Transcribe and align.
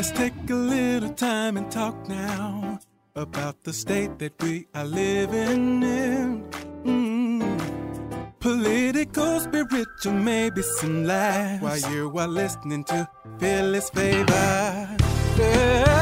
Let's 0.00 0.12
take 0.12 0.32
a 0.48 0.54
little 0.54 1.10
time 1.10 1.58
and 1.58 1.70
talk 1.70 2.08
now 2.08 2.80
about 3.14 3.62
the 3.64 3.72
state 3.74 4.18
that 4.20 4.32
we 4.42 4.66
are 4.74 4.86
living 4.86 5.82
in. 5.82 6.42
Mm. 6.86 8.32
Political, 8.40 9.40
spiritual, 9.40 10.12
maybe 10.14 10.62
some 10.62 11.04
laughs 11.04 11.62
while 11.62 11.92
you 11.92 12.18
are 12.18 12.28
listening 12.28 12.82
to 12.84 13.06
Philly's 13.38 13.90
Favor. 13.90 14.96
Yeah. 15.36 15.99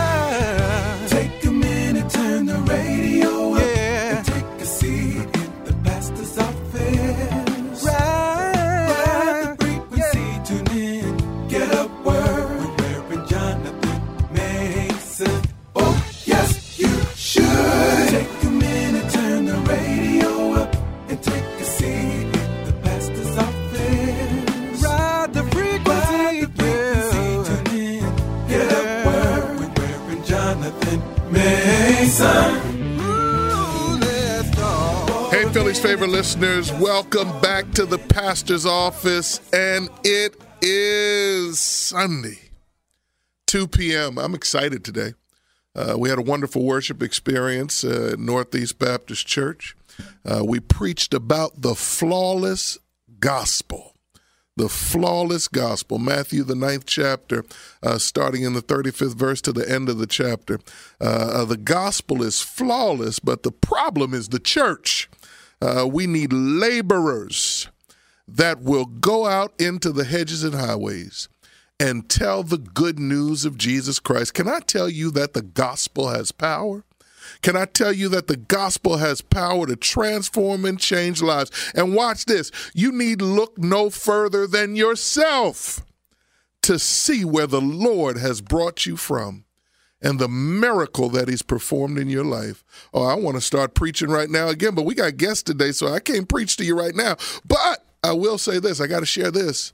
Go. 35.68 35.74
Philly's 35.74 35.82
favorite 35.82 36.10
listeners, 36.10 36.72
welcome 36.72 37.40
back 37.40 37.70
to 37.72 37.84
the 37.84 37.98
pastor's 37.98 38.64
office, 38.64 39.40
and 39.52 39.90
it 40.02 40.34
is 40.62 41.58
Sunday, 41.58 42.38
2 43.48 43.68
p.m. 43.68 44.18
I'm 44.18 44.34
excited 44.34 44.82
today. 44.82 45.12
Uh, 45.74 45.96
we 45.98 46.08
had 46.08 46.18
a 46.18 46.22
wonderful 46.22 46.64
worship 46.64 47.02
experience 47.02 47.84
uh, 47.84 48.10
at 48.14 48.18
Northeast 48.18 48.78
Baptist 48.78 49.26
Church. 49.26 49.76
Uh, 50.24 50.42
we 50.42 50.58
preached 50.58 51.12
about 51.12 51.60
the 51.60 51.74
flawless 51.74 52.78
gospel. 53.20 53.92
The 54.56 54.70
flawless 54.70 55.46
gospel, 55.48 55.98
Matthew, 55.98 56.44
the 56.44 56.56
ninth 56.56 56.86
chapter, 56.86 57.44
uh, 57.82 57.98
starting 57.98 58.42
in 58.42 58.54
the 58.54 58.62
35th 58.62 59.14
verse 59.14 59.40
to 59.42 59.52
the 59.52 59.70
end 59.70 59.88
of 59.88 59.98
the 59.98 60.06
chapter. 60.06 60.58
Uh, 61.00 61.44
the 61.44 61.58
gospel 61.58 62.22
is 62.22 62.40
flawless, 62.40 63.20
but 63.20 63.44
the 63.44 63.52
problem 63.52 64.14
is 64.14 64.30
the 64.30 64.40
church. 64.40 65.08
Uh, 65.60 65.88
we 65.90 66.06
need 66.06 66.32
laborers 66.32 67.68
that 68.26 68.60
will 68.60 68.84
go 68.84 69.26
out 69.26 69.52
into 69.58 69.90
the 69.90 70.04
hedges 70.04 70.44
and 70.44 70.54
highways 70.54 71.28
and 71.80 72.08
tell 72.08 72.42
the 72.42 72.58
good 72.58 72.98
news 72.98 73.44
of 73.44 73.56
Jesus 73.56 73.98
Christ. 73.98 74.34
Can 74.34 74.48
I 74.48 74.60
tell 74.60 74.88
you 74.88 75.10
that 75.12 75.32
the 75.32 75.42
gospel 75.42 76.08
has 76.08 76.32
power? 76.32 76.84
Can 77.42 77.56
I 77.56 77.66
tell 77.66 77.92
you 77.92 78.08
that 78.10 78.26
the 78.26 78.36
gospel 78.36 78.96
has 78.96 79.20
power 79.20 79.66
to 79.66 79.76
transform 79.76 80.64
and 80.64 80.78
change 80.78 81.22
lives? 81.22 81.50
And 81.74 81.94
watch 81.94 82.24
this 82.24 82.50
you 82.74 82.90
need 82.92 83.22
look 83.22 83.58
no 83.58 83.90
further 83.90 84.46
than 84.46 84.76
yourself 84.76 85.84
to 86.62 86.78
see 86.78 87.24
where 87.24 87.46
the 87.46 87.60
Lord 87.60 88.18
has 88.18 88.40
brought 88.40 88.86
you 88.86 88.96
from 88.96 89.44
and 90.00 90.18
the 90.18 90.28
miracle 90.28 91.08
that 91.10 91.28
he's 91.28 91.42
performed 91.42 91.98
in 91.98 92.08
your 92.08 92.24
life. 92.24 92.64
Oh, 92.94 93.04
I 93.04 93.14
want 93.14 93.36
to 93.36 93.40
start 93.40 93.74
preaching 93.74 94.10
right 94.10 94.30
now 94.30 94.48
again, 94.48 94.74
but 94.74 94.84
we 94.84 94.94
got 94.94 95.16
guests 95.16 95.42
today, 95.42 95.72
so 95.72 95.88
I 95.88 96.00
can't 96.00 96.28
preach 96.28 96.56
to 96.58 96.64
you 96.64 96.78
right 96.78 96.94
now. 96.94 97.16
But 97.44 97.84
I 98.02 98.12
will 98.12 98.38
say 98.38 98.58
this 98.58 98.80
I 98.80 98.86
got 98.86 99.00
to 99.00 99.06
share 99.06 99.30
this. 99.30 99.72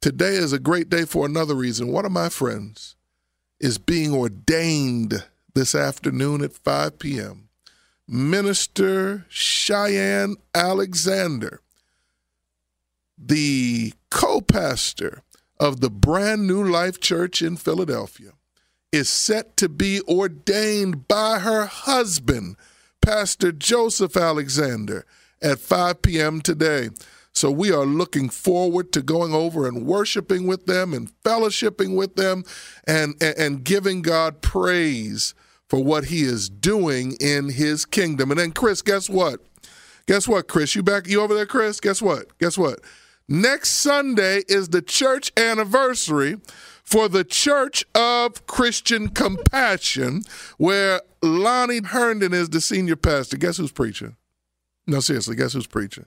Today 0.00 0.34
is 0.34 0.52
a 0.52 0.60
great 0.60 0.88
day 0.88 1.04
for 1.04 1.26
another 1.26 1.54
reason. 1.54 1.88
One 1.88 2.04
of 2.06 2.12
my 2.12 2.28
friends 2.28 2.94
is 3.58 3.78
being 3.78 4.14
ordained 4.14 5.24
this 5.54 5.74
afternoon 5.74 6.42
at 6.42 6.52
5 6.52 6.98
p.m. 7.00 7.48
Minister 8.06 9.26
Cheyenne 9.28 10.36
Alexander, 10.54 11.60
the 13.18 13.92
co 14.10 14.40
pastor 14.40 15.22
of 15.58 15.80
the 15.80 15.90
brand 15.90 16.46
new 16.46 16.62
Life 16.62 17.00
Church 17.00 17.42
in 17.42 17.56
Philadelphia, 17.56 18.30
is 18.92 19.08
set 19.08 19.56
to 19.58 19.68
be 19.68 20.00
ordained 20.08 21.08
by 21.08 21.40
her 21.40 21.66
husband, 21.66 22.56
Pastor 23.00 23.52
Joseph 23.52 24.16
Alexander, 24.16 25.04
at 25.42 25.58
5 25.58 26.02
p.m. 26.02 26.40
today. 26.40 26.90
So 27.32 27.50
we 27.50 27.70
are 27.70 27.86
looking 27.86 28.30
forward 28.30 28.92
to 28.92 29.02
going 29.02 29.32
over 29.32 29.68
and 29.68 29.86
worshiping 29.86 30.46
with 30.46 30.66
them 30.66 30.92
and 30.92 31.12
fellowshipping 31.22 31.96
with 31.96 32.16
them 32.16 32.42
and, 32.86 33.14
and, 33.20 33.38
and 33.38 33.64
giving 33.64 34.02
God 34.02 34.42
praise 34.42 35.34
for 35.68 35.82
what 35.84 36.06
he 36.06 36.22
is 36.22 36.48
doing 36.48 37.16
in 37.20 37.50
his 37.50 37.84
kingdom. 37.84 38.30
And 38.30 38.40
then 38.40 38.52
Chris, 38.52 38.82
guess 38.82 39.08
what? 39.08 39.40
Guess 40.06 40.26
what, 40.26 40.48
Chris? 40.48 40.74
You 40.74 40.82
back 40.82 41.06
you 41.06 41.20
over 41.20 41.34
there, 41.34 41.46
Chris? 41.46 41.78
Guess 41.80 42.00
what? 42.02 42.36
Guess 42.38 42.56
what? 42.56 42.80
Next 43.28 43.70
Sunday 43.70 44.42
is 44.48 44.70
the 44.70 44.80
church 44.80 45.30
anniversary 45.36 46.38
for 46.88 47.06
the 47.06 47.22
Church 47.22 47.84
of 47.94 48.46
Christian 48.46 49.08
Compassion, 49.08 50.22
where 50.56 51.02
Lonnie 51.22 51.82
Herndon 51.84 52.32
is 52.32 52.48
the 52.48 52.62
senior 52.62 52.96
pastor. 52.96 53.36
Guess 53.36 53.58
who's 53.58 53.70
preaching? 53.70 54.16
No, 54.86 55.00
seriously, 55.00 55.36
guess 55.36 55.52
who's 55.52 55.66
preaching? 55.66 56.06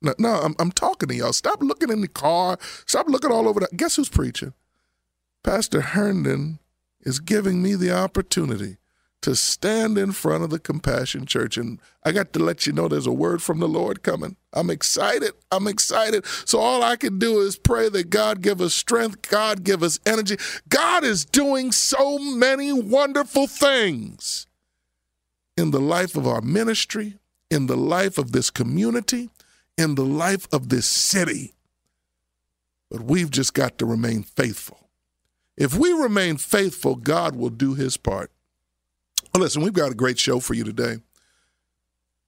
No, 0.00 0.14
no 0.18 0.30
I'm, 0.30 0.54
I'm 0.58 0.72
talking 0.72 1.10
to 1.10 1.14
y'all. 1.14 1.34
Stop 1.34 1.62
looking 1.62 1.90
in 1.90 2.00
the 2.00 2.08
car. 2.08 2.56
Stop 2.86 3.08
looking 3.08 3.30
all 3.30 3.46
over. 3.46 3.60
The, 3.60 3.68
guess 3.76 3.96
who's 3.96 4.08
preaching? 4.08 4.54
Pastor 5.44 5.82
Herndon 5.82 6.60
is 7.02 7.20
giving 7.20 7.62
me 7.62 7.74
the 7.74 7.94
opportunity 7.94 8.78
to 9.22 9.34
stand 9.36 9.96
in 9.96 10.12
front 10.12 10.44
of 10.44 10.50
the 10.50 10.58
Compassion 10.58 11.26
Church. 11.26 11.56
And 11.56 11.80
I 12.04 12.12
got 12.12 12.32
to 12.32 12.38
let 12.38 12.66
you 12.66 12.72
know 12.72 12.88
there's 12.88 13.06
a 13.06 13.12
word 13.12 13.42
from 13.42 13.60
the 13.60 13.68
Lord 13.68 14.02
coming. 14.02 14.36
I'm 14.52 14.68
excited. 14.68 15.32
I'm 15.50 15.68
excited. 15.68 16.26
So 16.44 16.58
all 16.58 16.82
I 16.82 16.96
can 16.96 17.18
do 17.18 17.40
is 17.40 17.56
pray 17.56 17.88
that 17.88 18.10
God 18.10 18.42
give 18.42 18.60
us 18.60 18.74
strength, 18.74 19.22
God 19.30 19.64
give 19.64 19.82
us 19.82 20.00
energy. 20.04 20.36
God 20.68 21.04
is 21.04 21.24
doing 21.24 21.72
so 21.72 22.18
many 22.18 22.72
wonderful 22.72 23.46
things 23.46 24.46
in 25.56 25.70
the 25.70 25.80
life 25.80 26.16
of 26.16 26.26
our 26.26 26.40
ministry, 26.40 27.18
in 27.50 27.66
the 27.66 27.76
life 27.76 28.18
of 28.18 28.32
this 28.32 28.50
community, 28.50 29.30
in 29.78 29.94
the 29.94 30.04
life 30.04 30.48
of 30.52 30.68
this 30.68 30.86
city. 30.86 31.54
But 32.90 33.02
we've 33.02 33.30
just 33.30 33.54
got 33.54 33.78
to 33.78 33.86
remain 33.86 34.24
faithful. 34.24 34.90
If 35.56 35.74
we 35.76 35.92
remain 35.92 36.38
faithful, 36.38 36.96
God 36.96 37.36
will 37.36 37.50
do 37.50 37.74
his 37.74 37.96
part. 37.96 38.31
Well, 39.32 39.42
listen, 39.42 39.62
we've 39.62 39.72
got 39.72 39.90
a 39.90 39.94
great 39.94 40.18
show 40.18 40.40
for 40.40 40.52
you 40.52 40.62
today. 40.62 40.96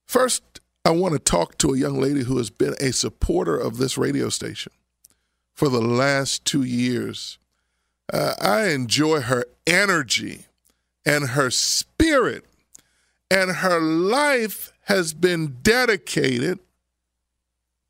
First, 0.07 0.43
I 0.87 0.91
want 0.91 1.13
to 1.13 1.19
talk 1.19 1.59
to 1.59 1.75
a 1.75 1.79
young 1.79 2.01
lady 2.01 2.25
who 2.25 2.39
has 2.39 2.51
been 2.51 2.75
a 2.81 2.93
supporter 2.93 3.59
of 3.59 3.77
this 3.77 3.99
radio 3.99 4.31
station 4.31 4.73
for 5.53 5.69
the 5.69 5.81
last 5.81 6.45
two 6.45 6.63
years. 6.63 7.39
Uh, 8.13 8.35
I 8.41 8.69
enjoy 8.69 9.21
her 9.21 9.45
energy 9.67 10.47
and 11.05 11.29
her 11.31 11.51
spirit, 11.51 12.47
and 13.31 13.51
her 13.51 13.81
life 13.81 14.73
has 14.85 15.13
been 15.13 15.59
dedicated 15.63 16.59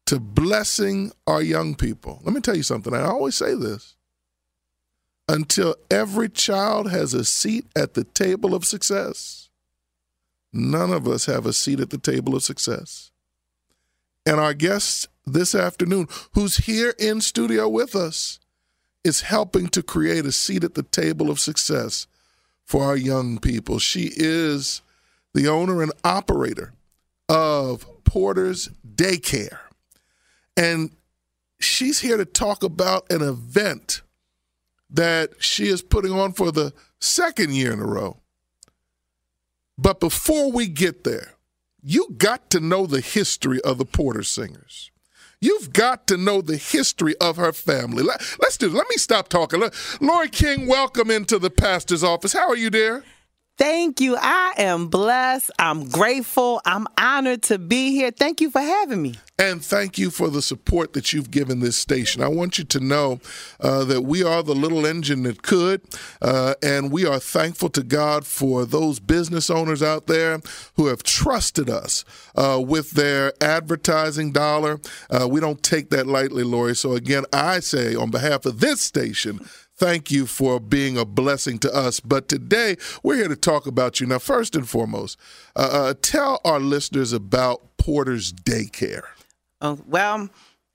to 0.06 0.18
blessing 0.18 1.12
our 1.26 1.42
young 1.42 1.74
people. 1.74 2.20
Let 2.24 2.34
me 2.34 2.40
tell 2.40 2.56
you 2.56 2.62
something. 2.62 2.92
I 2.92 3.02
always 3.02 3.36
say 3.36 3.54
this 3.54 3.93
until 5.28 5.76
every 5.90 6.28
child 6.28 6.90
has 6.90 7.14
a 7.14 7.24
seat 7.24 7.66
at 7.74 7.94
the 7.94 8.04
table 8.04 8.54
of 8.54 8.64
success, 8.64 9.48
none 10.52 10.92
of 10.92 11.08
us 11.08 11.26
have 11.26 11.46
a 11.46 11.52
seat 11.52 11.80
at 11.80 11.90
the 11.90 11.98
table 11.98 12.34
of 12.34 12.42
success. 12.42 13.10
And 14.26 14.40
our 14.40 14.54
guest 14.54 15.08
this 15.26 15.54
afternoon, 15.54 16.08
who's 16.32 16.58
here 16.58 16.94
in 16.98 17.20
studio 17.20 17.68
with 17.68 17.94
us, 17.94 18.38
is 19.02 19.22
helping 19.22 19.68
to 19.68 19.82
create 19.82 20.24
a 20.24 20.32
seat 20.32 20.64
at 20.64 20.74
the 20.74 20.82
table 20.82 21.30
of 21.30 21.38
success 21.38 22.06
for 22.64 22.84
our 22.84 22.96
young 22.96 23.38
people. 23.38 23.78
She 23.78 24.10
is 24.16 24.82
the 25.34 25.48
owner 25.48 25.82
and 25.82 25.92
operator 26.02 26.72
of 27.28 27.86
Porter's 28.04 28.70
Daycare. 28.94 29.58
And 30.56 30.90
she's 31.60 32.00
here 32.00 32.16
to 32.16 32.24
talk 32.24 32.62
about 32.62 33.10
an 33.10 33.22
event 33.22 34.02
that 34.94 35.42
she 35.42 35.66
is 35.66 35.82
putting 35.82 36.12
on 36.12 36.32
for 36.32 36.52
the 36.52 36.72
second 37.00 37.54
year 37.54 37.72
in 37.72 37.80
a 37.80 37.86
row. 37.86 38.20
But 39.76 39.98
before 40.00 40.52
we 40.52 40.68
get 40.68 41.04
there, 41.04 41.34
you 41.82 42.14
got 42.16 42.48
to 42.50 42.60
know 42.60 42.86
the 42.86 43.00
history 43.00 43.60
of 43.62 43.78
the 43.78 43.84
Porter 43.84 44.22
Singers. 44.22 44.90
You've 45.40 45.72
got 45.72 46.06
to 46.06 46.16
know 46.16 46.40
the 46.40 46.56
history 46.56 47.14
of 47.20 47.36
her 47.36 47.52
family. 47.52 48.02
Let, 48.02 48.22
us 48.46 48.56
do. 48.56 48.70
Let 48.70 48.88
me 48.88 48.96
stop 48.96 49.28
talking. 49.28 49.62
Lori 50.00 50.28
King, 50.28 50.66
welcome 50.68 51.10
into 51.10 51.38
the 51.38 51.50
pastor's 51.50 52.04
office. 52.04 52.32
How 52.32 52.48
are 52.48 52.56
you, 52.56 52.70
dear? 52.70 53.04
Thank 53.56 54.00
you. 54.00 54.16
I 54.18 54.54
am 54.56 54.88
blessed. 54.88 55.52
I'm 55.60 55.88
grateful. 55.88 56.60
I'm 56.64 56.88
honored 56.98 57.42
to 57.44 57.58
be 57.58 57.92
here. 57.92 58.10
Thank 58.10 58.40
you 58.40 58.50
for 58.50 58.60
having 58.60 59.00
me. 59.00 59.14
And 59.38 59.64
thank 59.64 59.96
you 59.96 60.10
for 60.10 60.28
the 60.28 60.42
support 60.42 60.92
that 60.92 61.12
you've 61.12 61.30
given 61.30 61.60
this 61.60 61.76
station. 61.76 62.22
I 62.22 62.28
want 62.28 62.58
you 62.58 62.64
to 62.64 62.80
know 62.80 63.20
uh, 63.60 63.84
that 63.84 64.02
we 64.02 64.24
are 64.24 64.42
the 64.42 64.54
little 64.54 64.86
engine 64.86 65.24
that 65.24 65.42
could, 65.42 65.82
uh, 66.20 66.54
and 66.62 66.90
we 66.90 67.06
are 67.06 67.20
thankful 67.20 67.68
to 67.70 67.82
God 67.82 68.26
for 68.26 68.64
those 68.64 68.98
business 68.98 69.50
owners 69.50 69.82
out 69.82 70.06
there 70.08 70.40
who 70.76 70.86
have 70.86 71.02
trusted 71.02 71.70
us 71.70 72.04
uh, 72.36 72.60
with 72.64 72.92
their 72.92 73.32
advertising 73.40 74.32
dollar. 74.32 74.80
Uh, 75.10 75.28
we 75.28 75.40
don't 75.40 75.62
take 75.62 75.90
that 75.90 76.06
lightly, 76.06 76.42
Lori. 76.42 76.74
So, 76.74 76.92
again, 76.92 77.24
I 77.32 77.60
say 77.60 77.94
on 77.94 78.10
behalf 78.10 78.46
of 78.46 78.60
this 78.60 78.80
station, 78.80 79.40
Thank 79.84 80.10
you 80.10 80.24
for 80.24 80.60
being 80.60 80.96
a 80.96 81.04
blessing 81.04 81.58
to 81.58 81.70
us. 81.70 82.00
But 82.00 82.26
today, 82.26 82.76
we're 83.02 83.16
here 83.16 83.28
to 83.28 83.36
talk 83.36 83.66
about 83.66 84.00
you. 84.00 84.06
Now, 84.06 84.18
first 84.18 84.56
and 84.56 84.66
foremost, 84.66 85.18
uh, 85.54 85.68
uh, 85.70 85.94
tell 86.00 86.40
our 86.42 86.58
listeners 86.58 87.12
about 87.12 87.76
Porter's 87.76 88.32
Daycare. 88.32 89.02
Uh, 89.60 89.76
well, 89.86 90.30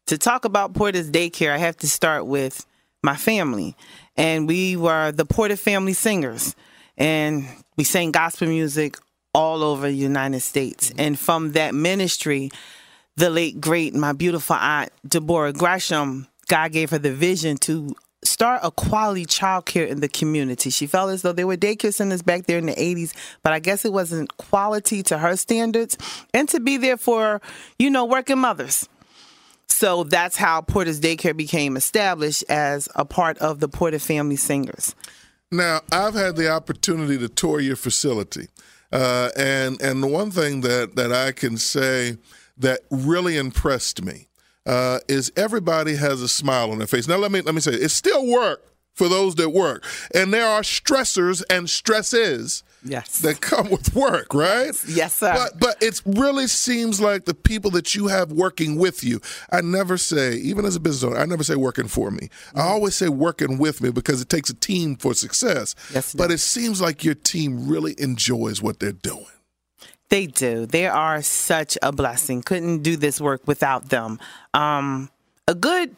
to 0.05 0.17
talk 0.19 0.45
about 0.45 0.75
Porter's 0.75 1.09
Daycare, 1.09 1.51
I 1.51 1.57
have 1.57 1.75
to 1.77 1.89
start 1.89 2.27
with 2.27 2.67
my 3.01 3.15
family. 3.15 3.75
And 4.15 4.47
we 4.47 4.75
were 4.75 5.11
the 5.11 5.25
Porter 5.25 5.55
Family 5.55 5.93
Singers. 5.93 6.55
And 6.95 7.47
we 7.77 7.85
sang 7.85 8.11
gospel 8.11 8.47
music 8.47 8.95
all 9.33 9.63
over 9.63 9.87
the 9.87 9.95
United 9.95 10.41
States. 10.41 10.93
And 10.99 11.17
from 11.17 11.53
that 11.53 11.73
ministry, 11.73 12.51
the 13.17 13.31
late, 13.31 13.59
great, 13.59 13.95
my 13.95 14.13
beautiful 14.13 14.55
aunt, 14.55 14.91
Deborah 15.07 15.51
Gresham, 15.51 16.27
God 16.47 16.71
gave 16.71 16.91
her 16.91 16.99
the 16.99 17.11
vision 17.11 17.57
to 17.57 17.95
start 18.23 18.61
a 18.63 18.71
quality 18.71 19.25
childcare 19.25 19.87
in 19.87 20.01
the 20.01 20.09
community. 20.09 20.69
She 20.69 20.87
felt 20.87 21.11
as 21.11 21.21
though 21.21 21.31
there 21.31 21.47
were 21.47 21.57
daycare 21.57 21.93
centers 21.93 22.21
back 22.21 22.45
there 22.45 22.57
in 22.57 22.65
the 22.65 22.73
80s, 22.73 23.13
but 23.43 23.53
I 23.53 23.59
guess 23.59 23.85
it 23.85 23.93
wasn't 23.93 24.35
quality 24.37 25.03
to 25.03 25.17
her 25.17 25.35
standards 25.35 25.97
and 26.33 26.47
to 26.49 26.59
be 26.59 26.77
there 26.77 26.97
for, 26.97 27.41
you 27.77 27.89
know, 27.89 28.05
working 28.05 28.39
mothers. 28.39 28.89
So 29.67 30.03
that's 30.03 30.35
how 30.35 30.61
Porter's 30.61 30.99
Daycare 30.99 31.37
became 31.37 31.77
established 31.77 32.43
as 32.49 32.89
a 32.95 33.05
part 33.05 33.37
of 33.37 33.59
the 33.59 33.69
Porter 33.69 33.99
Family 33.99 34.35
Singers. 34.35 34.95
Now, 35.51 35.81
I've 35.91 36.15
had 36.15 36.35
the 36.35 36.49
opportunity 36.49 37.17
to 37.19 37.29
tour 37.29 37.59
your 37.59 37.75
facility. 37.75 38.47
Uh, 38.91 39.29
and 39.37 39.79
and 39.81 40.01
the 40.01 40.07
one 40.07 40.31
thing 40.31 40.61
that, 40.61 40.95
that 40.95 41.13
I 41.13 41.31
can 41.31 41.57
say 41.57 42.17
that 42.57 42.81
really 42.89 43.37
impressed 43.37 44.03
me 44.03 44.28
uh, 44.65 44.99
is 45.07 45.31
everybody 45.35 45.95
has 45.95 46.21
a 46.21 46.29
smile 46.29 46.71
on 46.71 46.77
their 46.77 46.87
face. 46.87 47.07
Now 47.07 47.17
let 47.17 47.31
me 47.31 47.41
let 47.41 47.55
me 47.55 47.61
say 47.61 47.71
it's 47.73 47.93
still 47.93 48.25
work 48.27 48.65
for 48.93 49.07
those 49.07 49.35
that 49.35 49.49
work, 49.49 49.85
and 50.13 50.33
there 50.33 50.47
are 50.47 50.61
stressors 50.61 51.43
and 51.49 51.69
stresses. 51.69 52.63
Yes. 52.81 53.19
That 53.19 53.41
come 53.41 53.69
with 53.69 53.93
work, 53.93 54.33
right? 54.33 54.71
Yes, 54.87 55.15
sir. 55.15 55.33
But 55.33 55.59
but 55.59 55.83
it 55.83 56.01
really 56.05 56.47
seems 56.47 57.01
like 57.01 57.25
the 57.25 57.33
people 57.33 57.71
that 57.71 57.93
you 57.93 58.07
have 58.07 58.31
working 58.31 58.77
with 58.77 59.03
you. 59.03 59.19
I 59.51 59.59
never 59.59 59.97
say, 59.97 60.35
even 60.35 60.63
as 60.63 60.77
a 60.77 60.79
business 60.79 61.03
owner, 61.03 61.19
I 61.19 61.25
never 61.25 61.43
say 61.43 61.55
working 61.55 61.89
for 61.89 62.09
me. 62.09 62.29
Mm-hmm. 62.29 62.59
I 62.59 62.63
always 62.63 62.95
say 62.95 63.09
working 63.09 63.57
with 63.57 63.81
me 63.81 63.91
because 63.91 64.21
it 64.21 64.29
takes 64.29 64.49
a 64.49 64.53
team 64.53 64.95
for 64.95 65.13
success. 65.13 65.75
Yes. 65.93 66.13
But 66.13 66.31
it 66.31 66.37
seems 66.37 66.79
like 66.79 67.03
your 67.03 67.15
team 67.15 67.67
really 67.67 67.95
enjoys 67.97 68.61
what 68.61 68.79
they're 68.79 68.93
doing. 68.93 69.25
They 70.09 70.25
do. 70.25 70.65
They 70.65 70.87
are 70.87 71.21
such 71.21 71.77
a 71.81 71.91
blessing. 71.91 72.41
Couldn't 72.41 72.81
do 72.83 72.97
this 72.97 73.21
work 73.21 73.41
without 73.45 73.89
them. 73.89 74.19
Um, 74.53 75.09
a 75.47 75.53
good 75.53 75.95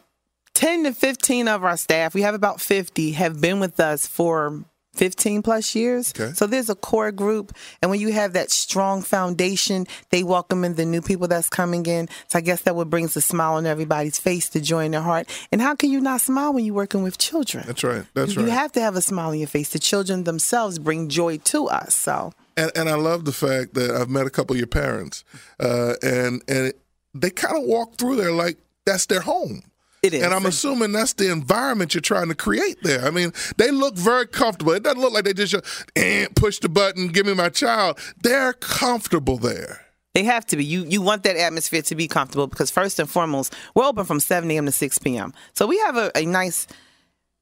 10 0.54 0.84
to 0.84 0.94
15 0.94 1.48
of 1.48 1.64
our 1.64 1.78
staff, 1.78 2.14
we 2.14 2.22
have 2.22 2.36
about 2.36 2.60
50, 2.60 3.14
have 3.14 3.40
been 3.40 3.60
with 3.60 3.80
us 3.80 4.06
for 4.06 4.64
15 4.94 5.42
plus 5.42 5.74
years. 5.74 6.14
Okay. 6.18 6.34
So 6.34 6.46
there's 6.46 6.70
a 6.70 6.76
core 6.76 7.12
group. 7.12 7.56
And 7.82 7.90
when 7.90 8.02
you 8.02 8.12
have 8.12 8.34
that 8.34 8.52
strong 8.52 9.02
foundation, 9.02 9.88
they 10.10 10.24
welcome 10.24 10.66
in 10.66 10.76
the 10.76 10.86
new 10.86 11.02
people 11.02 11.28
that's 11.28 11.50
coming 11.50 11.86
in. 11.86 12.10
So 12.28 12.40
I 12.40 12.42
guess 12.42 12.64
that 12.64 12.76
what 12.76 12.90
brings 12.90 13.16
a 13.16 13.22
smile 13.22 13.54
on 13.54 13.66
everybody's 13.66 14.20
face 14.20 14.50
to 14.50 14.60
join 14.60 14.92
their 14.92 15.02
heart. 15.02 15.30
And 15.52 15.62
how 15.62 15.76
can 15.76 15.90
you 15.90 16.02
not 16.02 16.22
smile 16.22 16.54
when 16.54 16.66
you're 16.66 16.76
working 16.76 17.04
with 17.04 17.18
children? 17.18 17.64
That's 17.66 17.84
right. 17.84 18.04
That's 18.14 18.36
you 18.36 18.42
right. 18.42 18.48
You 18.48 18.52
have 18.52 18.74
to 18.74 18.82
have 18.82 18.98
a 18.98 19.02
smile 19.02 19.30
on 19.30 19.40
your 19.40 19.48
face. 19.48 19.70
The 19.70 19.80
children 19.80 20.26
themselves 20.26 20.78
bring 20.78 21.08
joy 21.08 21.38
to 21.38 21.68
us. 21.68 21.96
So 21.96 22.34
and, 22.62 22.72
and 22.76 22.90
I 22.90 22.96
love 22.96 23.26
the 23.26 23.32
fact 23.32 23.74
that 23.74 23.92
I've 23.92 24.10
met 24.10 24.28
a 24.28 24.30
couple 24.30 24.54
of 24.54 24.58
your 24.58 24.68
parents, 24.68 25.24
uh, 25.60 25.96
and 26.02 26.42
and 26.48 26.74
they 27.14 27.30
kind 27.30 27.58
of 27.58 27.64
walk 27.64 27.96
through 27.96 28.18
there 28.18 28.32
like 28.32 28.58
that's 28.86 29.06
their 29.06 29.22
home. 29.22 29.64
It 30.04 30.16
is. 30.16 30.24
And 30.24 30.34
I'm 30.34 30.48
assuming 30.48 30.94
that's 30.94 31.14
the 31.14 31.32
environment 31.32 31.94
you're 31.94 32.02
trying 32.02 32.30
to 32.30 32.36
create 32.36 32.82
there. 32.82 33.06
I 33.06 33.12
mean, 33.12 33.34
they 33.58 33.70
look 33.70 33.96
very 33.96 34.26
comfortable. 34.26 34.74
It 34.74 34.82
doesn't 34.82 35.00
look 35.00 35.14
like 35.14 35.26
they 35.26 35.34
just 35.34 35.56
eh, 35.96 36.26
push 36.36 36.58
the 36.58 36.70
button, 36.70 37.10
give 37.10 37.28
me 37.28 37.36
my 37.36 37.50
child. 37.50 38.00
They're 38.24 38.54
comfortable 38.54 39.38
there. 39.38 39.86
They 40.14 40.24
have 40.24 40.46
to 40.48 40.58
be. 40.58 40.66
You 40.66 40.84
you 40.86 41.02
want 41.02 41.24
that 41.24 41.38
atmosphere 41.38 41.84
to 41.84 41.96
be 41.96 42.08
comfortable 42.08 42.48
because 42.48 42.70
first 42.70 43.00
and 43.00 43.10
foremost, 43.10 43.54
we're 43.76 43.86
open 43.86 44.06
from 44.06 44.20
7 44.20 44.50
a.m. 44.52 44.66
to 44.66 44.72
6 44.72 44.98
p.m. 45.00 45.34
So 45.54 45.68
we 45.68 45.78
have 45.80 45.96
a, 45.96 46.12
a 46.16 46.26
nice 46.26 46.68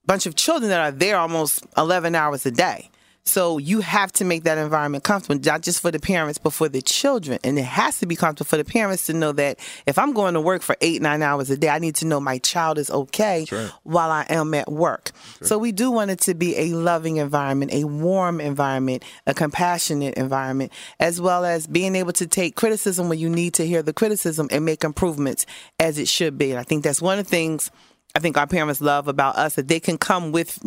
bunch 0.06 0.26
of 0.26 0.36
children 0.36 0.70
that 0.70 0.80
are 0.80 0.92
there 0.92 1.18
almost 1.18 1.66
11 1.78 2.14
hours 2.14 2.46
a 2.46 2.52
day. 2.52 2.90
So 3.30 3.60
you 3.60 3.82
have 3.82 4.12
to 4.14 4.26
make 4.26 4.44
that 4.44 4.58
environment 4.58 5.04
comfortable, 5.04 5.40
not 5.44 5.62
just 5.62 5.82
for 5.82 5.92
the 5.92 6.00
parents, 6.00 6.40
but 6.40 6.52
for 6.52 6.68
the 6.68 6.82
children. 6.82 7.40
And 7.44 7.60
it 7.60 7.66
has 7.66 8.00
to 8.00 8.06
be 8.06 8.16
comfortable 8.16 8.48
for 8.48 8.58
the 8.58 8.66
parents 8.66 9.06
to 9.06 9.14
know 9.14 9.32
that 9.34 9.60
if 9.86 10.00
I'm 10.00 10.14
going 10.14 10.34
to 10.34 10.42
work 10.42 10.64
for 10.64 10.76
eight, 10.82 11.02
nine 11.02 11.22
hours 11.22 11.50
a 11.50 11.58
day, 11.58 11.70
I 11.70 11.80
need 11.80 11.96
to 11.96 12.06
know 12.06 12.20
my 12.20 12.40
child 12.40 12.80
is 12.80 12.90
okay 12.90 13.46
right. 13.52 13.72
while 13.84 14.10
I 14.10 14.26
am 14.30 14.54
at 14.56 14.72
work. 14.72 15.12
So 15.42 15.58
we 15.58 15.72
do 15.72 15.92
want 15.92 16.12
it 16.12 16.20
to 16.22 16.34
be 16.34 16.58
a 16.58 16.70
loving 16.70 17.18
environment, 17.18 17.72
a 17.72 17.84
warm 17.84 18.42
environment, 18.42 19.04
a 19.28 19.34
compassionate 19.34 20.16
environment, 20.16 20.72
as 21.00 21.22
well 21.22 21.46
as 21.46 21.68
being 21.68 21.96
able 21.96 22.14
to 22.14 22.26
take 22.26 22.56
criticism 22.56 23.10
when 23.10 23.20
you 23.20 23.30
need 23.30 23.54
to 23.56 23.68
hear 23.68 23.84
the 23.84 23.94
criticism 23.94 24.48
and 24.52 24.66
make 24.66 24.84
improvements 24.84 25.46
as 25.80 26.00
it 26.00 26.08
should 26.08 26.38
be. 26.38 26.52
And 26.52 26.60
I 26.60 26.64
think 26.64 26.84
that's 26.84 27.02
one 27.02 27.20
of 27.20 27.26
the 27.26 27.30
things 27.30 27.70
I 28.16 28.20
think 28.20 28.38
our 28.38 28.48
parents 28.48 28.82
love 28.82 29.08
about 29.08 29.36
us 29.36 29.56
that 29.56 29.68
they 29.68 29.80
can 29.80 29.98
come 29.98 30.32
with 30.32 30.60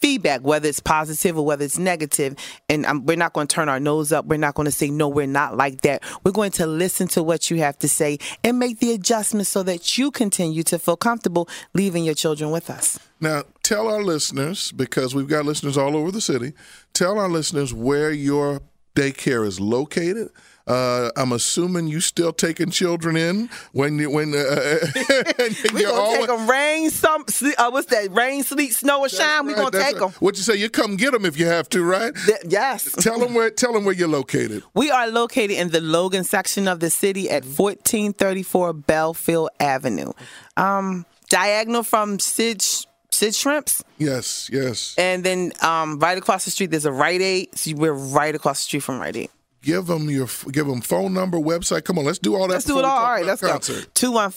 feedback, 0.00 0.42
whether 0.42 0.68
it's 0.68 0.80
positive 0.80 1.38
or 1.38 1.44
whether 1.44 1.64
it's 1.64 1.78
negative. 1.78 2.36
And 2.68 2.86
um, 2.86 3.06
we're 3.06 3.16
not 3.16 3.32
going 3.32 3.46
to 3.46 3.54
turn 3.54 3.68
our 3.68 3.80
nose 3.80 4.12
up. 4.12 4.26
We're 4.26 4.36
not 4.36 4.54
going 4.54 4.66
to 4.66 4.72
say, 4.72 4.90
no, 4.90 5.08
we're 5.08 5.26
not 5.26 5.56
like 5.56 5.82
that. 5.82 6.02
We're 6.24 6.32
going 6.32 6.52
to 6.52 6.66
listen 6.66 7.08
to 7.08 7.22
what 7.22 7.50
you 7.50 7.58
have 7.58 7.78
to 7.80 7.88
say 7.88 8.18
and 8.44 8.58
make 8.58 8.78
the 8.78 8.92
adjustments 8.92 9.50
so 9.50 9.62
that 9.64 9.98
you 9.98 10.10
continue 10.10 10.62
to 10.64 10.78
feel 10.78 10.96
comfortable 10.96 11.48
leaving 11.74 12.04
your 12.04 12.14
children 12.14 12.50
with 12.50 12.70
us. 12.70 12.98
Now, 13.20 13.44
tell 13.62 13.88
our 13.88 14.02
listeners, 14.02 14.72
because 14.72 15.14
we've 15.14 15.28
got 15.28 15.46
listeners 15.46 15.78
all 15.78 15.96
over 15.96 16.10
the 16.10 16.20
city, 16.20 16.52
tell 16.92 17.18
our 17.18 17.28
listeners 17.28 17.72
where 17.72 18.10
your 18.10 18.60
daycare 18.94 19.46
is 19.46 19.60
located 19.60 20.28
uh, 20.66 21.10
I'm 21.16 21.32
assuming 21.32 21.86
you 21.86 22.00
still 22.00 22.32
taking 22.32 22.70
children 22.70 23.16
in 23.16 23.48
when 23.72 23.98
you 23.98 24.10
when 24.10 24.34
uh, 24.34 24.36
we 25.72 25.82
gonna 25.82 25.92
always, 25.92 26.18
take 26.18 26.26
them 26.26 26.50
rain, 26.50 26.90
some 26.90 27.24
uh, 27.58 27.70
what's 27.70 27.86
that? 27.88 28.12
Rain, 28.12 28.42
sleet, 28.42 28.74
snow, 28.74 29.00
or 29.00 29.08
shine. 29.08 29.46
Right, 29.46 29.46
we 29.46 29.54
gonna 29.54 29.70
take 29.70 29.82
right. 29.82 29.98
them. 29.98 30.10
What 30.18 30.36
you 30.36 30.42
say? 30.42 30.56
You 30.56 30.68
come 30.68 30.96
get 30.96 31.12
them 31.12 31.24
if 31.24 31.38
you 31.38 31.46
have 31.46 31.68
to, 31.70 31.84
right? 31.84 32.12
Th- 32.14 32.38
yes. 32.48 32.90
tell 32.98 33.18
them 33.20 33.34
where. 33.34 33.50
Tell 33.50 33.72
them 33.72 33.84
where 33.84 33.94
you're 33.94 34.08
located. 34.08 34.64
We 34.74 34.90
are 34.90 35.08
located 35.08 35.52
in 35.52 35.70
the 35.70 35.80
Logan 35.80 36.24
section 36.24 36.66
of 36.66 36.80
the 36.80 36.90
city 36.90 37.30
at 37.30 37.44
1434 37.44 38.72
Belfield 38.72 39.50
Avenue, 39.60 40.12
um, 40.56 41.06
diagonal 41.28 41.82
from 41.82 42.18
Sid. 42.18 42.64
Sid 43.12 43.34
Shrimps. 43.34 43.82
Yes, 43.96 44.50
yes. 44.52 44.94
And 44.98 45.24
then 45.24 45.52
um, 45.62 45.98
right 46.00 46.18
across 46.18 46.44
the 46.44 46.50
street, 46.50 46.70
there's 46.70 46.84
a 46.84 46.92
Rite 46.92 47.22
Aid. 47.22 47.56
So 47.56 47.72
we're 47.74 47.94
right 47.94 48.34
across 48.34 48.58
the 48.58 48.64
street 48.64 48.82
from 48.82 49.00
Rite 49.00 49.16
Aid 49.16 49.30
give 49.66 49.86
them 49.86 50.08
your 50.08 50.28
give 50.52 50.66
them 50.66 50.80
phone 50.80 51.12
number, 51.12 51.38
website. 51.38 51.84
Come 51.84 51.98
on, 51.98 52.04
let's 52.04 52.20
do 52.20 52.36
all 52.36 52.46
that. 52.46 52.54
Let's 52.54 52.64
do 52.64 52.78
it 52.78 52.84
all. 52.84 52.98
All 52.98 53.10
right, 53.10 53.26
let's 53.26 53.40
concert. 53.42 53.92
go. 53.94 54.30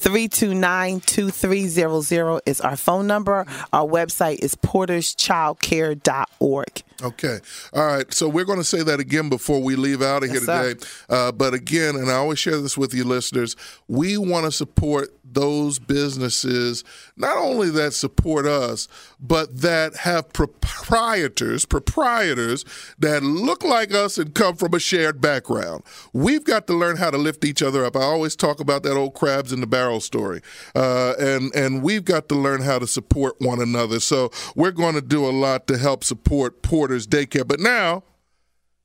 215-329-2300 0.00 2.40
is 2.46 2.62
our 2.62 2.76
phone 2.76 3.06
number. 3.06 3.46
Our 3.72 3.86
website 3.86 4.40
is 4.40 4.56
porterschildcare.org. 4.56 6.82
Okay. 7.00 7.38
All 7.72 7.86
right. 7.86 8.12
So 8.12 8.28
we're 8.28 8.44
going 8.44 8.58
to 8.58 8.64
say 8.64 8.82
that 8.82 8.98
again 8.98 9.28
before 9.28 9.62
we 9.62 9.76
leave 9.76 10.02
out 10.02 10.24
of 10.24 10.30
yes, 10.30 10.44
here 10.44 10.72
today. 10.74 10.86
Uh, 11.08 11.30
but 11.30 11.54
again, 11.54 11.94
and 11.94 12.10
I 12.10 12.14
always 12.14 12.40
share 12.40 12.58
this 12.58 12.76
with 12.76 12.92
you 12.92 13.04
listeners, 13.04 13.54
we 13.86 14.18
want 14.18 14.46
to 14.46 14.52
support 14.52 15.10
those 15.32 15.78
businesses, 15.78 16.84
not 17.16 17.36
only 17.36 17.70
that 17.70 17.92
support 17.92 18.46
us, 18.46 18.88
but 19.20 19.60
that 19.60 19.96
have 19.96 20.32
proprietors, 20.32 21.64
proprietors 21.64 22.64
that 22.98 23.22
look 23.22 23.62
like 23.62 23.92
us 23.92 24.18
and 24.18 24.34
come 24.34 24.56
from 24.56 24.74
a 24.74 24.78
shared 24.78 25.20
background. 25.20 25.82
We've 26.12 26.44
got 26.44 26.66
to 26.68 26.72
learn 26.72 26.96
how 26.96 27.10
to 27.10 27.18
lift 27.18 27.44
each 27.44 27.62
other 27.62 27.84
up. 27.84 27.96
I 27.96 28.02
always 28.02 28.36
talk 28.36 28.60
about 28.60 28.82
that 28.84 28.96
old 28.96 29.14
crabs 29.14 29.52
in 29.52 29.60
the 29.60 29.66
barrel 29.66 30.00
story. 30.00 30.40
Uh, 30.74 31.14
and, 31.18 31.54
and 31.54 31.82
we've 31.82 32.04
got 32.04 32.28
to 32.30 32.34
learn 32.34 32.62
how 32.62 32.78
to 32.78 32.86
support 32.86 33.36
one 33.40 33.60
another. 33.60 34.00
So 34.00 34.30
we're 34.56 34.72
going 34.72 34.94
to 34.94 35.02
do 35.02 35.26
a 35.26 35.30
lot 35.30 35.66
to 35.68 35.78
help 35.78 36.04
support 36.04 36.62
Daycare. 37.06 37.46
But 37.46 37.60
now, 37.60 38.02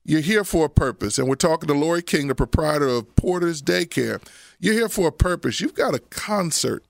you're 0.06 0.22
here 0.22 0.44
for 0.44 0.66
a 0.66 0.70
purpose. 0.70 1.18
And 1.18 1.28
we're 1.28 1.36
talking 1.36 1.68
to 1.68 1.74
Lori 1.74 2.02
King, 2.02 2.28
the 2.28 2.36
proprietor 2.36 2.88
of 2.88 3.16
Porter's 3.16 3.62
Daycare. 3.62 4.22
You're 4.60 4.74
here 4.74 4.90
for 4.90 5.08
a 5.08 5.12
purpose. 5.12 5.62
You've 5.62 5.74
got 5.74 5.96
a 5.96 6.00
concert 6.00 6.84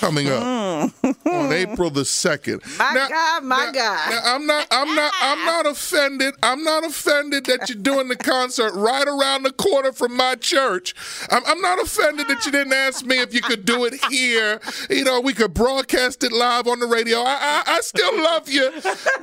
coming 0.00 0.28
up. 0.28 0.42
Mm-hmm. 0.42 0.63
Mm, 0.74 1.26
on 1.26 1.52
April 1.52 1.90
the 1.90 2.04
second. 2.04 2.62
My 2.78 3.06
God, 3.08 3.44
my 3.44 3.70
God. 3.72 4.10
Now, 4.10 4.20
I'm 4.24 4.46
not 4.46 4.66
I'm 4.70 4.94
not 4.94 5.12
I'm 5.20 5.44
not 5.44 5.66
offended. 5.66 6.34
I'm 6.42 6.62
not 6.64 6.84
offended 6.84 7.46
that 7.46 7.68
you're 7.68 7.78
doing 7.78 8.08
the 8.08 8.16
concert 8.16 8.72
right 8.74 9.06
around 9.06 9.42
the 9.44 9.52
corner 9.52 9.92
from 9.92 10.16
my 10.16 10.34
church. 10.34 10.94
I'm, 11.30 11.42
I'm 11.46 11.60
not 11.60 11.80
offended 11.82 12.28
that 12.28 12.44
you 12.46 12.52
didn't 12.52 12.72
ask 12.72 13.04
me 13.04 13.20
if 13.20 13.34
you 13.34 13.40
could 13.40 13.64
do 13.64 13.84
it 13.84 13.94
here. 14.10 14.60
You 14.90 15.04
know, 15.04 15.20
we 15.20 15.32
could 15.32 15.54
broadcast 15.54 16.24
it 16.24 16.32
live 16.32 16.66
on 16.66 16.80
the 16.80 16.86
radio. 16.86 17.18
I 17.20 17.62
I, 17.66 17.76
I 17.76 17.80
still 17.80 18.22
love 18.22 18.48
you. 18.48 18.70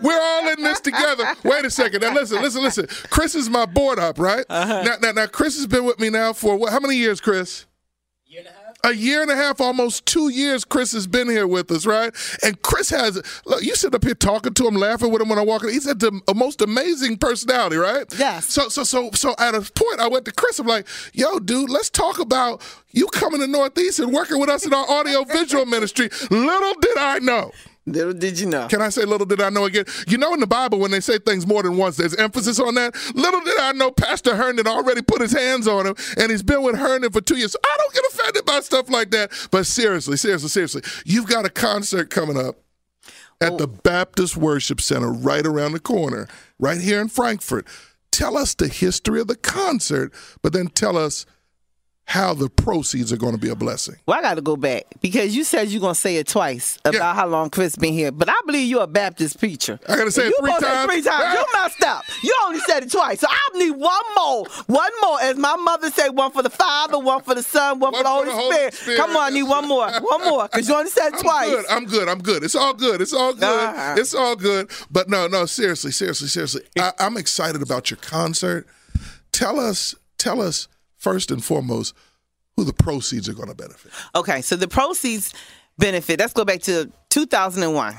We're 0.01 0.22
all 0.22 0.48
in 0.50 0.63
this 0.63 0.79
together. 0.79 1.36
Wait 1.43 1.65
a 1.65 1.70
second. 1.72 2.01
Now 2.01 2.13
listen, 2.13 2.41
listen, 2.41 2.62
listen. 2.63 2.88
Chris 3.10 3.36
is 3.36 3.50
my 3.50 3.65
board 3.65 4.00
up, 4.00 4.20
right? 4.20 4.46
Uh-huh. 4.50 4.84
Now, 4.84 4.96
now, 5.01 5.12
now, 5.12 5.27
Chris 5.27 5.55
has 5.58 5.67
been 5.67 5.86
with 5.86 6.00
me 6.00 6.10
now 6.10 6.34
for 6.34 6.55
what? 6.55 6.72
How 6.72 6.79
many 6.79 6.96
years, 6.96 7.20
Chris? 7.22 7.65
A 8.83 8.93
year 8.93 9.21
and 9.21 9.31
a 9.31 9.35
half, 9.35 9.61
almost 9.61 10.05
two 10.05 10.29
years, 10.29 10.65
Chris 10.65 10.91
has 10.93 11.07
been 11.07 11.29
here 11.29 11.47
with 11.47 11.71
us, 11.71 11.85
right? 11.85 12.13
And 12.43 12.61
Chris 12.61 12.89
has, 12.89 13.21
look, 13.45 13.63
you 13.63 13.75
sit 13.75 13.93
up 13.93 14.03
here 14.03 14.15
talking 14.15 14.53
to 14.53 14.67
him, 14.67 14.75
laughing 14.75 15.11
with 15.11 15.21
him 15.21 15.29
when 15.29 15.39
I 15.39 15.43
walk 15.43 15.63
in. 15.63 15.69
He's 15.69 15.88
had 15.88 16.00
the 16.00 16.19
most 16.35 16.61
amazing 16.61 17.17
personality, 17.17 17.77
right? 17.77 18.05
Yes. 18.17 18.47
So, 18.47 18.69
so, 18.69 18.83
so, 18.83 19.11
so 19.13 19.35
at 19.38 19.55
a 19.55 19.61
point, 19.61 20.00
I 20.00 20.07
went 20.07 20.25
to 20.25 20.31
Chris. 20.31 20.59
I'm 20.59 20.67
like, 20.67 20.88
yo, 21.13 21.39
dude, 21.39 21.69
let's 21.69 21.89
talk 21.89 22.19
about 22.19 22.61
you 22.91 23.07
coming 23.07 23.41
to 23.41 23.47
Northeast 23.47 24.00
and 24.00 24.11
working 24.11 24.39
with 24.39 24.50
us 24.50 24.65
in 24.65 24.73
our 24.73 24.89
audio 24.89 25.23
visual 25.23 25.65
ministry. 25.65 26.09
Little 26.29 26.73
did 26.81 26.97
I 26.97 27.19
know. 27.19 27.51
Little 27.91 28.13
did 28.13 28.39
you 28.39 28.48
know. 28.48 28.67
Can 28.67 28.81
I 28.81 28.89
say 28.89 29.05
little 29.05 29.25
did 29.25 29.41
I 29.41 29.50
know 29.50 29.65
again? 29.65 29.86
You 30.07 30.17
know 30.17 30.33
in 30.33 30.39
the 30.39 30.48
Bible 30.48 30.79
when 30.79 30.91
they 30.91 31.00
say 31.00 31.17
things 31.17 31.45
more 31.45 31.63
than 31.63 31.77
once, 31.77 31.98
there's 31.98 32.15
emphasis 32.15 32.60
on 32.60 32.75
that. 32.75 32.95
Little 33.15 33.41
did 33.41 33.60
I 33.60 33.71
know 33.74 33.91
Pastor 33.91 34.36
Herndon 34.36 34.67
already 34.67 35.01
put 35.01 35.21
his 35.21 35.31
hands 35.33 35.67
on 35.67 35.86
him 35.86 35.95
and 36.17 36.31
he's 36.31 36.43
been 36.43 36.63
with 36.63 36.75
Herndon 36.75 37.12
for 37.12 37.21
two 37.21 37.38
years. 37.38 37.55
I 37.63 37.77
don't 37.77 37.93
get 37.93 38.03
offended 38.13 38.45
by 38.45 38.60
stuff 38.62 38.89
like 38.89 39.12
that. 39.12 39.31
But 39.51 39.65
seriously, 39.65 40.17
seriously, 40.17 40.50
seriously, 40.50 40.81
you've 41.05 41.27
got 41.27 41.45
a 41.45 41.50
concert 41.50 42.10
coming 42.10 42.38
up 42.38 42.57
at 43.41 43.57
the 43.57 43.67
oh. 43.67 43.79
Baptist 43.83 44.38
Worship 44.38 44.79
Center 44.79 45.12
right 45.12 45.45
around 45.45 45.74
the 45.74 45.79
corner, 45.79 46.27
right 46.60 46.79
here 46.79 47.01
in 47.01 47.10
Frankford. 47.10 47.65
Tell 48.12 48.38
us 48.38 48.53
the 48.53 48.67
history 48.67 49.19
of 49.19 49.27
the 49.27 49.36
concert, 49.36 50.13
but 50.41 50.53
then 50.53 50.67
tell 50.67 50.98
us 50.98 51.25
how 52.05 52.34
the 52.34 52.50
proceeds 52.50 53.13
are 53.13 53.17
going 53.17 53.34
to 53.34 53.39
be 53.39 53.48
a 53.48 53.55
blessing. 53.55 53.96
Well, 54.05 54.20
I 54.20 54.22
got 54.22 54.34
to 54.34 54.41
go 54.41 54.58
back 54.58 54.84
because 55.01 55.34
you 55.34 55.46
said 55.46 55.70
you're 55.70 55.79
going 55.79 55.93
to 55.93 56.00
say 56.00 56.17
it 56.17 56.27
twice 56.27 56.77
about 56.84 56.93
Yeah. 56.93 57.13
how 57.13 57.25
long 57.25 57.50
Chris 57.50 57.77
been 57.77 57.93
here. 57.93 58.12
But 58.12 58.27
I 58.29 58.34
believe 58.46 58.70
you're 58.70 58.84
a 58.84 58.88
Baptist 58.88 59.39
preacher. 59.39 59.79
I 59.88 59.96
gotta 59.96 60.12
say 60.12 60.27
it 60.27 60.34
three 60.38 60.51
times? 60.60 60.91
three 60.91 61.01
times. 61.03 61.39
You 61.39 61.46
messed 61.62 61.84
up. 61.84 62.03
You 62.22 62.36
only 62.46 62.60
said 62.60 62.84
it 62.84 62.91
twice. 62.91 63.22
So 63.22 63.27
I 63.29 63.58
need 63.58 63.72
one 63.72 64.01
more. 64.15 64.46
One 64.67 64.91
more. 65.01 65.22
As 65.22 65.38
my 65.38 65.55
mother 65.55 65.89
said, 65.89 66.10
one 66.10 66.31
for 66.34 66.43
the 66.43 66.50
Father, 66.50 67.00
one 67.00 67.22
for 67.24 67.34
the 67.34 67.43
Son, 67.43 67.79
one, 67.79 67.93
for 67.93 68.03
the 68.03 68.10
Holy, 68.10 68.29
Spirit. 68.55 68.74
Spirit. 68.74 68.98
Come 68.98 69.12
on, 69.15 69.24
I 69.24 69.29
need 69.29 69.43
one 69.43 69.67
more. 69.70 69.89
One 70.01 70.24
more. 70.29 70.50
Because 70.51 70.67
you 70.67 70.75
only 70.75 70.89
said 70.89 71.10
it 71.10 71.13
I'm 71.17 71.22
twice. 71.22 71.50
good. 71.50 71.65
I'm 71.70 71.86
good. 71.86 72.10
I'm 72.10 72.20
good. 72.22 72.43
It's 72.43 72.55
all 72.55 72.74
good. 72.74 73.00
It's 73.00 73.13
all 73.13 73.34
good. 73.34 73.43
Uh-huh. 73.43 73.96
It's 73.98 74.13
all 74.13 74.36
good. 74.36 74.70
But 74.91 75.08
no, 75.08 75.27
no, 75.27 75.46
seriously, 75.46 75.91
seriously, 75.91 76.27
seriously. 76.27 76.63
I, 76.77 76.91
I'm 77.00 77.15
excited 77.15 77.62
about 77.62 77.89
your 77.89 77.98
concert. 78.00 78.67
Tell 79.31 79.60
us, 79.62 79.96
tell 80.17 80.41
us 80.41 80.67
first 81.01 81.31
and 81.31 81.43
foremost 81.43 81.96
who 82.55 82.63
the 82.63 82.74
proceeds 82.74 83.27
are 83.27 83.34
going 83.34 83.50
to 83.50 83.55
benefit. 83.55 83.91
Okay, 84.15 84.41
so 84.41 84.55
the 84.55 84.67
proceeds 84.67 85.34
benefit, 85.77 86.20
let's 86.20 86.34
go 86.34 86.46
back 86.46 86.62
to 86.62 86.91
2001 87.10 87.96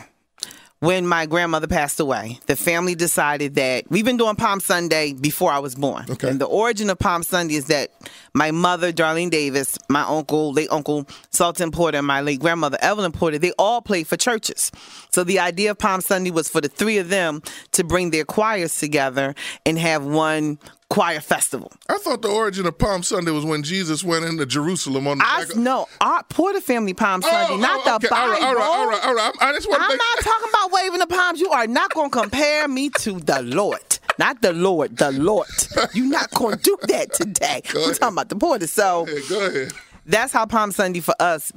when 0.78 1.06
my 1.06 1.26
grandmother 1.26 1.68
passed 1.68 2.00
away. 2.00 2.40
The 2.46 2.56
family 2.56 2.94
decided 2.94 3.54
that 3.54 3.88
we've 3.88 4.04
been 4.04 4.16
doing 4.16 4.34
Palm 4.34 4.58
Sunday 4.58 5.12
before 5.12 5.52
I 5.52 5.60
was 5.60 5.74
born. 5.74 6.06
Okay. 6.10 6.28
And 6.28 6.40
the 6.40 6.46
origin 6.46 6.90
of 6.90 6.98
Palm 6.98 7.22
Sunday 7.22 7.54
is 7.54 7.66
that 7.66 7.90
my 8.34 8.50
mother, 8.50 8.92
Darlene 8.92 9.30
Davis, 9.30 9.78
my 9.88 10.02
uncle, 10.02 10.52
late 10.52 10.68
uncle 10.72 11.06
Sultan 11.30 11.70
Porter, 11.70 11.98
and 11.98 12.06
my 12.06 12.20
late 12.20 12.40
grandmother, 12.40 12.78
Evelyn 12.80 13.12
Porter, 13.12 13.38
they 13.38 13.52
all 13.58 13.80
played 13.80 14.08
for 14.08 14.16
churches. 14.16 14.72
So 15.10 15.22
the 15.22 15.38
idea 15.38 15.70
of 15.70 15.78
Palm 15.78 16.00
Sunday 16.00 16.32
was 16.32 16.48
for 16.48 16.60
the 16.60 16.68
three 16.68 16.98
of 16.98 17.10
them 17.10 17.42
to 17.72 17.84
bring 17.84 18.10
their 18.10 18.24
choirs 18.24 18.76
together 18.76 19.36
and 19.64 19.78
have 19.78 20.04
one 20.04 20.58
choir 20.92 21.20
festival. 21.20 21.72
I 21.88 21.96
thought 21.98 22.20
the 22.20 22.28
origin 22.28 22.66
of 22.66 22.76
Palm 22.76 23.02
Sunday 23.02 23.30
was 23.30 23.44
when 23.46 23.62
Jesus 23.62 24.04
went 24.04 24.26
into 24.26 24.44
Jerusalem 24.44 25.06
on 25.06 25.18
the 25.18 25.24
I 25.26 25.42
of- 25.42 25.56
no, 25.56 25.86
our 26.02 26.22
Porter 26.24 26.60
family 26.60 26.92
Palm 26.92 27.22
oh, 27.24 27.28
Sunday, 27.30 27.54
Oh, 27.54 27.56
not 27.56 27.80
oh, 27.80 27.84
the 27.84 27.94
okay. 28.06 28.08
All 28.14 28.28
Bible. 28.28 28.32
right, 28.32 28.42
all 28.42 28.54
right, 28.54 28.64
all 28.64 28.86
right, 28.88 29.04
all 29.06 29.14
right. 29.14 29.32
I 29.40 29.52
just 29.54 29.68
want 29.68 29.80
to 29.80 29.84
I'm 29.84 29.88
make 29.92 29.98
not 29.98 30.18
talking 30.24 30.48
about 30.50 30.72
waving 30.72 30.98
the 30.98 31.06
palms. 31.06 31.40
You 31.40 31.50
are 31.50 31.66
not 31.66 31.94
going 31.94 32.10
to 32.10 32.18
compare 32.20 32.68
me 32.68 32.90
to 32.90 33.18
the 33.20 33.42
Lord. 33.42 33.80
Not 34.18 34.42
the 34.42 34.52
Lord, 34.52 34.98
the 34.98 35.10
Lord. 35.12 35.48
You're 35.94 36.06
not 36.10 36.30
going 36.32 36.58
to 36.58 36.62
do 36.62 36.76
that 36.88 37.14
today. 37.14 37.62
We're 37.74 37.80
ahead. 37.84 37.96
talking 37.96 38.14
about 38.14 38.28
the 38.28 38.36
Porter. 38.36 38.66
So 38.66 39.06
Hey, 39.06 39.20
go 39.28 39.46
ahead. 39.46 39.72
that's 40.04 40.32
how 40.34 40.44
Palm 40.44 40.72
Sunday 40.72 41.00
for 41.00 41.14
us 41.18 41.50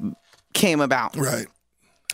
came 0.54 0.80
about. 0.80 1.18
Right. 1.18 1.48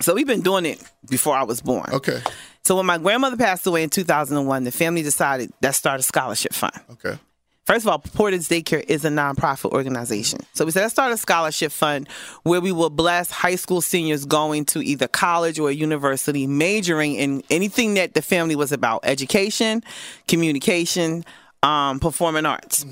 So 0.01 0.15
we've 0.15 0.25
been 0.25 0.41
doing 0.41 0.65
it 0.65 0.81
before 1.07 1.35
I 1.37 1.43
was 1.43 1.61
born. 1.61 1.91
Okay. 1.93 2.21
So 2.63 2.75
when 2.75 2.85
my 2.85 2.97
grandmother 2.97 3.37
passed 3.37 3.65
away 3.65 3.83
in 3.83 3.89
2001, 3.89 4.63
the 4.63 4.71
family 4.71 5.01
decided 5.01 5.51
let's 5.61 5.77
start 5.77 5.99
a 5.99 6.03
scholarship 6.03 6.53
fund. 6.53 6.79
Okay. 6.91 7.17
First 7.65 7.85
of 7.85 7.91
all, 7.91 7.99
Porter's 7.99 8.49
Daycare 8.49 8.83
is 8.87 9.05
a 9.05 9.09
nonprofit 9.09 9.71
organization. 9.71 10.39
So 10.53 10.65
we 10.65 10.71
said, 10.71 10.81
let's 10.81 10.93
start 10.93 11.11
a 11.11 11.17
scholarship 11.17 11.71
fund 11.71 12.09
where 12.43 12.59
we 12.59 12.71
will 12.71 12.89
bless 12.89 13.29
high 13.29 13.55
school 13.55 13.81
seniors 13.81 14.25
going 14.25 14.65
to 14.65 14.81
either 14.81 15.07
college 15.07 15.59
or 15.59 15.71
university, 15.71 16.47
majoring 16.47 17.15
in 17.15 17.43
anything 17.51 17.93
that 17.93 18.15
the 18.15 18.21
family 18.21 18.55
was 18.55 18.71
about 18.71 19.01
education, 19.03 19.83
communication, 20.27 21.23
um, 21.61 21.99
performing 21.99 22.45
arts. 22.45 22.83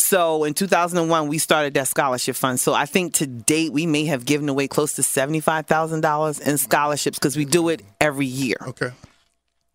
So 0.00 0.44
in 0.44 0.54
2001, 0.54 1.28
we 1.28 1.38
started 1.38 1.74
that 1.74 1.88
scholarship 1.88 2.36
fund. 2.36 2.58
So 2.58 2.74
I 2.74 2.86
think 2.86 3.14
to 3.14 3.26
date, 3.26 3.72
we 3.72 3.86
may 3.86 4.06
have 4.06 4.24
given 4.24 4.48
away 4.48 4.68
close 4.68 4.94
to 4.94 5.02
$75,000 5.02 6.40
in 6.40 6.58
scholarships 6.58 7.18
because 7.18 7.36
we 7.36 7.44
do 7.44 7.68
it 7.68 7.82
every 8.00 8.26
year. 8.26 8.56
Okay. 8.62 8.90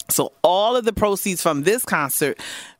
So 0.10 0.34
all 0.44 0.75
of 0.75 0.86
the 0.86 0.94
proceeds 0.94 1.41
from 1.41 1.63
this 1.63 1.84
concert 1.84 2.39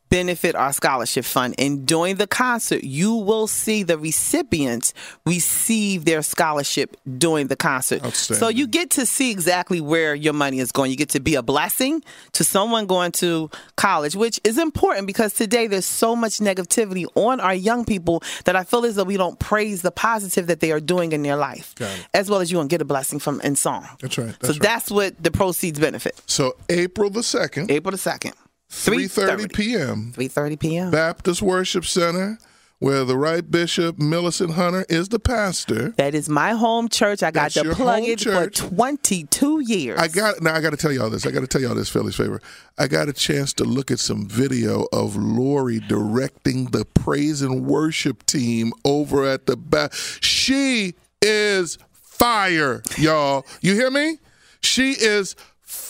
benefit 0.10 0.56
our 0.56 0.74
scholarship 0.74 1.26
fund. 1.26 1.56
And 1.58 1.86
during 1.86 2.16
the 2.16 2.28
concert, 2.28 2.84
you 2.84 3.14
will 3.16 3.48
see 3.48 3.84
the 3.84 3.98
recipients 3.98 4.94
receive 5.26 6.06
their 6.06 6.22
scholarship 6.22 6.96
during 7.18 7.48
the 7.48 7.56
concert. 7.56 8.06
So 8.16 8.48
you 8.48 8.68
get 8.68 8.92
to 8.92 9.06
see 9.06 9.32
exactly 9.32 9.82
where 9.82 10.16
your 10.16 10.34
money 10.34 10.60
is 10.60 10.72
going. 10.72 10.92
You 10.92 10.98
get 10.98 11.10
to 11.10 11.20
be 11.20 11.36
a 11.36 11.44
blessing 11.44 12.04
to 12.34 12.44
someone 12.44 12.86
going 12.86 13.12
to 13.14 13.50
college, 13.76 14.16
which 14.16 14.40
is 14.44 14.58
important 14.58 15.08
because 15.08 15.34
today 15.34 15.68
there's 15.68 15.86
so 15.86 16.16
much 16.16 16.40
negativity 16.40 17.06
on 17.16 17.40
our 17.40 17.56
young 17.56 17.86
people 17.86 18.24
that 18.46 18.56
I 18.56 18.64
feel 18.64 18.86
as 18.86 18.96
though 18.96 19.04
we 19.04 19.18
don't 19.18 19.40
praise 19.40 19.82
the 19.82 19.92
positive 19.92 20.48
that 20.48 20.60
they 20.60 20.72
are 20.72 20.80
doing 20.80 21.12
in 21.12 21.24
their 21.24 21.36
life, 21.36 21.74
as 22.14 22.30
well 22.30 22.40
as 22.42 22.52
you 22.52 22.62
to 22.62 22.68
get 22.68 22.82
a 22.82 22.86
blessing 22.86 23.20
from 23.20 23.42
in 23.42 23.56
song. 23.56 23.88
That's 24.00 24.18
right. 24.18 24.36
so 24.42 24.50
right. 24.50 24.62
that's 24.62 24.92
what 24.92 25.22
the 25.22 25.32
proceeds 25.32 25.80
benefit. 25.80 26.22
So 26.28 26.56
April 26.70 27.10
the 27.10 27.24
second, 27.24 27.72
April 27.72 27.92
the 27.92 27.98
2nd. 27.98 28.34
3:30 28.76 29.54
p.m. 29.54 30.14
3.30 30.16 30.60
p.m. 30.60 30.92
Baptist 30.92 31.42
Worship 31.42 31.86
Center, 31.86 32.38
where 32.80 33.06
the 33.06 33.18
right 33.18 33.50
Bishop 33.50 33.98
Millicent 33.98 34.52
Hunter 34.52 34.86
is 34.90 35.10
the 35.10 35.20
pastor. 35.20 35.92
That 35.92 36.14
is 36.14 36.28
my 36.28 36.52
home 36.52 36.90
church. 36.90 37.24
I 37.24 37.32
got 37.32 37.54
That's 37.54 37.68
to 37.68 37.74
plug 37.74 38.04
it 38.04 38.20
church. 38.20 38.60
for 38.60 38.68
22 38.68 39.62
years. 39.66 40.00
I 40.00 40.08
got 40.10 40.42
now. 40.42 40.54
I 40.54 40.62
got 40.62 40.72
to 40.72 40.78
tell 40.78 40.92
y'all 40.92 41.10
this. 41.10 41.26
I 41.26 41.32
got 41.32 41.40
to 41.40 41.48
tell 41.48 41.62
y'all 41.62 41.74
this, 41.76 41.90
Philly's 41.90 42.16
favor. 42.16 42.42
I 42.78 42.88
got 42.88 43.08
a 43.08 43.14
chance 43.14 43.54
to 43.54 43.64
look 43.64 43.92
at 43.92 44.00
some 44.00 44.28
video 44.28 44.88
of 44.92 45.16
Lori 45.16 45.80
directing 45.80 46.66
the 46.66 46.86
praise 46.86 47.42
and 47.42 47.66
worship 47.66 48.26
team 48.26 48.74
over 48.84 49.26
at 49.26 49.46
the 49.46 49.56
back. 49.56 49.94
She 49.94 50.96
is 51.22 51.78
fire, 51.94 52.84
y'all. 52.98 53.46
You 53.62 53.74
hear 53.74 53.90
me? 53.90 54.20
She 54.62 54.92
is 54.92 55.36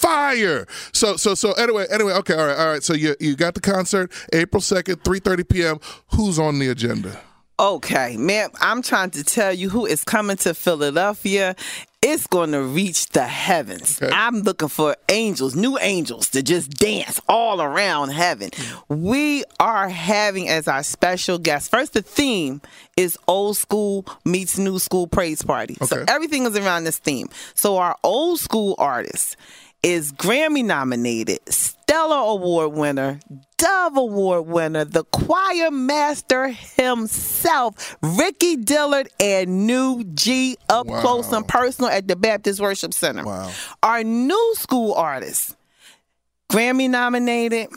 fire. 0.05 0.67
So 0.93 1.17
so 1.17 1.35
so 1.35 1.53
anyway 1.53 1.87
anyway 1.89 2.13
okay 2.13 2.35
all 2.35 2.45
right 2.45 2.57
all 2.57 2.67
right. 2.67 2.83
So 2.83 2.93
you 2.93 3.15
you 3.19 3.35
got 3.35 3.55
the 3.55 3.61
concert 3.61 4.11
April 4.33 4.61
second, 4.61 5.03
three 5.03 5.19
thirty 5.19 5.43
p.m. 5.43 5.79
Who's 6.13 6.39
on 6.39 6.59
the 6.59 6.69
agenda? 6.69 7.19
Okay, 7.57 8.17
man, 8.17 8.49
I'm 8.59 8.81
trying 8.81 9.11
to 9.11 9.23
tell 9.23 9.53
you 9.53 9.69
who 9.69 9.85
is 9.85 10.03
coming 10.03 10.35
to 10.37 10.53
Philadelphia. 10.53 11.55
It's 12.01 12.27
going 12.27 12.51
to 12.51 12.61
reach 12.61 13.07
the 13.11 13.23
heavens. 13.23 13.99
Okay. 13.99 14.13
I'm 14.13 14.41
looking 14.41 14.67
for 14.67 14.95
angels, 15.09 15.55
new 15.55 15.77
angels 15.79 16.29
to 16.31 16.43
just 16.43 16.69
dance 16.71 17.19
all 17.29 17.61
around 17.61 18.09
heaven. 18.09 18.49
We 18.89 19.45
are 19.57 19.87
having 19.87 20.49
as 20.49 20.67
our 20.67 20.83
special 20.83 21.39
guest. 21.39 21.71
First, 21.71 21.93
the 21.93 22.01
theme 22.01 22.61
is 22.97 23.17
old 23.25 23.55
school 23.55 24.05
meets 24.25 24.57
new 24.57 24.77
school 24.77 25.07
praise 25.07 25.41
party. 25.41 25.77
So 25.85 26.03
everything 26.09 26.45
is 26.45 26.57
around 26.57 26.83
this 26.83 26.99
theme. 26.99 27.29
So 27.53 27.77
our 27.77 27.95
old 28.03 28.39
school 28.39 28.75
artist 28.77 29.37
is 29.83 30.11
Grammy 30.11 30.63
nominated, 30.65 31.39
Stellar 31.47 32.17
Award 32.17 32.73
winner, 32.73 33.19
Dove 33.57 33.97
Award 33.97 34.47
winner, 34.47 34.83
the 34.85 35.03
choir 35.05 35.69
master 35.71 36.47
himself, 36.49 37.95
Ricky 38.01 38.55
Dillard, 38.57 39.09
and 39.19 39.67
New 39.67 40.03
G 40.03 40.57
up 40.69 40.87
Wow. 40.87 41.01
close 41.01 41.31
and 41.31 41.47
personal 41.47 41.89
at 41.91 42.07
the 42.07 42.15
Baptist 42.15 42.59
Worship 42.59 42.93
Center. 42.93 43.23
Wow. 43.23 43.51
Our 43.83 44.03
new 44.03 44.53
school 44.57 44.93
artist, 44.93 45.55
Grammy 46.49 46.89
nominated, 46.89 47.69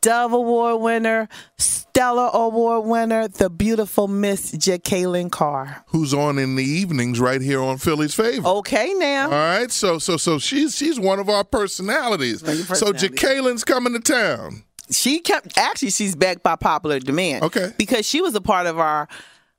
Dove 0.00 0.32
Award 0.32 0.80
winner, 0.82 1.28
Stellar 1.58 2.30
Award 2.32 2.86
winner, 2.86 3.28
the 3.28 3.48
beautiful 3.48 4.08
Miss 4.08 4.52
Jekalyn 4.52 5.30
Carr. 5.30 5.84
Who's 5.88 6.12
on 6.12 6.38
in 6.38 6.56
the 6.56 6.64
evenings 6.64 7.20
right 7.20 7.40
here 7.40 7.62
on 7.62 7.78
Philly's 7.78 8.14
Favor. 8.14 8.46
Okay, 8.48 8.92
now. 8.94 9.24
All 9.26 9.30
right, 9.30 9.70
so 9.70 9.98
so 9.98 10.16
so 10.16 10.38
she's 10.38 10.74
she's 10.76 10.98
one 10.98 11.18
of 11.20 11.28
our 11.28 11.44
personalities. 11.44 12.42
One 12.42 12.56
So 12.56 12.64
personalities. 12.92 13.10
Jekalyn's 13.10 13.64
coming 13.64 13.92
to 13.92 14.00
town. 14.00 14.64
she 14.90 15.20
kept 15.20 15.56
actually 15.56 15.90
she's 15.90 16.16
back 16.16 16.42
by 16.42 16.56
popular 16.56 16.98
demand. 16.98 17.44
Okay. 17.44 17.72
Because 17.78 18.06
she 18.06 18.20
was 18.20 18.34
a 18.34 18.40
part 18.40 18.66
of 18.66 18.78
our 18.78 19.08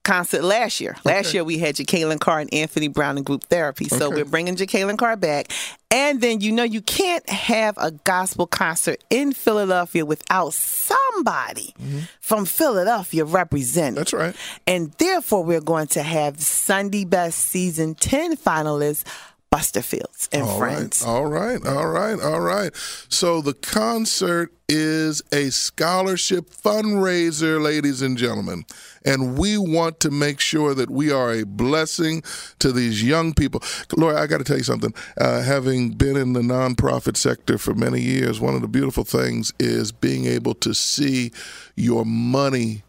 concert 0.08 0.44
last 0.44 0.80
year. 0.80 0.96
Last 1.04 1.28
Okay. 1.28 1.34
year 1.38 1.44
we 1.44 1.58
had 1.58 1.76
Jekalyn 1.76 2.20
Carr 2.20 2.40
and 2.40 2.54
Anthony 2.54 2.88
Brown 2.88 3.18
in 3.18 3.24
group 3.24 3.44
therapy. 3.46 3.90
So 3.90 4.08
Okay. 4.08 4.16
we're 4.16 4.26
bringing 4.26 4.56
Jekalyn 4.56 4.98
Carr 4.98 5.18
back. 5.18 5.52
And 5.92 6.20
then 6.22 6.42
you 6.42 6.52
know 6.52 6.64
you 6.64 6.82
can't 6.82 7.28
have 7.30 7.76
a 7.78 7.92
gospel 7.92 8.48
concert 8.48 9.04
in 9.10 9.32
Philadelphia 9.34 10.06
without 10.06 10.54
somebody 10.54 11.74
from 12.20 12.46
Philadelphia 12.46 13.26
representing. 13.26 13.92
Mm-hmm. 13.94 14.00
That's 14.00 14.14
right. 14.14 14.36
And 14.66 14.92
therefore 14.98 15.44
we're 15.44 15.62
going 15.62 15.88
to 15.88 16.04
have 16.04 16.40
Sunday 16.42 17.06
Best 17.06 17.40
Season 17.40 17.96
10 17.96 18.36
finalists 18.38 19.04
Buster 19.50 19.82
Fields 19.82 20.28
and 20.32 20.44
All 20.44 20.60
right, 20.60 20.76
friends. 20.76 21.04
all 21.04 21.26
right, 21.26 21.66
all 21.66 21.88
right, 21.88 22.20
all 22.20 22.42
right. 22.42 22.72
So 23.10 23.42
the 23.42 23.54
concert 23.54 24.52
is 24.68 25.22
a 25.32 25.50
scholarship 25.50 26.50
fundraiser, 26.50 27.62
ladies 27.62 28.02
and 28.02 28.18
gentlemen. 28.18 28.66
And 29.06 29.38
we 29.38 29.58
want 29.58 30.02
to 30.02 30.12
make 30.12 30.42
sure 30.42 30.74
that 30.74 30.90
we 30.90 31.12
are 31.12 31.32
a 31.32 31.46
blessing 31.46 32.24
to 32.60 32.74
these 32.74 33.02
young 33.02 33.34
people. 33.34 33.64
Laura, 33.96 34.22
I 34.22 34.28
got 34.28 34.40
to 34.40 34.44
tell 34.44 34.58
you 34.58 34.64
something. 34.64 34.94
Uh, 35.18 35.42
having 35.42 35.92
been 35.92 36.18
in 36.18 36.34
the 36.34 36.42
nonprofit 36.42 37.16
sector 37.16 37.58
for 37.58 37.74
many 37.74 38.02
years, 38.02 38.42
one 38.42 38.56
of 38.56 38.62
the 38.62 38.68
beautiful 38.68 39.06
things 39.06 39.54
is 39.60 39.94
being 39.94 40.26
able 40.26 40.56
to 40.56 40.74
see 40.74 41.32
your 41.78 42.06
money 42.06 42.84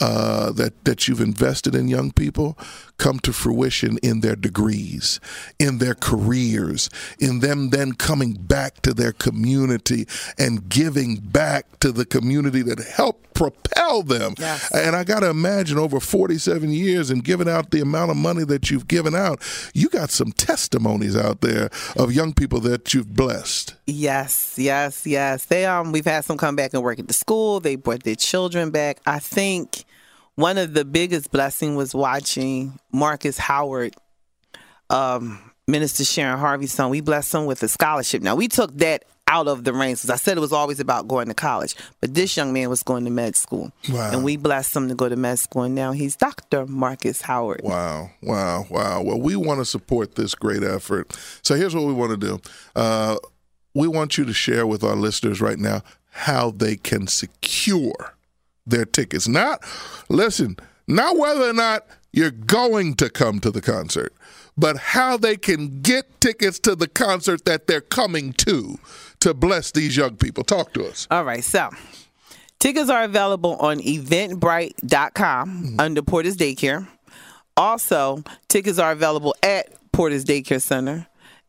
uh, 0.00 0.52
that 0.52 0.84
that 0.84 1.08
you've 1.08 1.20
invested 1.20 1.74
in 1.74 1.88
young 1.88 2.12
people 2.12 2.56
come 2.98 3.18
to 3.20 3.32
fruition 3.32 3.98
in 3.98 4.20
their 4.20 4.36
degrees, 4.36 5.20
in 5.58 5.78
their 5.78 5.94
careers, 5.94 6.90
in 7.18 7.40
them 7.40 7.70
then 7.70 7.92
coming 7.92 8.34
back 8.34 8.80
to 8.82 8.92
their 8.92 9.12
community 9.12 10.06
and 10.36 10.68
giving 10.68 11.16
back 11.16 11.78
to 11.80 11.92
the 11.92 12.04
community 12.04 12.62
that 12.62 12.78
helped 12.80 13.32
propel 13.34 14.02
them. 14.02 14.34
Yes. 14.36 14.70
And 14.72 14.96
I 14.96 15.04
got 15.04 15.20
to 15.20 15.30
imagine 15.30 15.78
over 15.78 16.00
47 16.00 16.70
years 16.70 17.10
and 17.10 17.22
giving 17.22 17.48
out 17.48 17.70
the 17.70 17.80
amount 17.80 18.10
of 18.10 18.16
money 18.16 18.44
that 18.44 18.68
you've 18.68 18.88
given 18.88 19.14
out, 19.14 19.40
you 19.74 19.88
got 19.88 20.10
some 20.10 20.32
testimonies 20.32 21.16
out 21.16 21.40
there 21.40 21.70
of 21.96 22.12
young 22.12 22.34
people 22.34 22.58
that 22.60 22.92
you've 22.92 23.14
blessed. 23.14 23.76
Yes, 23.86 24.56
yes, 24.58 25.06
yes. 25.06 25.44
They 25.44 25.66
um 25.66 25.92
we've 25.92 26.04
had 26.04 26.24
some 26.24 26.36
come 26.36 26.56
back 26.56 26.74
and 26.74 26.82
work 26.82 26.98
at 26.98 27.06
the 27.06 27.14
school. 27.14 27.60
They 27.60 27.76
brought 27.76 28.02
their 28.02 28.16
children 28.16 28.70
back. 28.70 29.00
I 29.06 29.20
think 29.20 29.84
one 30.38 30.56
of 30.56 30.72
the 30.72 30.84
biggest 30.84 31.32
blessing 31.32 31.74
was 31.74 31.92
watching 31.96 32.78
Marcus 32.92 33.38
Howard, 33.38 33.96
um, 34.88 35.40
Minister 35.66 36.04
Sharon 36.04 36.38
Harvey's 36.38 36.72
son. 36.72 36.90
We 36.90 37.00
blessed 37.00 37.34
him 37.34 37.46
with 37.46 37.60
a 37.64 37.68
scholarship. 37.68 38.22
Now 38.22 38.36
we 38.36 38.46
took 38.46 38.72
that 38.78 39.04
out 39.26 39.48
of 39.48 39.64
the 39.64 39.72
reins 39.72 40.00
because 40.00 40.10
I 40.10 40.16
said 40.16 40.36
it 40.36 40.40
was 40.40 40.52
always 40.52 40.78
about 40.78 41.08
going 41.08 41.26
to 41.26 41.34
college, 41.34 41.74
but 42.00 42.14
this 42.14 42.36
young 42.36 42.52
man 42.52 42.70
was 42.70 42.84
going 42.84 43.04
to 43.04 43.10
med 43.10 43.34
school, 43.34 43.72
Wow. 43.90 44.12
and 44.12 44.22
we 44.24 44.36
blessed 44.36 44.76
him 44.76 44.88
to 44.88 44.94
go 44.94 45.08
to 45.08 45.16
med 45.16 45.40
school. 45.40 45.64
And 45.64 45.74
now 45.74 45.90
he's 45.90 46.14
Doctor 46.14 46.66
Marcus 46.66 47.20
Howard. 47.22 47.62
Wow, 47.64 48.10
wow, 48.22 48.64
wow. 48.70 49.02
Well, 49.02 49.20
we 49.20 49.34
want 49.34 49.58
to 49.60 49.64
support 49.64 50.14
this 50.14 50.36
great 50.36 50.62
effort. 50.62 51.18
So 51.42 51.56
here's 51.56 51.74
what 51.74 51.84
we 51.84 51.92
want 51.92 52.12
to 52.12 52.16
do. 52.16 52.40
Uh, 52.76 53.16
we 53.74 53.88
want 53.88 54.16
you 54.16 54.24
to 54.24 54.32
share 54.32 54.66
with 54.68 54.84
our 54.84 54.94
listeners 54.96 55.40
right 55.40 55.58
now 55.58 55.82
how 56.10 56.52
they 56.52 56.76
can 56.76 57.06
secure 57.08 58.14
their 58.70 58.84
tickets. 58.84 59.28
Not, 59.28 59.62
listen, 60.08 60.56
not 60.86 61.16
whether 61.16 61.48
or 61.48 61.52
not 61.52 61.86
you're 62.12 62.30
going 62.30 62.94
to 62.96 63.10
come 63.10 63.40
to 63.40 63.50
the 63.50 63.60
concert, 63.60 64.14
but 64.56 64.76
how 64.76 65.16
they 65.16 65.36
can 65.36 65.80
get 65.82 66.20
tickets 66.20 66.58
to 66.60 66.74
the 66.74 66.88
concert 66.88 67.44
that 67.44 67.66
they're 67.66 67.80
coming 67.80 68.32
to 68.34 68.78
to 69.20 69.34
bless 69.34 69.70
these 69.70 69.96
young 69.96 70.16
people. 70.16 70.44
Talk 70.44 70.72
to 70.74 70.86
us. 70.86 71.06
All 71.10 71.24
right, 71.24 71.44
so 71.44 71.70
tickets 72.58 72.90
are 72.90 73.04
available 73.04 73.56
on 73.56 73.78
eventbrite.com 73.80 75.48
mm-hmm. 75.48 75.80
under 75.80 76.02
Porter's 76.02 76.36
Daycare. 76.36 76.88
Also, 77.56 78.22
tickets 78.48 78.78
are 78.78 78.92
available 78.92 79.34
at 79.42 79.68
Porter's 79.92 80.24
Daycare 80.24 80.62
Center. 80.62 81.06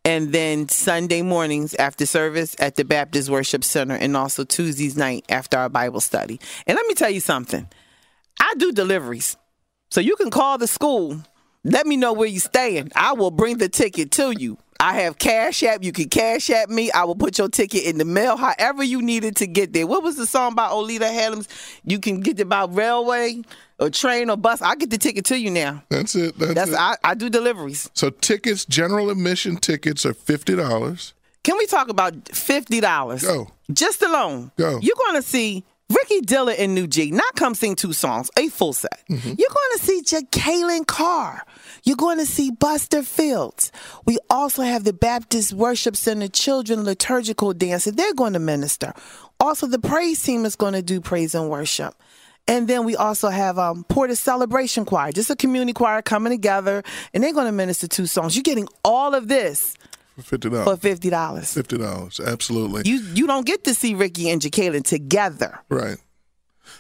And 0.10 0.32
then 0.32 0.68
Sunday 0.70 1.22
mornings 1.22 1.76
after 1.76 2.04
service 2.04 2.56
at 2.58 2.78
the 2.78 2.84
Baptist 2.84 3.30
Worship 3.30 3.64
Center, 3.64 3.94
and 3.94 4.18
also 4.18 4.44
Tuesdays 4.44 4.98
night 4.98 5.24
after 5.30 5.56
our 5.56 5.70
Bible 5.70 6.00
study. 6.00 6.40
And 6.66 6.76
let 6.76 6.88
me 6.88 6.96
tell 6.96 7.12
you 7.12 7.20
something 7.20 7.68
I 8.40 8.56
do 8.58 8.72
deliveries. 8.72 9.38
So 9.92 10.02
you 10.02 10.16
can 10.16 10.32
call 10.32 10.58
the 10.58 10.66
school. 10.66 11.22
Let 11.64 11.86
me 11.86 11.96
know 11.96 12.14
where 12.14 12.28
you're 12.28 12.40
staying. 12.40 12.92
I 12.96 13.14
will 13.14 13.30
bring 13.30 13.60
the 13.60 13.70
ticket 13.70 14.10
to 14.14 14.32
you. 14.32 14.58
I 14.80 14.96
have 14.96 15.20
Cash 15.20 15.62
App. 15.62 15.84
You 15.84 15.92
can 15.92 16.10
Cash 16.10 16.50
App 16.50 16.70
me. 16.70 16.90
I 16.90 17.04
will 17.04 17.14
put 17.14 17.38
your 17.38 17.50
ticket 17.50 17.84
in 17.84 18.00
the 18.00 18.06
mail, 18.06 18.36
however 18.36 18.84
you 18.84 19.04
needed 19.04 19.36
to 19.36 19.46
get 19.46 19.74
there. 19.74 19.86
What 19.86 20.02
was 20.02 20.16
the 20.16 20.26
song 20.26 20.56
by 20.56 20.70
Oleta 20.70 21.06
Adams? 21.06 21.48
You 21.86 22.00
can 22.00 22.22
get 22.22 22.40
it 22.40 22.50
by 22.50 22.66
railway 22.66 23.44
or 23.80 23.90
train 23.90 24.30
or 24.30 24.38
bus. 24.38 24.62
I'll 24.62 24.76
get 24.76 24.90
the 24.90 24.98
ticket 24.98 25.26
to 25.26 25.40
you 25.40 25.50
now. 25.50 25.84
That's 25.90 26.16
it. 26.16 26.38
That's, 26.38 26.54
That's 26.54 26.72
it. 26.72 26.78
I, 26.78 26.96
I 27.04 27.14
do 27.16 27.30
deliveries. 27.30 27.90
so 27.94 28.10
tickets, 28.10 28.66
general 28.66 29.10
admission 29.10 29.58
tickets 29.58 30.06
are 30.06 30.14
fifty 30.14 30.56
dollars. 30.56 31.14
Can 31.44 31.58
we 31.58 31.66
talk 31.68 31.90
about 31.90 32.30
fifty 32.30 32.80
dollars? 32.80 33.24
Go. 33.24 33.48
Just 33.72 34.02
alone. 34.02 34.52
Go. 34.58 34.80
You're 34.82 34.96
going 35.08 35.16
to 35.22 35.28
see 35.28 35.64
Ricky 35.90 36.22
Dillard 36.22 36.58
and 36.60 36.76
New 36.76 36.86
G 36.86 37.10
not 37.12 37.36
come 37.36 37.56
sing 37.56 37.76
two 37.76 37.94
songs, 37.94 38.30
a 38.38 38.50
full 38.50 38.74
set. 38.74 39.00
Mm-hmm. 39.10 39.28
You're 39.28 39.36
going 39.36 39.78
to 39.78 39.80
see 39.80 40.02
Jekalyn 40.04 40.86
Carr. 40.86 41.44
You're 41.84 41.96
going 41.96 42.18
to 42.20 42.26
see 42.26 42.52
Buster 42.52 43.02
Fields. 43.02 43.72
We 44.06 44.20
also 44.30 44.62
have 44.64 44.84
the 44.84 44.94
Baptist 44.94 45.54
Worship 45.54 45.96
Center 45.96 46.28
Children 46.28 46.84
Liturgical 46.84 47.54
Dancer. 47.54 47.92
They're 47.92 48.14
going 48.14 48.34
to 48.34 48.40
minister. 48.40 48.94
Also, 49.40 49.66
the 49.66 49.80
praise 49.80 50.22
team 50.22 50.46
is 50.46 50.56
going 50.56 50.74
to 50.74 50.82
do 50.82 51.00
praise 51.00 51.34
and 51.34 51.50
worship. 51.50 51.96
And 52.50 52.68
then 52.68 52.84
we 52.84 52.96
also 52.96 53.30
have 53.30 53.60
um, 53.60 53.84
Porter 53.84 54.16
Celebration 54.16 54.84
Choir, 54.84 55.12
just 55.12 55.30
a 55.30 55.36
community 55.36 55.72
choir 55.72 56.02
coming 56.02 56.32
together, 56.34 56.82
and 57.14 57.24
they're 57.24 57.32
going 57.32 57.46
to 57.46 57.52
minister 57.52 57.88
two 57.88 58.08
songs. 58.08 58.36
You're 58.36 58.42
getting 58.42 58.68
all 58.84 59.14
of 59.14 59.28
this 59.28 59.76
For 60.16 60.24
fifty 60.24 60.50
dollars. 60.50 60.66
for 60.66 60.76
fifty 60.78 61.10
dollars. 61.12 61.54
Fifty 61.54 61.78
dollars, 61.78 62.20
absolutely. 62.20 62.82
You 62.90 63.02
you 63.14 63.28
don't 63.28 63.46
get 63.46 63.64
to 63.66 63.76
see 63.76 63.94
Ricky 63.94 64.32
and 64.32 64.42
Jekalyn 64.42 64.84
together 64.84 65.60
right. 65.70 65.98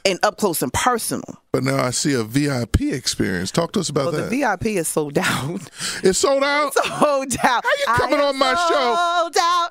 and 0.06 0.18
up 0.24 0.38
close 0.38 0.64
and 0.64 0.74
personal. 0.74 1.38
But 1.52 1.64
now 1.64 1.84
I 1.84 1.90
see 1.90 2.14
a 2.14 2.24
VIP 2.24 2.82
experience. 2.82 3.50
Talk 3.50 3.72
to 3.72 3.80
us 3.80 3.90
about 3.90 4.14
Well, 4.14 4.22
that. 4.22 4.30
the 4.30 4.38
VIP 4.38 4.68
is 4.78 4.88
sold 4.96 5.18
out. 5.18 5.62
it's 6.04 6.20
sold 6.20 6.44
out. 6.44 6.74
sold 6.76 7.36
out. 7.44 7.64
How 7.66 7.70
you 7.80 7.86
coming 7.98 8.20
on 8.20 8.38
my 8.38 8.54
show? 8.54 8.96
Sold 9.24 9.38
out. 9.42 9.70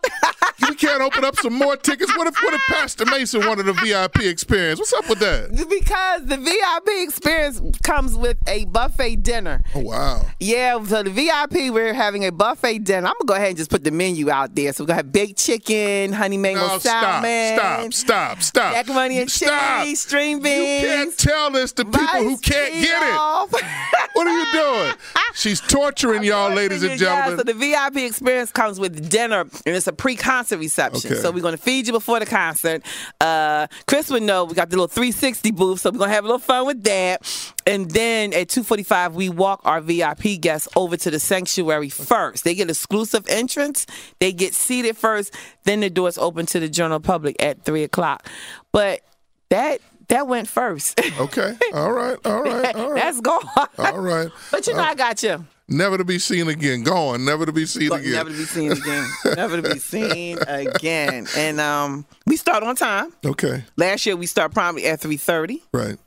we 0.69 0.75
can't 0.75 1.01
open 1.03 1.25
up 1.25 1.37
some 1.37 1.53
more 1.55 1.77
tickets. 1.77 2.17
What 2.17 2.27
if 2.27 2.35
what 2.43 2.53
if 2.53 2.61
Pastor 2.67 3.07
Mason 3.07 3.47
wanted 3.47 3.69
a 3.69 3.75
VIP 3.75 4.23
experience? 4.25 4.81
What's 4.81 4.93
up 4.93 5.09
with 5.09 5.21
that? 5.21 5.51
because 5.69 6.25
the 6.27 6.37
VIP 6.37 7.07
experience 7.07 7.61
comes 7.85 8.17
with 8.17 8.38
a 8.49 8.64
buffet 8.64 9.17
dinner. 9.23 9.62
Oh 9.77 9.81
wow. 9.81 10.23
Yeah, 10.41 10.83
so 10.85 11.05
the 11.05 11.11
VIP, 11.11 11.73
we're 11.73 11.95
having 11.95 12.25
a 12.27 12.33
buffet 12.33 12.81
dinner. 12.81 13.07
I'm 13.07 13.14
gonna 13.21 13.27
go 13.29 13.35
ahead 13.35 13.49
and 13.51 13.57
just 13.57 13.71
put 13.71 13.85
the 13.85 13.93
menu 13.93 14.31
out 14.31 14.53
there. 14.57 14.73
So 14.73 14.83
we're 14.83 14.88
gonna 14.88 14.97
have 14.97 15.12
baked 15.12 15.38
chicken, 15.38 16.12
honey 16.12 16.38
mango 16.38 16.67
No, 16.67 16.79
stop, 16.81 17.23
salmon, 17.23 17.93
stop, 17.93 17.93
stop, 17.93 18.43
stop. 18.43 18.73
macaroni 18.73 19.21
and 19.21 19.31
Stop. 19.31 19.83
chili, 19.85 19.95
string 19.95 20.38
You 20.38 20.43
can't 20.43 21.17
tell 21.17 21.51
this 21.53 21.67
to 21.72 21.85
people 21.85 22.07
who 22.07 22.37
can't 22.38 22.72
get 22.74 23.02
it. 23.02 23.18
pilaf. 23.18 23.52
What 24.14 24.26
are 24.26 24.37
you 24.37 24.52
doing? 24.52 24.94
She's 25.35 25.61
torturing 25.61 26.24
y'all, 26.24 26.52
ladies 26.52 26.83
and 26.83 26.98
gentlemen. 26.98 27.38
so 27.38 27.44
the 27.44 27.54
VIP 27.54 27.98
experience 27.98 28.50
comes 28.50 28.81
with 28.81 29.09
dinner, 29.09 29.42
and 29.42 29.76
it's 29.76 29.87
a 29.87 29.92
pre-concert 29.92 30.59
reception. 30.59 31.12
Okay. 31.12 31.20
So 31.20 31.31
we're 31.31 31.42
gonna 31.42 31.57
feed 31.57 31.87
you 31.87 31.92
before 31.92 32.18
the 32.18 32.26
concert. 32.26 32.83
Uh, 33.20 33.68
Chris 33.87 34.11
would 34.11 34.24
know 34.24 34.44
we 34.44 34.54
got 34.54 34.70
the 34.70 34.76
little 34.76 34.88
360 34.88 35.52
booth, 35.52 35.81
so 35.81 35.90
we're 35.92 35.98
gonna 35.98 36.12
have 36.12 36.24
a 36.24 36.26
little 36.26 36.40
fun 36.40 36.66
with 36.66 36.83
that. 36.83 37.22
And 37.64 37.88
then 37.92 38.33
at 38.33 38.48
2:45, 38.48 39.14
we 39.14 39.28
walk 39.28 39.61
our 39.64 39.81
VIP 39.81 40.40
guests 40.40 40.66
over 40.74 40.96
to 40.96 41.11
the 41.12 41.20
sanctuary 41.20 41.88
first. 41.90 42.42
They 42.42 42.57
get 42.57 42.68
exclusive 42.68 43.24
entrance. 43.28 43.87
They 44.18 44.33
get 44.33 44.52
seated 44.52 44.96
first. 44.96 45.33
Then 45.62 45.78
the 45.81 45.90
doors 45.90 46.18
open 46.18 46.46
to 46.46 46.59
the 46.59 46.68
general 46.68 46.98
public 46.98 47.40
at 47.40 47.64
three 47.64 47.85
o'clock. 47.85 48.26
But 48.72 49.02
that 49.50 49.81
that 50.09 50.27
went 50.27 50.49
first. 50.49 51.01
Okay. 51.21 51.57
All 51.75 51.92
right. 51.92 52.16
All 52.25 52.42
right. 52.42 52.75
All 52.75 52.90
right. 52.92 53.03
That's 53.03 53.21
gone. 53.21 53.44
All 53.79 53.99
right. 53.99 54.31
But 54.51 54.66
you 54.66 54.75
know, 54.75 54.81
I 54.83 54.94
got 54.94 55.23
you. 55.23 55.44
Never 55.71 55.99
to 55.99 56.05
be 56.05 56.18
seen 56.18 56.49
again. 56.49 56.83
Gone. 56.83 57.27
Never 57.27 57.44
to 57.44 57.53
be 57.53 57.66
seen 57.66 57.90
But 57.90 58.01
again. 58.01 58.12
never 58.12 58.31
to 58.31 58.37
be 58.37 58.44
seen 58.44 58.73
again. 58.73 59.07
never 59.37 59.61
to 59.61 59.75
be 59.75 59.79
seen 59.79 60.38
again. 60.47 61.27
And 61.37 61.61
um, 61.61 62.07
we 62.27 62.37
start 62.38 62.62
on 62.62 62.75
time. 62.75 63.12
Okay. 63.25 63.64
Last 63.77 64.07
year 64.07 64.16
we 64.16 64.25
start 64.25 64.55
probably 64.55 64.87
at 64.87 65.01
three 65.01 65.18
thirty. 65.18 65.62
Right. 65.73 65.99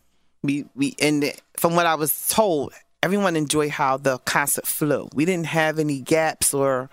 We 0.41 0.65
we 0.75 0.95
and 0.99 1.31
from 1.57 1.75
what 1.75 1.85
I 1.85 1.93
was 1.93 2.27
told, 2.29 2.73
everyone 3.03 3.35
enjoyed 3.35 3.69
how 3.69 3.97
the 3.97 4.17
concert 4.19 4.65
flew. 4.65 5.07
We 5.13 5.25
didn't 5.25 5.45
have 5.45 5.77
any 5.77 5.99
gaps 5.99 6.55
or, 6.55 6.89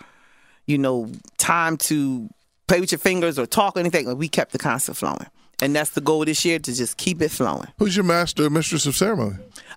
you 0.66 0.76
know, 0.76 1.10
time 1.38 1.78
to 1.78 2.28
play 2.66 2.80
with 2.80 2.92
your 2.92 2.98
fingers 2.98 3.38
or 3.38 3.46
talk 3.46 3.78
or 3.78 3.80
anything. 3.80 4.14
We 4.18 4.28
kept 4.28 4.52
the 4.52 4.58
concert 4.58 4.94
flowing. 4.98 5.26
And 5.60 5.74
that's 5.74 5.90
the 5.90 6.00
goal 6.00 6.24
this 6.24 6.44
year 6.44 6.58
to 6.58 6.74
just 6.74 6.96
keep 6.96 7.20
it 7.20 7.30
flowing. 7.30 7.68
Who's 7.78 7.96
your 7.96 8.04
master 8.04 8.48
mistress 8.48 8.86
of 8.86 8.96
ceremony? 8.96 9.36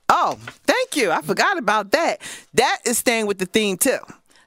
Oh, 0.09 0.37
thank 0.65 0.95
you. 0.95 1.11
I 1.11 1.21
forgot 1.21 1.57
about 1.57 1.91
that. 1.91 2.21
That 2.53 2.79
is 2.85 2.97
staying 2.97 3.27
with 3.27 3.39
the 3.39 3.45
theme 3.45 3.77
too. 3.77 3.99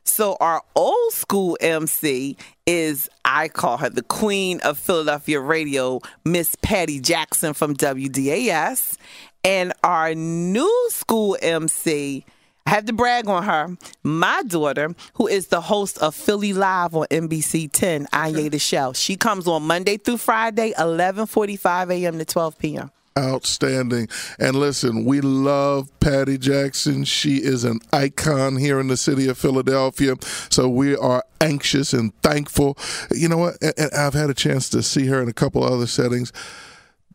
So 0.04 0.36
our 0.40 0.62
old 0.76 1.12
school 1.12 1.56
MC 1.60 2.36
is 2.66 3.08
I 3.24 3.48
call 3.48 3.78
her 3.78 3.88
the 3.88 4.02
queen 4.02 4.60
of 4.60 4.78
Philadelphia 4.78 5.40
radio, 5.40 6.00
Miss 6.24 6.56
Patty 6.62 7.00
Jackson 7.00 7.54
from 7.54 7.74
WDAS. 7.74 8.96
And 9.42 9.72
our 9.82 10.14
new 10.14 10.88
school 10.90 11.36
MC, 11.42 12.24
I 12.66 12.70
have 12.70 12.86
to 12.86 12.94
brag 12.94 13.28
on 13.28 13.42
her, 13.42 13.76
my 14.02 14.42
daughter, 14.46 14.94
who 15.14 15.26
is 15.26 15.48
the 15.48 15.60
host 15.60 15.98
of 15.98 16.14
Philly 16.14 16.54
Live 16.54 16.94
on 16.94 17.06
NBC 17.10 17.70
10, 17.70 18.06
Aunyea 18.06 18.50
Lachelle. 18.50 18.96
She 18.96 19.16
comes 19.16 19.46
on 19.46 19.64
Monday 19.64 19.98
through 19.98 20.16
Friday, 20.16 20.72
11:45 20.72 21.90
a.m. 21.92 22.18
to 22.18 22.24
12 22.24 22.58
p.m. 22.58 22.90
Outstanding. 23.18 24.08
And 24.38 24.56
listen, 24.56 25.04
we 25.04 25.20
love 25.20 25.90
Patty 26.00 26.38
Jackson. 26.38 27.04
She 27.04 27.36
is 27.36 27.64
an 27.64 27.80
icon 27.92 28.56
here 28.56 28.80
in 28.80 28.88
the 28.88 28.96
city 28.96 29.28
of 29.28 29.36
Philadelphia. 29.36 30.14
So 30.50 30.66
we 30.68 30.96
are 30.96 31.22
anxious 31.42 31.92
and 31.92 32.12
thankful. 32.22 32.78
You 33.10 33.28
know 33.28 33.36
what? 33.36 33.62
And 33.62 33.92
I've 33.94 34.14
had 34.14 34.30
a 34.30 34.34
chance 34.34 34.70
to 34.70 34.82
see 34.82 35.06
her 35.06 35.22
in 35.22 35.28
a 35.28 35.34
couple 35.34 35.62
other 35.62 35.86
settings. 35.86 36.32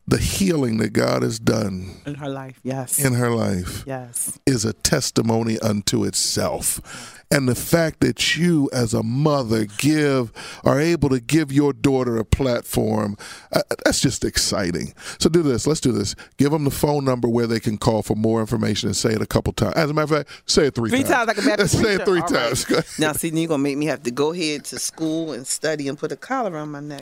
The 0.09 0.17
healing 0.17 0.77
that 0.79 0.91
God 0.91 1.21
has 1.21 1.37
done 1.37 1.91
in 2.03 2.15
her 2.15 2.29
life, 2.29 2.59
yes. 2.63 2.97
In 3.03 3.13
her 3.13 3.29
life. 3.29 3.83
Yes. 3.85 4.39
Is 4.47 4.65
a 4.65 4.73
testimony 4.73 5.59
unto 5.59 6.03
itself 6.03 7.18
and 7.31 7.47
the 7.47 7.55
fact 7.55 7.99
that 7.99 8.35
you 8.35 8.69
as 8.73 8.93
a 8.93 9.03
mother 9.03 9.65
give 9.77 10.31
are 10.63 10.79
able 10.79 11.09
to 11.09 11.19
give 11.19 11.51
your 11.51 11.73
daughter 11.73 12.17
a 12.17 12.25
platform 12.25 13.17
uh, 13.51 13.61
that's 13.85 14.01
just 14.01 14.23
exciting. 14.23 14.93
So 15.19 15.29
do 15.29 15.43
this. 15.43 15.67
Let's 15.67 15.79
do 15.79 15.91
this. 15.91 16.15
Give 16.37 16.51
them 16.51 16.63
the 16.63 16.71
phone 16.71 17.05
number 17.05 17.27
where 17.27 17.47
they 17.47 17.59
can 17.59 17.77
call 17.77 18.01
for 18.01 18.15
more 18.15 18.39
information 18.41 18.89
and 18.89 18.95
say 18.95 19.11
it 19.11 19.21
a 19.21 19.27
couple 19.27 19.53
times. 19.53 19.75
As 19.75 19.89
a 19.89 19.93
matter 19.93 20.15
of 20.17 20.27
fact 20.27 20.43
say 20.49 20.67
it 20.67 20.75
three, 20.75 20.89
three 20.89 21.03
times, 21.03 21.09
times 21.09 21.27
like 21.27 21.37
a 21.37 21.41
Baptist 21.41 21.79
say 21.79 21.95
it 21.95 22.05
three 22.05 22.21
times. 22.21 22.69
Right. 22.69 22.85
now 22.99 23.13
see 23.13 23.29
you're 23.29 23.47
gonna 23.47 23.63
make 23.63 23.77
me 23.77 23.85
have 23.85 24.03
to 24.03 24.11
go 24.11 24.33
ahead 24.33 24.65
to 24.65 24.79
school 24.79 25.33
and 25.33 25.45
study 25.45 25.87
and 25.87 25.97
put 25.97 26.11
a 26.11 26.17
collar 26.17 26.57
on 26.57 26.71
my 26.71 26.79
neck 26.79 27.01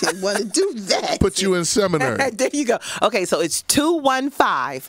didn't 0.00 0.20
want 0.22 0.38
to 0.38 0.44
do 0.44 0.74
that. 0.74 1.20
Put 1.20 1.40
you 1.40 1.54
in 1.54 1.64
seminary. 1.64 2.18
There 2.34 2.50
you 2.52 2.64
go. 2.64 2.78
Okay 3.02 3.24
so 3.24 3.40
it's 3.40 3.62
215 3.62 4.82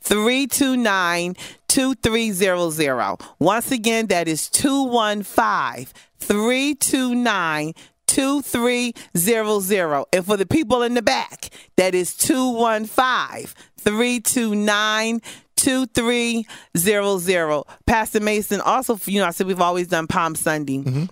329 0.00 1.36
2300. 1.68 3.16
Once 3.38 3.70
again, 3.70 4.06
that 4.06 4.28
is 4.28 4.48
215 4.48 5.86
329 6.18 7.74
2300. 8.06 10.04
And 10.12 10.26
for 10.26 10.36
the 10.36 10.46
people 10.46 10.82
in 10.82 10.94
the 10.94 11.02
back, 11.02 11.50
that 11.76 11.94
is 11.94 12.16
215 12.16 13.46
329 13.78 15.22
2300. 15.56 17.64
Pastor 17.86 18.20
Mason, 18.20 18.60
also, 18.60 18.98
you 19.04 19.20
know, 19.20 19.26
I 19.26 19.30
said 19.30 19.46
we've 19.46 19.60
always 19.60 19.86
done 19.86 20.06
Palm 20.06 20.34
Sunday. 20.34 20.78
Mm-hmm. 20.78 21.04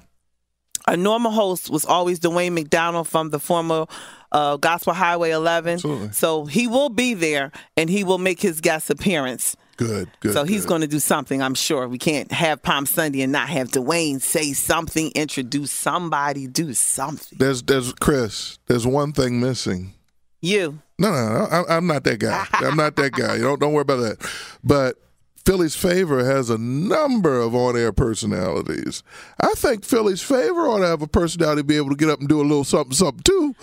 A 0.88 0.96
normal 0.96 1.32
host 1.32 1.68
was 1.68 1.84
always 1.84 2.18
Dwayne 2.18 2.52
McDonald 2.52 3.06
from 3.06 3.28
the 3.28 3.38
former 3.38 3.84
uh, 4.32 4.56
Gospel 4.56 4.92
Highway 4.92 5.30
11. 5.30 5.74
Absolutely. 5.74 6.12
So 6.12 6.46
he 6.46 6.66
will 6.66 6.88
be 6.88 7.14
there 7.14 7.52
and 7.76 7.88
he 7.88 8.04
will 8.04 8.18
make 8.18 8.40
his 8.40 8.60
guest 8.60 8.90
appearance. 8.90 9.56
Good, 9.76 10.10
good. 10.18 10.32
So 10.32 10.42
he's 10.42 10.66
going 10.66 10.80
to 10.80 10.88
do 10.88 10.98
something, 10.98 11.40
I'm 11.40 11.54
sure. 11.54 11.86
We 11.86 11.98
can't 11.98 12.32
have 12.32 12.62
Palm 12.62 12.84
Sunday 12.84 13.22
and 13.22 13.30
not 13.30 13.48
have 13.48 13.68
Dwayne 13.68 14.20
say 14.20 14.52
something, 14.52 15.12
introduce 15.14 15.70
somebody, 15.70 16.48
do 16.48 16.74
something. 16.74 17.38
There's, 17.38 17.62
there's 17.62 17.92
Chris. 17.92 18.58
There's 18.66 18.86
one 18.86 19.12
thing 19.12 19.40
missing. 19.40 19.94
You. 20.40 20.80
No, 20.98 21.10
no, 21.10 21.28
no. 21.28 21.44
I, 21.44 21.76
I'm 21.76 21.86
not 21.86 22.04
that 22.04 22.18
guy. 22.18 22.44
I'm 22.52 22.76
not 22.76 22.96
that 22.96 23.12
guy. 23.12 23.38
Don't 23.38 23.60
don't 23.60 23.72
worry 23.72 23.82
about 23.82 24.00
that. 24.00 24.30
But 24.62 24.96
Philly's 25.44 25.76
Favor 25.76 26.24
has 26.24 26.50
a 26.50 26.58
number 26.58 27.40
of 27.40 27.54
on-air 27.54 27.92
personalities. 27.92 29.02
I 29.40 29.52
think 29.56 29.84
Philly's 29.84 30.22
Favor 30.22 30.68
ought 30.68 30.80
to 30.80 30.86
have 30.86 31.02
a 31.02 31.06
personality 31.06 31.60
to 31.60 31.64
be 31.66 31.76
able 31.76 31.90
to 31.90 31.96
get 31.96 32.10
up 32.10 32.20
and 32.20 32.28
do 32.28 32.40
a 32.40 32.42
little 32.42 32.64
something, 32.64 32.94
something 32.94 33.22
too. 33.22 33.54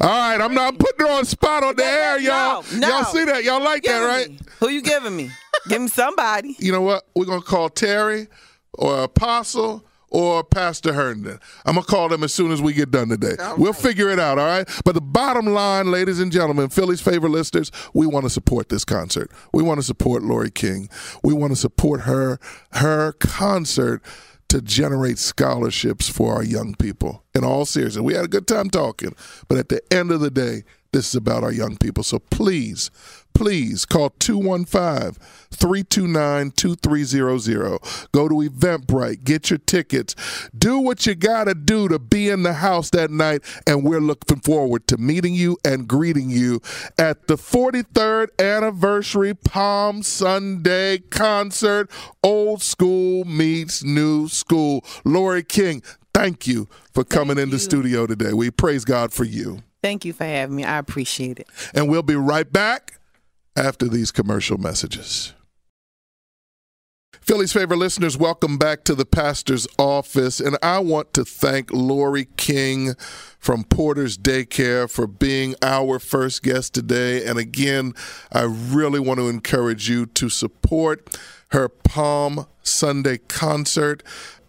All 0.00 0.08
right, 0.08 0.40
I'm 0.40 0.54
not 0.54 0.78
putting 0.78 1.06
her 1.06 1.12
on 1.12 1.24
spot 1.24 1.62
on 1.62 1.76
the 1.76 1.84
air, 1.84 2.18
y'all. 2.18 2.64
No, 2.72 2.78
no. 2.78 2.88
Y'all 2.88 3.04
see 3.04 3.24
that? 3.24 3.44
Y'all 3.44 3.62
like 3.62 3.82
that, 3.84 4.00
right? 4.00 4.30
me. 4.30 4.38
Who 4.60 4.68
you 4.68 4.82
giving 4.82 5.16
me? 5.16 5.30
Give 5.68 5.80
me 5.80 5.88
somebody. 5.88 6.56
You 6.64 6.72
know 6.72 6.82
what? 6.82 7.04
We're 7.14 7.26
gonna 7.26 7.42
call 7.42 7.68
Terry 7.68 8.28
or 8.72 9.04
Apostle 9.04 9.84
or 10.08 10.44
Pastor 10.44 10.92
Herndon. 10.92 11.38
I'm 11.66 11.74
gonna 11.74 11.86
call 11.86 12.08
them 12.08 12.22
as 12.22 12.32
soon 12.32 12.52
as 12.52 12.62
we 12.62 12.72
get 12.72 12.90
done 12.90 13.08
today. 13.08 13.34
All 13.38 13.56
we'll 13.56 13.72
right. 13.72 13.82
figure 13.82 14.08
it 14.10 14.18
out, 14.18 14.38
all 14.38 14.46
right? 14.46 14.68
But 14.84 14.94
the 14.94 15.00
bottom 15.00 15.46
line, 15.46 15.90
ladies 15.90 16.20
and 16.20 16.30
gentlemen, 16.32 16.68
Philly's 16.68 17.00
favorite 17.00 17.30
listeners, 17.30 17.70
we 17.92 18.06
want 18.06 18.24
to 18.24 18.30
support 18.30 18.68
this 18.68 18.84
concert. 18.84 19.30
We 19.52 19.62
want 19.62 19.80
to 19.80 19.82
support 19.84 20.22
Lori 20.22 20.50
King. 20.50 20.88
We 21.22 21.34
want 21.34 21.52
to 21.52 21.56
support 21.56 22.02
her 22.02 22.38
her 22.72 23.12
concert 23.12 24.02
to 24.54 24.62
generate 24.62 25.18
scholarships 25.18 26.08
for 26.08 26.32
our 26.32 26.44
young 26.44 26.76
people. 26.76 27.24
In 27.34 27.42
all 27.42 27.64
seriousness, 27.64 28.04
we 28.04 28.14
had 28.14 28.24
a 28.24 28.28
good 28.28 28.46
time 28.46 28.70
talking, 28.70 29.16
but 29.48 29.58
at 29.58 29.68
the 29.68 29.82
end 29.92 30.12
of 30.12 30.20
the 30.20 30.30
day, 30.30 30.62
this 30.94 31.08
is 31.08 31.16
about 31.16 31.42
our 31.42 31.52
young 31.52 31.76
people. 31.76 32.04
So 32.04 32.20
please, 32.20 32.88
please 33.34 33.84
call 33.84 34.10
215 34.10 35.20
329 35.50 36.50
2300. 36.52 37.78
Go 38.12 38.28
to 38.28 38.34
Eventbrite, 38.34 39.24
get 39.24 39.50
your 39.50 39.58
tickets, 39.58 40.14
do 40.56 40.78
what 40.78 41.04
you 41.04 41.16
got 41.16 41.44
to 41.44 41.54
do 41.54 41.88
to 41.88 41.98
be 41.98 42.28
in 42.28 42.44
the 42.44 42.52
house 42.54 42.90
that 42.90 43.10
night. 43.10 43.42
And 43.66 43.82
we're 43.82 44.00
looking 44.00 44.38
forward 44.38 44.86
to 44.86 44.96
meeting 44.96 45.34
you 45.34 45.58
and 45.64 45.88
greeting 45.88 46.30
you 46.30 46.60
at 46.96 47.26
the 47.26 47.34
43rd 47.34 48.28
anniversary 48.38 49.34
Palm 49.34 50.04
Sunday 50.04 50.98
concert. 50.98 51.90
Old 52.22 52.62
school 52.62 53.24
meets 53.24 53.82
new 53.82 54.28
school. 54.28 54.84
Lori 55.04 55.42
King, 55.42 55.82
thank 56.14 56.46
you 56.46 56.68
for 56.92 57.02
coming 57.02 57.38
in 57.38 57.50
the 57.50 57.58
studio 57.58 58.06
today. 58.06 58.32
We 58.32 58.52
praise 58.52 58.84
God 58.84 59.12
for 59.12 59.24
you. 59.24 59.58
Thank 59.84 60.06
you 60.06 60.14
for 60.14 60.24
having 60.24 60.56
me. 60.56 60.64
I 60.64 60.78
appreciate 60.78 61.38
it. 61.38 61.46
And 61.74 61.90
we'll 61.90 62.02
be 62.02 62.14
right 62.16 62.50
back 62.50 63.00
after 63.54 63.86
these 63.86 64.10
commercial 64.10 64.56
messages. 64.56 65.34
Philly's 67.20 67.52
favorite 67.52 67.76
listeners, 67.76 68.16
welcome 68.16 68.56
back 68.56 68.84
to 68.84 68.94
the 68.94 69.04
pastor's 69.04 69.66
office. 69.78 70.40
And 70.40 70.56
I 70.62 70.78
want 70.78 71.12
to 71.12 71.24
thank 71.26 71.70
Lori 71.70 72.28
King 72.38 72.94
from 73.38 73.62
Porter's 73.64 74.16
Daycare 74.16 74.90
for 74.90 75.06
being 75.06 75.54
our 75.60 75.98
first 75.98 76.42
guest 76.42 76.72
today. 76.72 77.22
And 77.22 77.38
again, 77.38 77.92
I 78.32 78.44
really 78.44 79.00
want 79.00 79.20
to 79.20 79.28
encourage 79.28 79.90
you 79.90 80.06
to 80.06 80.30
support 80.30 81.14
her 81.50 81.68
Palm 81.68 82.46
Sunday 82.62 83.18
concert. 83.18 84.02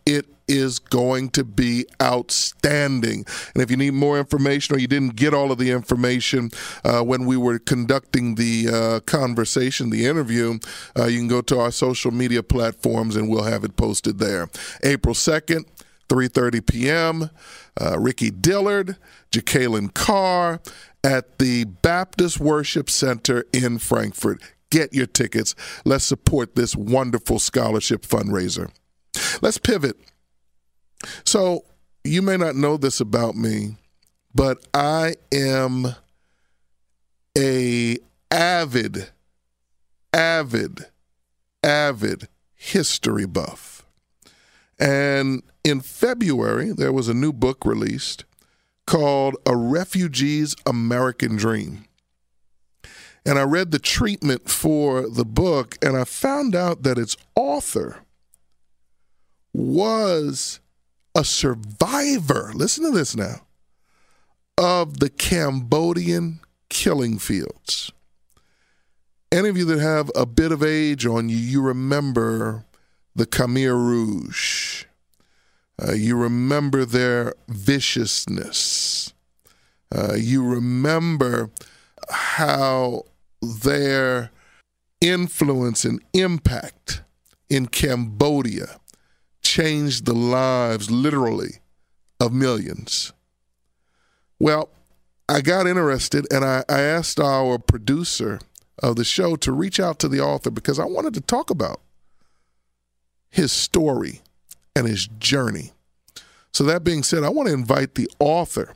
It 0.06 0.35
is 0.47 0.79
going 0.79 1.29
to 1.31 1.43
be 1.43 1.86
outstanding. 2.01 3.25
And 3.53 3.63
if 3.63 3.71
you 3.71 3.77
need 3.77 3.93
more 3.93 4.19
information 4.19 4.75
or 4.75 4.79
you 4.79 4.88
didn't 4.88 5.15
get 5.15 5.34
all 5.34 5.51
of 5.51 5.58
the 5.58 5.71
information 5.71 6.51
uh, 6.84 7.01
when 7.01 7.25
we 7.25 7.38
were 7.38 7.60
conducting 7.60 8.36
the 8.36 8.67
uh, 8.71 8.99
conversation, 9.01 9.89
the 9.89 10.05
interview, 10.05 10.60
uh, 10.97 11.05
you 11.05 11.19
can 11.19 11.27
go 11.27 11.41
to 11.41 11.60
our 11.60 11.71
social 11.71 12.12
media 12.12 12.43
platforms 12.43 13.15
and 13.15 13.29
we'll 13.29 13.43
have 13.43 13.63
it 13.63 13.75
posted 13.75 14.19
there. 14.19 14.49
April 14.84 15.15
2nd, 15.15 15.65
3.30 16.10 16.65
p.m., 16.65 17.29
Ricky 17.97 18.29
Dillard, 18.31 18.97
Jekalyn 19.31 19.93
Carr 19.93 20.62
at 21.03 21.38
the 21.38 21.65
Baptist 21.65 22.39
Worship 22.39 22.89
Center 22.89 23.45
in 23.53 23.77
Frankford. 23.77 24.41
Get 24.71 24.93
your 24.93 25.05
tickets. 25.05 25.55
Let's 25.86 26.03
support 26.03 26.55
this 26.55 26.75
wonderful 26.75 27.39
scholarship 27.39 28.05
fundraiser. 28.05 28.71
Let's 29.41 29.58
pivot. 29.58 29.97
So, 31.25 31.65
you 32.03 32.21
may 32.21 32.38
not 32.38 32.55
know 32.55 32.77
this 32.77 32.99
about 32.99 33.36
me, 33.36 33.77
but 34.34 34.60
I 34.73 35.15
am 35.34 35.95
a 37.38 37.97
avid 38.31 39.10
avid 40.13 40.86
avid 41.63 42.27
history 42.53 43.25
buff. 43.25 43.86
And 44.79 45.43
in 45.63 45.81
February, 45.81 46.71
there 46.71 46.93
was 46.93 47.08
a 47.08 47.13
new 47.13 47.34
book 47.34 47.65
released 47.65 48.25
called 48.86 49.36
A 49.45 49.55
Refugee's 49.55 50.55
American 50.65 51.38
Dream. 51.38 51.86
And 53.25 53.39
I 53.39 53.43
read 53.43 53.71
the 53.71 53.79
treatment 53.79 54.49
for 54.49 55.10
the 55.10 55.25
book, 55.25 55.77
and 55.81 55.97
I 55.97 56.03
found 56.03 56.55
out 56.55 56.84
that 56.84 56.99
its 56.99 57.17
author 57.36 58.03
was 59.51 60.60
a 61.15 61.23
survivor, 61.23 62.51
listen 62.54 62.84
to 62.84 62.91
this 62.91 63.15
now, 63.15 63.41
of 64.58 64.99
the 64.99 65.10
Cambodian 65.10 66.41
killing 66.69 67.17
fields. 67.17 67.91
Any 69.32 69.49
of 69.49 69.58
you 69.58 69.65
that 69.65 69.80
have 69.80 70.12
a 70.15 70.25
bit 70.25 70.51
of 70.51 70.62
age 70.62 71.06
on 71.06 71.30
you, 71.30 71.38
you 71.38 71.62
remember 71.62 72.65
the 73.15 73.25
Khmer 73.25 73.73
Rouge. 73.73 74.86
Uh, 75.82 75.93
you 75.93 76.15
remember 76.15 76.86
their 76.86 77.34
viciousness. 77.47 79.13
Uh, 79.93 80.15
you 80.15 80.45
remember 80.45 81.49
how 82.10 83.04
their 83.41 84.32
influence 85.01 85.86
and 85.86 86.01
impact 86.13 87.01
in 87.49 87.67
Cambodia 87.67 88.80
changed 89.56 90.06
the 90.06 90.13
lives, 90.13 90.91
literally, 90.91 91.60
of 92.20 92.34
millions. 92.34 93.13
Well, 94.38 94.70
I 95.30 95.39
got 95.39 95.65
interested 95.65 96.28
and 96.30 96.44
I, 96.44 96.65
I 96.68 96.82
asked 96.82 97.22
our 97.22 97.58
producer 97.58 98.41
of 98.84 98.98
the 98.98 99.06
show 99.06 99.38
to 99.38 99.54
reach 99.54 99.80
out 99.80 99.98
to 100.00 100.10
the 100.10 100.20
author 100.20 100.52
because 100.52 100.78
I 100.78 100.84
wanted 100.84 101.13
to 101.13 101.22
talk 101.22 101.50
about 101.50 101.80
his 103.30 103.54
story 103.54 104.20
and 104.76 104.88
his 104.88 105.08
journey. 105.08 105.72
So, 106.52 106.65
that 106.65 106.84
being 106.84 107.04
said, 107.04 107.24
I 107.24 107.30
want 107.30 107.48
to 107.48 107.54
invite 107.54 107.96
the 107.96 108.10
author 108.20 108.76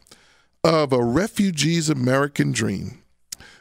of 0.63 0.93
A 0.93 1.03
Refugee's 1.03 1.89
American 1.89 2.53
Dream, 2.53 2.98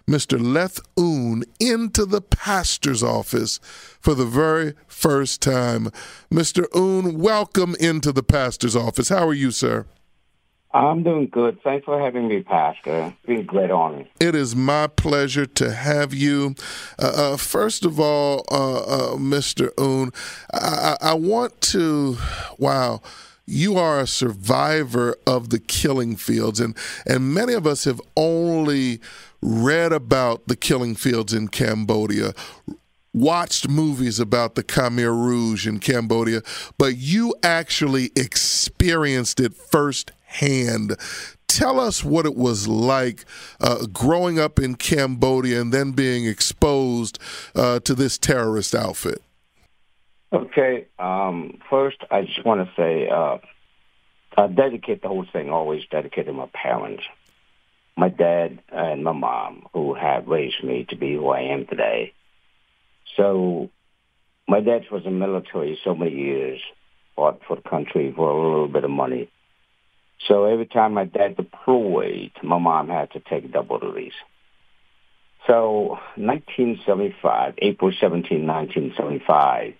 Mr. 0.08 0.40
Leth 0.40 0.80
Oun, 0.98 1.44
into 1.60 2.06
the 2.06 2.22
pastor's 2.22 3.02
office 3.02 3.60
for 4.00 4.14
the 4.14 4.24
very 4.24 4.72
first 4.86 5.42
time. 5.42 5.90
Mr. 6.32 6.64
Oun, 6.74 7.18
welcome 7.18 7.76
into 7.78 8.10
the 8.10 8.22
pastor's 8.22 8.74
office. 8.74 9.10
How 9.10 9.28
are 9.28 9.34
you, 9.34 9.50
sir? 9.50 9.84
I'm 10.72 11.02
doing 11.02 11.28
good. 11.28 11.60
Thanks 11.62 11.84
for 11.84 12.00
having 12.00 12.28
me, 12.28 12.42
Pastor. 12.42 13.14
It's 13.16 13.26
been 13.26 13.40
a 13.40 13.42
great 13.42 13.70
honor. 13.70 14.06
It 14.18 14.34
is 14.34 14.56
my 14.56 14.86
pleasure 14.86 15.46
to 15.46 15.72
have 15.72 16.14
you. 16.14 16.54
Uh, 16.98 17.32
uh, 17.32 17.36
first 17.36 17.84
of 17.84 18.00
all, 18.00 18.44
uh, 18.50 18.78
uh 18.80 19.16
Mr. 19.16 19.70
Oun, 19.78 20.12
I, 20.52 20.96
I 21.02 21.14
want 21.14 21.60
to, 21.62 22.16
wow 22.56 23.02
you 23.50 23.78
are 23.78 24.00
a 24.00 24.06
survivor 24.06 25.16
of 25.26 25.48
the 25.48 25.58
killing 25.58 26.16
fields 26.16 26.60
and 26.60 26.76
and 27.06 27.32
many 27.32 27.54
of 27.54 27.66
us 27.66 27.84
have 27.84 28.00
only 28.14 29.00
read 29.40 29.92
about 29.92 30.46
the 30.46 30.56
killing 30.56 30.94
fields 30.94 31.32
in 31.32 31.48
Cambodia 31.48 32.32
watched 33.14 33.68
movies 33.68 34.20
about 34.20 34.54
the 34.54 34.62
Khmer 34.62 35.12
Rouge 35.12 35.66
in 35.66 35.78
Cambodia 35.78 36.42
but 36.76 36.96
you 36.96 37.34
actually 37.42 38.10
experienced 38.16 39.40
it 39.40 39.54
firsthand. 39.54 40.96
Tell 41.46 41.80
us 41.80 42.04
what 42.04 42.26
it 42.26 42.36
was 42.36 42.68
like 42.68 43.24
uh, 43.60 43.86
growing 43.86 44.38
up 44.38 44.58
in 44.58 44.74
Cambodia 44.74 45.60
and 45.60 45.72
then 45.72 45.92
being 45.92 46.26
exposed 46.26 47.18
uh, 47.54 47.80
to 47.80 47.94
this 47.94 48.18
terrorist 48.18 48.74
outfit. 48.74 49.22
Okay. 50.32 50.86
Um, 50.98 51.58
first, 51.70 51.98
I 52.10 52.22
just 52.22 52.44
want 52.44 52.66
to 52.66 52.74
say, 52.76 53.08
uh, 53.08 53.38
I 54.36 54.46
dedicate 54.46 55.02
the 55.02 55.08
whole 55.08 55.26
thing, 55.32 55.50
always 55.50 55.82
dedicated 55.90 56.26
to 56.26 56.32
my 56.32 56.48
parents, 56.52 57.02
my 57.98 58.08
dad 58.08 58.62
and 58.70 59.02
my 59.02 59.12
mom, 59.12 59.66
who 59.74 59.92
have 59.94 60.28
raised 60.28 60.62
me 60.62 60.86
to 60.88 60.96
be 60.96 61.14
who 61.14 61.28
I 61.30 61.40
am 61.40 61.66
today. 61.66 62.12
So, 63.16 63.70
my 64.46 64.60
dad 64.60 64.82
was 64.90 65.02
in 65.04 65.18
the 65.18 65.26
military 65.26 65.78
so 65.84 65.94
many 65.94 66.12
years, 66.12 66.60
fought 67.16 67.40
for 67.46 67.56
the 67.56 67.68
country 67.68 68.12
for 68.14 68.30
a 68.30 68.34
little 68.34 68.68
bit 68.68 68.84
of 68.84 68.90
money. 68.90 69.28
So 70.26 70.44
every 70.44 70.66
time 70.66 70.94
my 70.94 71.04
dad 71.04 71.36
deployed, 71.36 72.32
my 72.42 72.58
mom 72.58 72.88
had 72.88 73.12
to 73.12 73.20
take 73.20 73.52
double 73.52 73.78
duties. 73.78 74.12
So 75.46 75.98
1975, 76.16 77.54
April 77.58 77.92
17, 78.00 78.46
1975, 78.46 79.74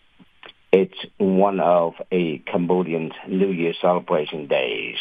it's 0.72 0.98
one 1.18 1.61
of 1.61 1.94
a 2.12 2.38
Cambodian 2.38 3.12
New 3.28 3.50
Year 3.50 3.74
celebration 3.81 4.48
days. 4.48 4.96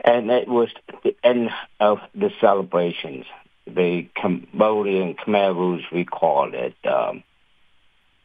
And 0.00 0.30
it 0.30 0.48
was 0.48 0.68
the 1.02 1.16
end 1.24 1.50
of 1.80 1.98
the 2.14 2.30
celebrations. 2.40 3.26
The 3.66 4.08
Cambodian 4.14 5.14
Khmer 5.14 5.54
Rouge, 5.54 5.84
we 5.92 6.04
call 6.04 6.52
it, 6.54 6.74
um, 6.84 7.24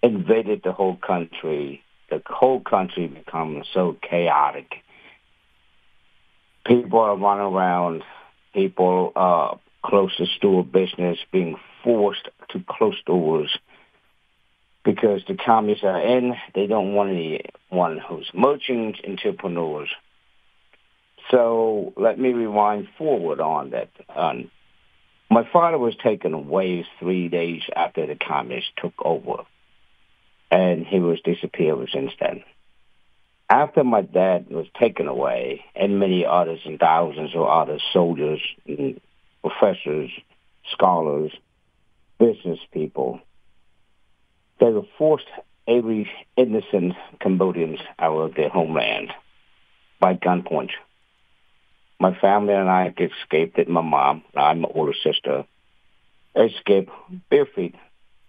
invaded 0.03 0.61
the 0.63 0.71
whole 0.71 0.97
country. 0.97 1.83
The 2.09 2.21
whole 2.27 2.59
country 2.59 3.07
became 3.07 3.63
so 3.73 3.97
chaotic 4.01 4.83
people 6.65 6.99
are 6.99 7.17
running 7.17 7.53
around, 7.53 8.03
people 8.53 9.11
uh, 9.15 9.55
close 9.83 10.15
to 10.17 10.25
store 10.37 10.63
business 10.63 11.17
being 11.31 11.57
forced 11.83 12.29
to 12.49 12.63
close 12.67 13.01
doors 13.05 13.57
because 14.83 15.21
the 15.27 15.35
communists 15.35 15.83
are 15.83 16.01
in. 16.01 16.35
They 16.53 16.67
don't 16.67 16.93
want 16.93 17.11
anyone 17.11 17.99
who's 17.99 18.29
merchants, 18.33 18.99
entrepreneurs. 19.07 19.89
So 21.31 21.93
let 21.95 22.19
me 22.19 22.33
rewind 22.33 22.89
forward 22.97 23.39
on 23.39 23.71
that. 23.71 23.89
Um, 24.13 24.51
my 25.29 25.47
father 25.51 25.77
was 25.77 25.95
taken 25.95 26.33
away 26.33 26.85
three 26.99 27.29
days 27.29 27.61
after 27.73 28.05
the 28.05 28.15
communists 28.15 28.71
took 28.77 28.93
over, 29.03 29.43
and 30.51 30.85
he 30.85 30.99
was 30.99 31.21
disappeared 31.21 31.89
since 31.93 32.11
then 32.19 32.43
after 33.51 33.83
my 33.83 34.01
dad 34.01 34.49
was 34.49 34.65
taken 34.79 35.09
away, 35.09 35.65
and 35.75 35.99
many 35.99 36.25
others 36.25 36.61
and 36.63 36.79
thousands 36.79 37.35
of 37.35 37.41
other 37.41 37.79
soldiers, 37.91 38.39
professors, 39.41 40.09
scholars, 40.71 41.33
business 42.17 42.59
people, 42.71 43.19
they 44.61 44.67
were 44.67 44.87
forced 44.97 45.27
every 45.67 46.09
innocent 46.37 46.93
Cambodians 47.19 47.81
out 47.99 48.17
of 48.19 48.35
their 48.35 48.47
homeland 48.47 49.11
by 49.99 50.13
gunpoint. 50.13 50.69
My 52.01 52.17
family 52.19 52.55
and 52.55 52.67
I 52.67 52.87
escaped 52.97 53.59
it. 53.59 53.69
My 53.69 53.81
mom, 53.81 54.23
I'm 54.35 54.61
my 54.61 54.69
older 54.73 54.95
sister, 55.03 55.45
escaped 56.35 56.89
barefoot, 57.29 57.75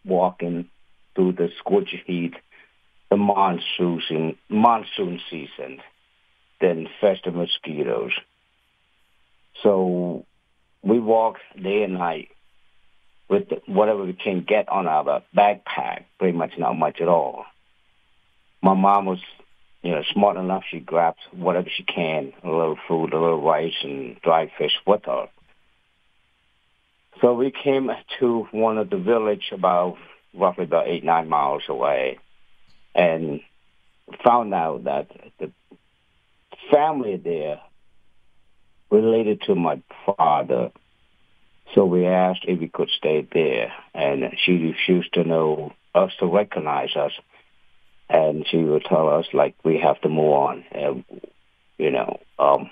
walking 0.05 0.69
through 1.15 1.33
the 1.33 1.49
scorching 1.59 2.03
heat 2.07 2.35
the 3.11 3.17
monsoon 3.19 4.37
monsoon 4.49 5.21
season 5.31 5.81
then 6.63 6.89
fest 7.01 7.27
of 7.27 7.35
mosquitoes. 7.35 8.13
So 9.63 10.25
we 10.83 10.99
walked 10.99 11.41
day 11.61 11.83
and 11.83 11.95
night 11.95 12.29
with 13.29 13.49
whatever 13.67 14.05
we 14.05 14.15
can 14.15 14.45
get 14.49 14.69
on 14.69 14.87
our 14.87 15.23
backpack, 15.37 16.05
pretty 16.19 16.37
much 16.37 16.53
not 16.57 16.75
much 16.75 17.01
at 17.01 17.09
all. 17.09 17.45
My 18.63 18.75
mom 18.75 19.07
was, 19.07 19.19
you 19.83 19.91
know, 19.91 20.03
smart 20.13 20.37
enough. 20.37 20.63
She 20.71 20.81
grabs 20.81 21.19
whatever 21.33 21.69
she 21.75 21.83
can, 21.83 22.33
a 22.43 22.49
little 22.49 22.79
food, 22.89 23.13
a 23.13 23.21
little 23.21 23.43
rice, 23.43 23.75
and 23.83 24.21
dried 24.23 24.51
fish 24.57 24.73
with 24.87 25.03
her. 25.07 25.29
So 27.21 27.35
we 27.35 27.53
came 27.53 27.91
to 28.21 28.49
one 28.53 28.79
of 28.79 28.91
the 28.91 28.97
village 28.97 29.51
about 29.53 29.97
roughly 30.35 30.65
about 30.65 30.89
eight, 30.89 31.05
nine 31.05 31.29
miles 31.29 31.63
away 31.69 32.19
and 32.95 33.41
found 34.25 34.53
out 34.55 34.85
that 34.85 35.09
the 35.39 35.51
family 36.71 37.17
there 37.17 37.61
related 38.91 39.43
to 39.43 39.55
my 39.55 39.83
father. 40.05 40.71
So 41.75 41.85
we 41.85 42.07
asked 42.07 42.45
if 42.47 42.61
we 42.61 42.69
could 42.69 42.91
stay 42.91 43.27
there, 43.33 43.73
and 43.95 44.25
she 44.45 44.53
refused 44.53 45.15
to 45.15 45.25
know 45.25 45.73
us 45.95 46.13
to 46.21 46.27
recognize 46.27 46.95
us, 46.97 47.13
and 48.13 48.47
she 48.49 48.59
would 48.59 48.85
tell 48.85 49.09
us 49.09 49.27
like 49.33 49.55
we 49.65 49.79
have 49.79 50.01
to 50.03 50.09
move 50.09 50.33
on. 50.33 50.65
And, 50.71 51.05
you 51.79 51.91
know, 51.91 52.21
um, 52.39 52.71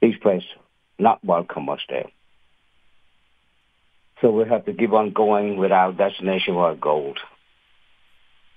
these 0.00 0.16
places 0.18 0.48
not 0.98 1.24
welcome 1.24 1.68
us 1.68 1.80
there. 1.88 2.10
So 4.20 4.30
we 4.30 4.48
have 4.48 4.66
to 4.66 4.72
keep 4.72 4.92
on 4.92 5.12
going 5.12 5.56
with 5.56 5.72
our 5.72 5.92
destination, 5.92 6.54
our 6.54 6.76
goal 6.76 7.14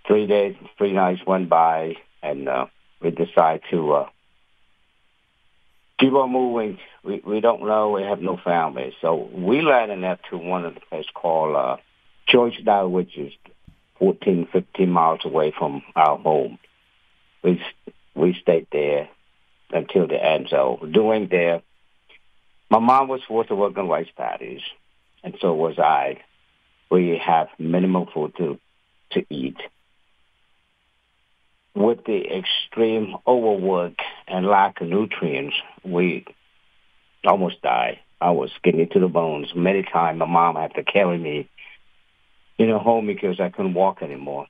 three 0.07 0.27
days, 0.27 0.55
three 0.77 0.93
nights 0.93 1.21
went 1.25 1.49
by, 1.49 1.95
and 2.21 2.47
uh, 2.47 2.65
we 3.01 3.11
decide 3.11 3.61
to 3.71 3.93
uh, 3.93 4.09
keep 5.99 6.13
on 6.13 6.31
moving. 6.31 6.77
We 7.03 7.21
we 7.25 7.39
don't 7.39 7.65
know. 7.65 7.91
We 7.91 8.03
have 8.03 8.21
no 8.21 8.37
family, 8.43 8.93
so 9.01 9.29
we 9.33 9.61
landed 9.61 10.03
up 10.03 10.19
to 10.29 10.37
one 10.37 10.65
of 10.65 10.75
the 10.75 10.81
place 10.81 11.05
called 11.13 11.55
uh, 11.55 11.77
Georgetown, 12.27 12.91
which 12.91 13.17
is 13.17 13.33
14, 13.99 14.47
15 14.51 14.89
miles 14.89 15.21
away 15.25 15.53
from 15.57 15.83
our 15.95 16.17
home. 16.17 16.59
We 17.43 17.61
we 18.15 18.33
stayed 18.41 18.67
there 18.71 19.09
until 19.71 20.07
the 20.07 20.23
end. 20.23 20.47
So 20.49 20.79
doing 20.91 21.27
there, 21.29 21.61
my 22.69 22.79
mom 22.79 23.07
was 23.07 23.21
forced 23.27 23.49
to 23.49 23.55
work 23.55 23.77
on 23.77 23.87
rice 23.87 24.07
paddies, 24.15 24.61
and 25.23 25.35
so 25.39 25.53
was 25.53 25.77
I. 25.79 26.21
We 26.89 27.21
have 27.23 27.47
minimal 27.59 28.07
food 28.13 28.33
to 28.37 28.59
to 29.11 29.25
eat 29.29 29.57
with 31.75 32.05
the 32.05 32.23
extreme 32.37 33.15
overwork 33.27 33.95
and 34.27 34.47
lack 34.47 34.81
of 34.81 34.87
nutrients, 34.87 35.55
we 35.83 36.25
almost 37.25 37.61
died. 37.61 37.99
I 38.21 38.31
was 38.31 38.49
skinny 38.55 38.85
to 38.87 38.99
the 38.99 39.09
bones. 39.09 39.53
Many 39.55 39.83
times 39.83 40.17
my 40.17 40.25
mom 40.25 40.55
had 40.55 40.73
to 40.75 40.83
carry 40.83 41.17
me, 41.17 41.49
you 42.57 42.67
know, 42.67 42.79
home 42.79 43.07
because 43.07 43.39
I 43.39 43.49
couldn't 43.49 43.73
walk 43.73 44.01
anymore. 44.01 44.47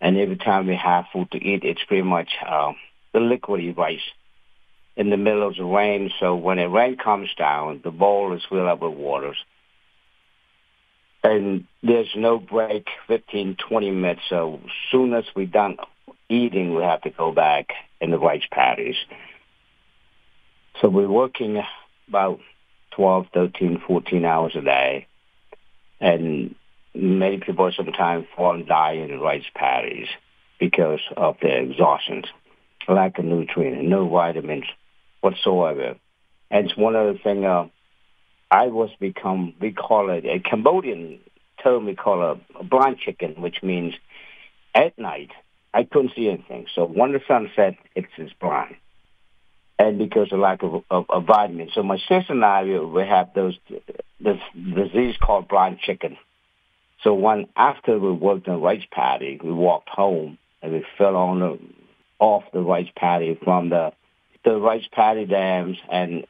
And 0.00 0.18
every 0.18 0.36
time 0.36 0.66
we 0.66 0.76
have 0.76 1.06
food 1.12 1.30
to 1.30 1.38
eat, 1.38 1.64
it's 1.64 1.82
pretty 1.84 2.02
much 2.02 2.28
uh, 2.46 2.72
the 3.12 3.20
liquidy 3.20 3.76
rice. 3.76 4.00
in 4.96 5.10
the 5.10 5.16
middle 5.16 5.46
of 5.46 5.56
the 5.56 5.64
rain. 5.64 6.10
So 6.20 6.36
when 6.36 6.58
the 6.58 6.68
rain 6.68 6.96
comes 6.96 7.30
down, 7.36 7.80
the 7.82 7.90
bowl 7.90 8.34
is 8.34 8.42
filled 8.48 8.68
up 8.68 8.80
with 8.80 8.92
waters. 8.92 9.36
And 11.22 11.64
there's 11.82 12.10
no 12.14 12.38
break, 12.38 12.86
15, 13.08 13.56
20 13.56 13.90
minutes. 13.90 14.20
So 14.28 14.60
soon 14.90 15.14
as 15.14 15.24
we're 15.34 15.46
done 15.46 15.78
eating, 16.28 16.74
we 16.74 16.82
have 16.82 17.02
to 17.02 17.10
go 17.10 17.32
back 17.32 17.70
in 18.00 18.10
the 18.10 18.18
rice 18.18 18.46
paddies. 18.50 18.96
So 20.80 20.88
we're 20.88 21.08
working 21.08 21.62
about 22.08 22.40
12, 22.90 23.26
13, 23.32 23.82
14 23.86 24.24
hours 24.24 24.52
a 24.54 24.60
day. 24.60 25.06
And 26.00 26.54
many 26.94 27.38
people 27.38 27.70
sometimes 27.76 28.26
fall 28.36 28.54
and 28.54 28.66
die 28.66 28.92
in 28.92 29.08
the 29.08 29.18
rice 29.18 29.44
paddies 29.54 30.08
because 30.60 31.00
of 31.16 31.36
their 31.42 31.62
exhaustion, 31.62 32.22
lack 32.88 33.18
of 33.18 33.24
nutrients, 33.24 33.88
no 33.88 34.08
vitamins 34.08 34.64
whatsoever. 35.20 35.96
And 36.50 36.66
it's 36.66 36.76
one 36.76 36.94
other 36.94 37.18
thing, 37.22 37.44
uh, 37.44 37.68
I 38.50 38.66
was 38.68 38.90
become, 39.00 39.54
we 39.60 39.72
call 39.72 40.10
it, 40.10 40.24
a 40.24 40.38
Cambodian 40.38 41.18
term 41.62 41.86
we 41.86 41.96
call 41.96 42.22
a, 42.22 42.58
a 42.60 42.64
blind 42.64 42.98
chicken, 42.98 43.40
which 43.40 43.62
means 43.62 43.94
at 44.74 44.96
night, 44.98 45.30
I 45.72 45.84
couldn't 45.84 46.12
see 46.14 46.28
anything. 46.28 46.66
So 46.74 46.84
when 46.84 47.12
the 47.12 47.20
sun 47.26 47.50
set, 47.56 47.74
it's, 47.96 48.12
it's 48.16 48.32
blind. 48.34 48.76
And 49.78 49.98
because 49.98 50.32
of 50.32 50.38
lack 50.38 50.62
of, 50.62 50.84
of, 50.88 51.06
of 51.08 51.24
vitamins. 51.24 51.72
So 51.74 51.82
my 51.82 51.98
sister 51.98 52.26
and 52.28 52.44
I, 52.44 52.62
we 52.62 53.02
have 53.02 53.34
those, 53.34 53.58
this 54.20 54.38
disease 54.54 55.16
called 55.20 55.48
blind 55.48 55.80
chicken. 55.80 56.16
So 57.02 57.14
when 57.14 57.48
after 57.56 57.98
we 57.98 58.12
worked 58.12 58.46
in 58.46 58.60
rice 58.60 58.84
paddy, 58.90 59.38
we 59.42 59.52
walked 59.52 59.88
home 59.88 60.38
and 60.62 60.72
we 60.72 60.84
fell 60.96 61.16
on 61.16 61.40
the, 61.40 61.58
off 62.20 62.44
the 62.52 62.60
rice 62.60 62.88
paddy 62.96 63.38
from 63.42 63.70
the 63.70 63.92
the 64.44 64.56
rice 64.58 64.86
paddy 64.92 65.24
dams 65.24 65.78
and 65.90 66.26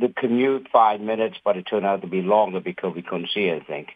the 0.00 0.12
commute 0.16 0.68
five 0.72 1.00
minutes, 1.00 1.36
but 1.44 1.56
it 1.56 1.64
turned 1.64 1.84
out 1.84 2.02
to 2.02 2.06
be 2.06 2.22
longer 2.22 2.60
because 2.60 2.94
we 2.94 3.02
couldn't 3.02 3.30
see 3.34 3.48
anything. 3.48 3.86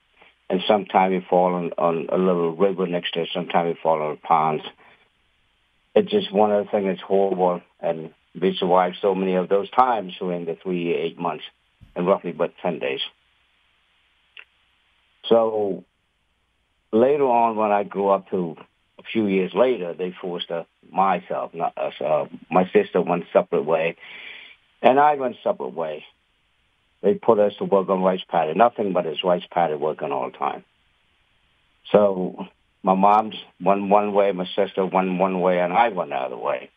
And 0.50 0.60
sometimes 0.66 1.12
we 1.12 1.26
fall 1.30 1.54
on, 1.54 1.72
on 1.78 2.08
a 2.12 2.18
little 2.18 2.54
river 2.56 2.86
next 2.86 3.12
to 3.12 3.22
it. 3.22 3.28
Sometimes 3.32 3.68
we 3.74 3.80
fall 3.80 4.02
on 4.02 4.16
ponds. 4.16 4.64
It's 5.94 6.10
just 6.10 6.32
one 6.32 6.50
of 6.50 6.64
the 6.64 6.70
things 6.70 6.86
that's 6.86 7.00
horrible. 7.00 7.62
And 7.80 8.12
we 8.40 8.56
survived 8.58 8.96
so 9.00 9.14
many 9.14 9.34
of 9.34 9.48
those 9.48 9.70
times 9.70 10.14
during 10.18 10.46
the 10.46 10.56
three, 10.62 10.94
eight 10.94 11.18
months 11.18 11.44
and 11.94 12.06
roughly 12.06 12.32
but 12.32 12.54
10 12.62 12.78
days. 12.78 13.00
So 15.28 15.84
later 16.92 17.24
on, 17.24 17.56
when 17.56 17.70
I 17.70 17.84
grew 17.84 18.08
up 18.08 18.30
to 18.30 18.56
a 18.98 19.02
few 19.02 19.26
years 19.26 19.52
later, 19.54 19.94
they 19.94 20.14
forced 20.20 20.50
uh, 20.50 20.64
myself, 20.90 21.52
not 21.54 21.76
us, 21.76 21.94
uh, 22.00 22.26
my 22.50 22.70
sister 22.72 23.00
went 23.00 23.24
separate 23.32 23.64
way, 23.64 23.96
and 24.80 24.98
I 24.98 25.14
went 25.14 25.36
separate 25.42 25.74
way. 25.74 26.04
They 27.02 27.14
put 27.14 27.38
us 27.38 27.52
to 27.58 27.64
work 27.64 27.88
on 27.88 28.02
rice 28.02 28.22
paddy, 28.28 28.54
nothing 28.54 28.92
but 28.92 29.04
his 29.04 29.24
rice 29.24 29.42
paddy 29.50 29.74
working 29.74 30.12
all 30.12 30.30
the 30.30 30.38
time. 30.38 30.64
So 31.90 32.46
my 32.82 32.94
mom's 32.94 33.34
went 33.60 33.88
one 33.88 34.12
way, 34.12 34.30
my 34.32 34.46
sister 34.54 34.86
went 34.86 35.18
one 35.18 35.40
way, 35.40 35.58
and 35.60 35.72
I 35.72 35.88
went 35.88 36.10
the 36.10 36.16
other 36.16 36.36
way. 36.36 36.70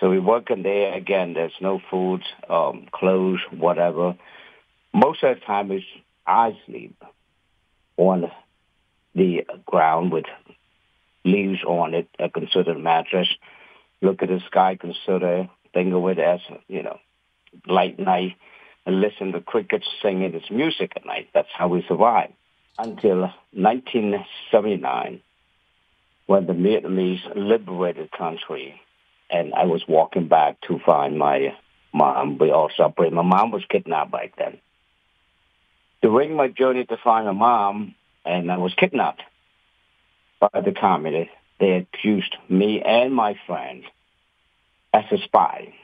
So 0.00 0.10
we 0.10 0.18
working 0.18 0.62
there 0.62 0.94
again. 0.94 1.34
There's 1.34 1.52
no 1.60 1.78
food, 1.90 2.22
um, 2.48 2.86
clothes, 2.90 3.40
whatever. 3.50 4.16
Most 4.92 5.22
of 5.22 5.38
the 5.38 5.44
time, 5.44 5.70
is 5.70 5.82
I 6.26 6.56
sleep 6.66 6.96
on 7.96 8.30
the 9.14 9.44
ground 9.66 10.10
with 10.10 10.24
leaves 11.24 11.62
on 11.64 11.94
it, 11.94 12.08
a 12.18 12.30
considered 12.30 12.78
mattress. 12.78 13.28
Look 14.00 14.22
at 14.22 14.30
the 14.30 14.40
sky, 14.46 14.76
consider 14.80 15.50
think 15.74 15.92
of 15.94 16.06
it 16.08 16.18
as, 16.18 16.40
you 16.68 16.82
know, 16.82 16.98
light 17.66 17.98
night 17.98 18.36
and 18.86 19.00
listen 19.00 19.32
to 19.32 19.40
crickets 19.40 19.86
singing 20.02 20.34
its 20.34 20.50
music 20.50 20.92
at 20.96 21.04
night. 21.04 21.28
That's 21.34 21.48
how 21.52 21.68
we 21.68 21.84
survive. 21.86 22.32
until 22.78 23.30
1979 23.52 25.20
when 26.26 26.46
the 26.46 26.52
Vietnamese 26.52 27.20
liberated 27.36 28.10
country 28.12 28.80
and 29.30 29.54
I 29.54 29.64
was 29.64 29.82
walking 29.88 30.28
back 30.28 30.60
to 30.62 30.78
find 30.84 31.18
my 31.18 31.54
mom. 31.92 32.38
We 32.38 32.50
all 32.50 32.70
separated. 32.76 33.14
My 33.14 33.22
mom 33.22 33.50
was 33.50 33.62
kidnapped 33.68 34.12
back 34.12 34.34
then. 34.36 34.58
During 36.02 36.34
my 36.34 36.48
journey 36.48 36.84
to 36.86 36.96
find 36.96 37.26
my 37.26 37.32
mom, 37.32 37.94
and 38.24 38.50
I 38.50 38.58
was 38.58 38.74
kidnapped 38.74 39.22
by 40.40 40.60
the 40.60 40.72
communists. 40.72 41.34
They 41.58 41.72
accused 41.72 42.34
me 42.48 42.82
and 42.82 43.14
my 43.14 43.38
friend 43.46 43.84
as 44.94 45.04
a 45.10 45.18
spy. 45.18 45.74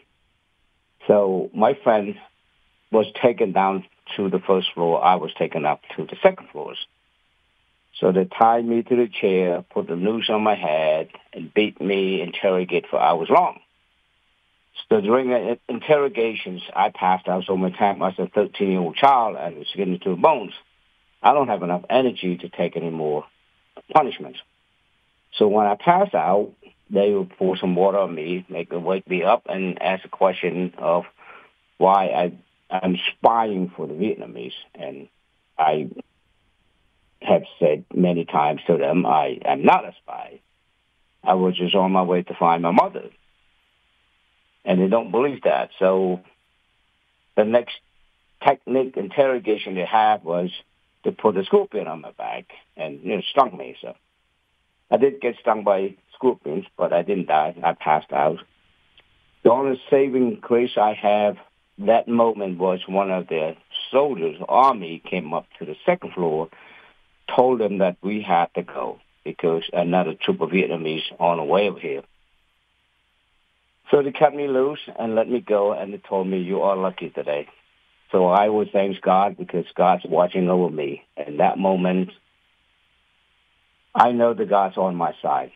So 1.07 1.51
my 1.55 1.75
friend 1.85 2.17
was 2.91 3.07
taken 3.23 3.53
down 3.53 3.85
to 4.17 4.31
the 4.31 4.39
first 4.39 4.69
floor. 4.75 5.05
I 5.05 5.17
was 5.17 5.33
taken 5.39 5.67
up 5.67 5.83
to 5.97 6.05
the 6.05 6.17
second 6.23 6.49
floors. 6.51 6.79
So 8.01 8.13
they 8.13 8.25
tied 8.25 8.65
me 8.65 8.83
to 8.83 8.97
the 8.97 9.09
chair, 9.09 9.65
put 9.71 9.89
the 9.89 9.97
noose 9.97 10.29
on 10.29 10.43
my 10.43 10.55
head, 10.55 11.09
and 11.33 11.53
beat 11.53 11.81
me, 11.81 12.21
interrogate 12.21 12.87
for 12.91 13.01
hours 13.01 13.29
long. 13.31 13.61
So 14.89 15.01
during 15.01 15.31
the 15.31 15.59
interrogations, 15.69 16.63
I 16.75 16.91
passed 16.91 17.27
out 17.27 17.45
so 17.47 17.57
many 17.57 17.75
times. 17.75 18.01
I 18.03 18.09
was 18.09 18.15
a 18.19 18.39
13-year-old 18.39 18.97
child 18.97 19.37
and 19.37 19.57
was 19.57 19.67
getting 19.75 19.99
to 20.01 20.11
the 20.11 20.17
bones. 20.17 20.53
I 21.23 21.33
don't 21.33 21.49
have 21.49 21.63
enough 21.63 21.85
energy 21.89 22.37
to 22.37 22.49
take 22.51 22.77
any 22.77 22.91
more 22.91 23.25
punishments. 23.93 24.39
So 25.39 25.49
when 25.49 25.67
I 25.67 25.77
passed 25.77 26.15
out, 26.15 26.53
they 26.91 27.13
would 27.13 27.31
pour 27.37 27.57
some 27.57 27.75
water 27.75 27.99
on 27.99 28.15
me, 28.15 28.45
make 28.49 28.71
them 28.71 28.85
wake 28.85 29.09
me 29.09 29.23
up, 29.23 29.47
and 29.49 29.81
ask 29.83 30.05
a 30.05 30.09
question 30.09 30.75
of 30.79 31.05
why 31.79 32.07
I 32.09 32.33
I'm 32.71 32.97
spying 33.13 33.71
for 33.77 33.87
the 33.87 33.95
Vietnamese, 33.95 34.53
and 34.75 35.09
I 35.59 35.89
have 37.27 37.43
said 37.59 37.85
many 37.95 38.25
times 38.25 38.61
to 38.67 38.77
them 38.77 39.05
I 39.07 39.39
am 39.45 39.63
not 39.65 39.85
a 39.85 39.93
spy. 40.03 40.41
I 41.25 41.35
was 41.35 41.57
just 41.57 41.75
on 41.75 41.93
my 41.93 42.03
way 42.03 42.23
to 42.23 42.35
find 42.35 42.63
my 42.63 42.71
mother, 42.71 43.11
and 44.65 44.81
they 44.81 44.89
don't 44.89 45.11
believe 45.11 45.43
that. 45.43 45.71
So 45.79 46.21
the 47.37 47.45
next 47.45 47.75
technique 48.47 48.97
interrogation 48.97 49.75
they 49.75 49.85
had 49.85 50.23
was 50.23 50.51
to 51.05 51.13
put 51.13 51.37
a 51.37 51.45
scorpion 51.45 51.87
on 51.87 52.01
my 52.01 52.13
back 52.13 52.47
and 52.77 53.01
you 53.03 53.17
know 53.17 53.23
stung 53.31 53.57
me. 53.57 53.77
So 53.81 53.95
I 54.91 54.97
did 54.99 55.21
get 55.21 55.37
stung 55.41 55.65
by 55.65 55.97
scorpions, 56.15 56.67
but 56.77 56.93
I 56.93 57.03
didn't 57.03 57.27
die. 57.27 57.57
I 57.63 57.73
passed 57.73 58.13
out. 58.13 58.39
The 59.43 59.51
only 59.51 59.81
saving 59.91 60.39
grace 60.41 60.77
I 60.77 60.95
have 60.95 61.37
that 61.79 62.09
moment 62.09 62.59
was 62.59 62.81
one 62.89 63.11
of 63.11 63.29
the 63.29 63.55
soldiers, 63.91 64.37
army, 64.49 65.03
came 65.09 65.35
up 65.35 65.47
to 65.59 65.65
the 65.65 65.77
second 65.85 66.13
floor, 66.15 66.49
told 67.35 67.61
them 67.61 67.79
that 67.79 67.97
we 68.03 68.23
had 68.23 68.47
to 68.55 68.63
go 68.63 69.01
because 69.25 69.63
another 69.73 70.15
troop 70.15 70.41
of 70.41 70.51
Vietnamese 70.51 71.03
on 71.19 71.39
the 71.39 71.45
way 71.45 71.69
over 71.69 71.81
here. 71.81 72.03
So 73.91 74.03
they 74.03 74.13
cut 74.13 74.35
me 74.35 74.49
loose 74.49 74.81
and 74.99 75.15
let 75.15 75.29
me 75.29 75.41
go, 75.41 75.73
and 75.73 75.93
they 75.93 75.99
told 75.99 76.27
me, 76.27 76.39
you 76.39 76.63
are 76.63 76.77
lucky 76.77 77.11
today. 77.11 77.49
So 78.11 78.27
I 78.27 78.49
would 78.49 78.71
thank 78.73 79.01
God 79.01 79.37
because 79.37 79.65
God's 79.77 80.05
watching 80.05 80.49
over 80.49 80.71
me. 80.71 81.05
In 81.17 81.39
that 81.39 81.59
moment, 81.59 82.11
I 83.95 84.13
know 84.13 84.35
that 84.35 84.49
God's 84.49 84.77
on 84.77 84.97
my 84.97 85.13
side. 85.23 85.53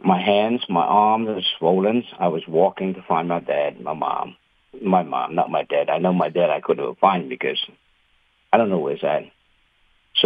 My 0.00 0.20
hands, 0.20 0.62
my 0.68 0.84
arms 0.84 1.28
are 1.28 1.40
swollen. 1.58 2.04
I 2.18 2.28
was 2.28 2.42
walking 2.46 2.94
to 2.94 3.02
find 3.02 3.28
my 3.28 3.40
dad, 3.40 3.80
my 3.80 3.94
mom. 3.94 4.36
My 4.82 5.02
mom, 5.02 5.34
not 5.34 5.50
my 5.50 5.62
dad. 5.62 5.88
I 5.88 5.98
know 5.98 6.12
my 6.12 6.28
dad 6.28 6.50
I 6.50 6.60
couldn't 6.60 6.98
find 6.98 7.28
because 7.28 7.58
I 8.52 8.58
don't 8.58 8.68
know 8.68 8.78
where 8.78 8.94
he's 8.94 9.04
at. 9.04 9.22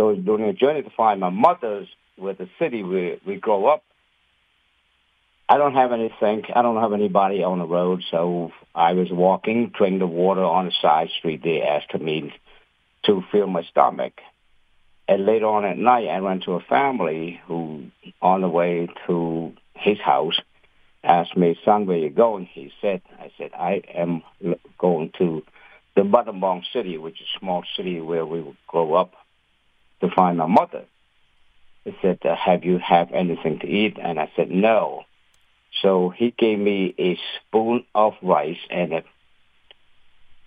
So 0.00 0.14
during 0.14 0.46
the 0.46 0.54
journey 0.54 0.80
to 0.80 0.88
find 0.88 1.20
my 1.20 1.28
mother's, 1.28 1.86
where 2.16 2.32
the 2.32 2.48
city 2.58 2.82
where 2.82 3.18
we 3.26 3.36
grow 3.36 3.66
up, 3.66 3.82
I 5.46 5.58
don't 5.58 5.74
have 5.74 5.92
anything. 5.92 6.44
I 6.54 6.62
don't 6.62 6.80
have 6.80 6.94
anybody 6.94 7.42
on 7.42 7.58
the 7.58 7.66
road, 7.66 8.02
so 8.10 8.50
I 8.74 8.94
was 8.94 9.12
walking, 9.12 9.72
drinking 9.76 9.98
the 9.98 10.06
water 10.06 10.42
on 10.42 10.64
the 10.64 10.72
side 10.80 11.10
street. 11.18 11.42
They 11.44 11.60
asked 11.60 11.92
me 12.00 12.32
to 13.04 13.22
fill 13.30 13.46
my 13.46 13.62
stomach. 13.64 14.14
And 15.06 15.26
later 15.26 15.44
on 15.44 15.66
at 15.66 15.76
night, 15.76 16.08
I 16.08 16.16
ran 16.20 16.40
to 16.46 16.52
a 16.52 16.60
family 16.60 17.38
who, 17.46 17.90
on 18.22 18.40
the 18.40 18.48
way 18.48 18.88
to 19.06 19.52
his 19.74 20.00
house, 20.00 20.40
asked 21.04 21.36
me, 21.36 21.58
son, 21.62 21.84
where 21.84 21.98
you 21.98 22.08
going? 22.08 22.46
He 22.46 22.72
said, 22.80 23.02
I 23.18 23.32
said, 23.36 23.50
I 23.52 23.82
am 23.92 24.22
going 24.78 25.12
to 25.18 25.42
the 25.94 26.02
Battambang 26.02 26.62
city, 26.72 26.96
which 26.96 27.20
is 27.20 27.26
a 27.36 27.38
small 27.38 27.64
city 27.76 28.00
where 28.00 28.24
we 28.24 28.42
grow 28.66 28.94
up 28.94 29.12
to 30.00 30.08
find 30.14 30.38
my 30.38 30.46
mother. 30.46 30.84
He 31.84 31.96
said, 32.02 32.18
uh, 32.24 32.36
have 32.36 32.64
you 32.64 32.78
have 32.78 33.12
anything 33.12 33.58
to 33.60 33.66
eat? 33.66 33.96
And 34.02 34.18
I 34.18 34.30
said, 34.36 34.50
no. 34.50 35.04
So 35.82 36.10
he 36.10 36.34
gave 36.36 36.58
me 36.58 36.94
a 36.98 37.18
spoon 37.36 37.84
of 37.94 38.14
rice 38.22 38.58
and 38.70 38.92
a 38.92 39.02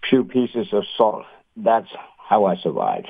few 0.10 0.26
pieces 0.26 0.68
of 0.74 0.84
salt. 0.98 1.26
That's 1.56 1.88
how 2.18 2.46
I 2.46 2.58
survived. 2.58 3.10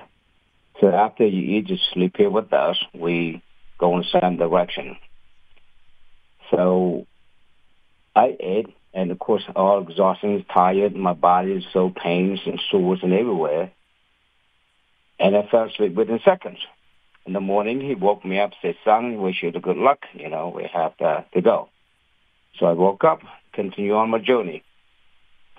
So 0.80 0.88
after 0.88 1.26
you 1.26 1.58
eat, 1.58 1.70
you 1.70 1.78
sleep 1.94 2.16
here 2.18 2.30
with 2.30 2.52
us. 2.54 2.78
We 2.94 3.42
go 3.80 3.96
in 3.96 4.04
the 4.04 4.20
same 4.20 4.38
direction. 4.38 4.98
So 6.52 7.08
I 8.16 8.36
ate 8.40 8.74
and 8.94 9.12
of 9.12 9.20
course, 9.20 9.44
all 9.56 9.82
exhausting, 9.82 10.46
tired. 10.54 10.96
My 10.96 11.14
body 11.14 11.54
is 11.54 11.64
so 11.74 11.90
pains 11.90 12.40
and 12.46 12.62
sores 12.70 13.00
and 13.02 13.14
everywhere. 13.14 13.72
And 15.24 15.38
I 15.38 15.48
fell 15.50 15.70
asleep 15.70 15.96
within 15.96 16.20
seconds. 16.26 16.58
In 17.26 17.32
the 17.32 17.40
morning, 17.40 17.80
he 17.80 17.96
woke 17.96 18.26
me 18.26 18.42
up, 18.42 18.52
said, 18.62 18.76
son, 18.84 19.22
wish 19.22 19.42
you 19.42 19.54
the 19.54 19.62
good 19.62 19.78
luck. 19.78 20.00
You 20.14 20.30
know, 20.30 20.52
we 20.54 20.70
have 20.74 20.98
to, 20.98 21.24
to 21.34 21.42
go. 21.42 21.70
So 22.60 22.66
I 22.66 22.74
woke 22.74 23.06
up, 23.06 23.22
continue 23.54 23.96
on 23.96 24.10
my 24.10 24.20
journey. 24.20 24.66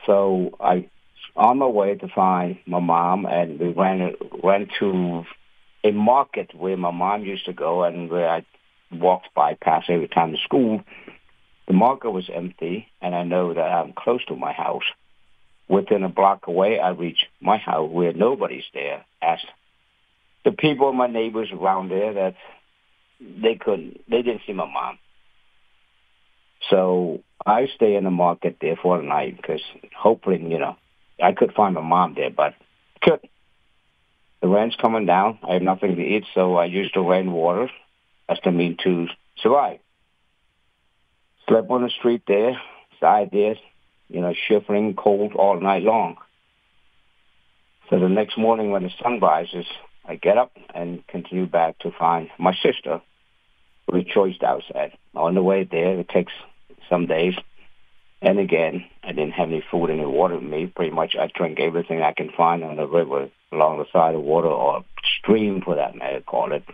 So 0.04 0.54
I, 0.60 0.90
on 1.34 1.56
my 1.56 1.66
way 1.66 1.94
to 1.94 2.08
find 2.08 2.58
my 2.66 2.78
mom, 2.78 3.24
and 3.24 3.58
we 3.58 3.68
ran, 3.68 4.12
ran 4.42 4.68
to 4.80 5.24
a 5.82 5.92
market 5.92 6.54
where 6.54 6.76
my 6.76 6.90
mom 6.90 7.24
used 7.24 7.46
to 7.46 7.54
go 7.54 7.84
and 7.84 8.10
where 8.10 8.28
I 8.28 8.44
walked 8.92 9.32
by 9.34 9.54
past 9.54 9.88
every 9.88 10.08
time 10.08 10.32
to 10.32 10.38
school. 10.44 10.82
The 11.68 11.72
market 11.72 12.10
was 12.10 12.28
empty, 12.30 12.88
and 13.00 13.14
I 13.14 13.22
know 13.22 13.54
that 13.54 13.62
I'm 13.62 13.94
close 13.94 14.22
to 14.26 14.36
my 14.36 14.52
house. 14.52 14.84
Within 15.68 16.02
a 16.04 16.08
block 16.08 16.46
away, 16.46 16.78
I 16.78 16.90
reach 16.90 17.26
my 17.40 17.56
house 17.56 17.90
where 17.90 18.12
nobody's 18.12 18.64
there. 18.74 19.04
Asked 19.22 19.46
the 20.44 20.52
people, 20.52 20.92
my 20.92 21.06
neighbors 21.06 21.48
around 21.52 21.88
there, 21.88 22.12
that 22.12 22.34
they 23.20 23.54
couldn't, 23.54 24.00
they 24.08 24.22
didn't 24.22 24.42
see 24.46 24.52
my 24.52 24.66
mom. 24.66 24.98
So 26.70 27.22
I 27.44 27.68
stay 27.74 27.96
in 27.96 28.04
the 28.04 28.10
market 28.10 28.58
there 28.60 28.76
for 28.76 28.98
the 28.98 29.04
night 29.04 29.36
because 29.36 29.62
hopefully, 29.96 30.42
you 30.42 30.58
know, 30.58 30.76
I 31.22 31.32
could 31.32 31.52
find 31.52 31.74
my 31.74 31.80
mom 31.80 32.14
there, 32.14 32.30
but 32.30 32.54
could. 33.00 33.20
The 34.42 34.48
rain's 34.48 34.76
coming 34.76 35.06
down. 35.06 35.38
I 35.42 35.54
have 35.54 35.62
nothing 35.62 35.96
to 35.96 36.02
eat, 36.02 36.24
so 36.34 36.56
I 36.56 36.66
use 36.66 36.90
the 36.92 37.00
rainwater 37.00 37.70
as 38.28 38.38
the 38.44 38.50
mean 38.50 38.76
to 38.84 39.06
survive. 39.38 39.78
Slept 41.48 41.70
on 41.70 41.82
the 41.82 41.90
street 41.90 42.22
there, 42.26 42.60
side 43.00 43.30
there, 43.32 43.56
you 44.08 44.20
know, 44.20 44.34
shivering 44.48 44.94
cold 44.94 45.32
all 45.34 45.60
night 45.60 45.82
long. 45.82 46.16
So 47.90 47.98
the 47.98 48.08
next 48.08 48.38
morning 48.38 48.70
when 48.70 48.82
the 48.82 48.90
sun 49.02 49.20
rises, 49.20 49.66
I 50.06 50.16
get 50.16 50.38
up 50.38 50.52
and 50.74 51.06
continue 51.06 51.46
back 51.46 51.78
to 51.80 51.90
find 51.90 52.28
my 52.38 52.54
sister, 52.62 53.00
rejoiced 53.90 54.42
outside. 54.42 54.92
On 55.14 55.34
the 55.34 55.42
way 55.42 55.64
there, 55.64 55.98
it 55.98 56.08
takes 56.08 56.32
some 56.88 57.06
days. 57.06 57.34
And 58.22 58.38
again, 58.38 58.86
I 59.02 59.08
didn't 59.12 59.32
have 59.32 59.48
any 59.48 59.62
food, 59.70 59.90
any 59.90 60.06
water 60.06 60.36
with 60.36 60.44
me. 60.44 60.66
Pretty 60.66 60.92
much 60.92 61.14
I 61.18 61.30
drink 61.34 61.60
everything 61.60 62.00
I 62.00 62.12
can 62.12 62.30
find 62.34 62.64
on 62.64 62.76
the 62.76 62.86
river 62.86 63.28
along 63.52 63.78
the 63.78 63.86
side 63.92 64.14
of 64.14 64.22
water 64.22 64.48
or 64.48 64.84
stream 65.18 65.60
for 65.62 65.76
that 65.76 65.94
matter, 65.94 66.20
call 66.20 66.52
it. 66.52 66.64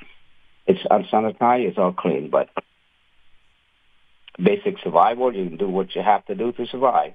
It's 0.66 0.80
unsanitary, 0.88 1.66
it's 1.66 1.78
all 1.78 1.92
clean, 1.92 2.30
but 2.30 2.48
basic 4.42 4.78
survival. 4.82 5.34
You 5.34 5.48
can 5.48 5.56
do 5.56 5.68
what 5.68 5.94
you 5.94 6.02
have 6.02 6.24
to 6.26 6.34
do 6.34 6.52
to 6.52 6.66
survive. 6.66 7.12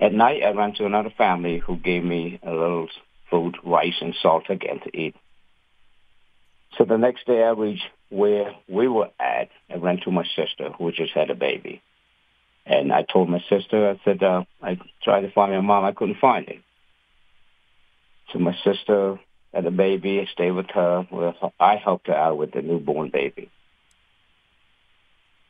At 0.00 0.12
night, 0.12 0.42
I 0.42 0.50
ran 0.50 0.74
to 0.74 0.86
another 0.86 1.12
family 1.16 1.58
who 1.58 1.76
gave 1.76 2.04
me 2.04 2.38
a 2.42 2.50
little 2.50 2.88
food, 3.30 3.56
rice 3.64 3.94
and 4.00 4.14
salt 4.20 4.44
again 4.50 4.80
to 4.84 4.96
eat. 4.96 5.16
So 6.76 6.84
the 6.84 6.98
next 6.98 7.26
day, 7.26 7.42
I 7.42 7.50
reached 7.50 7.86
where 8.10 8.52
we 8.68 8.88
were 8.88 9.10
at. 9.18 9.48
I 9.70 9.76
ran 9.76 9.98
to 10.04 10.10
my 10.10 10.24
sister, 10.36 10.70
who 10.76 10.92
just 10.92 11.12
had 11.12 11.30
a 11.30 11.34
baby. 11.34 11.80
And 12.66 12.92
I 12.92 13.02
told 13.02 13.30
my 13.30 13.42
sister, 13.48 13.90
I 13.90 14.00
said, 14.04 14.22
uh, 14.22 14.44
I 14.62 14.78
tried 15.02 15.22
to 15.22 15.30
find 15.30 15.52
my 15.52 15.60
mom. 15.60 15.84
I 15.84 15.92
couldn't 15.92 16.18
find 16.18 16.46
it. 16.48 16.60
So 18.32 18.38
my 18.38 18.54
sister 18.64 19.18
had 19.54 19.64
a 19.66 19.70
baby. 19.70 20.20
I 20.20 20.26
stayed 20.32 20.50
with 20.50 20.66
her. 20.74 21.06
I 21.58 21.76
helped 21.76 22.08
her 22.08 22.14
out 22.14 22.36
with 22.36 22.52
the 22.52 22.62
newborn 22.62 23.10
baby. 23.10 23.50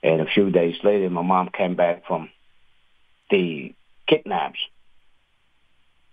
And 0.02 0.20
a 0.20 0.26
few 0.26 0.50
days 0.50 0.76
later, 0.84 1.10
my 1.10 1.22
mom 1.22 1.50
came 1.56 1.74
back 1.74 2.06
from 2.06 2.30
the 3.30 3.74
kidnaps. 4.08 4.58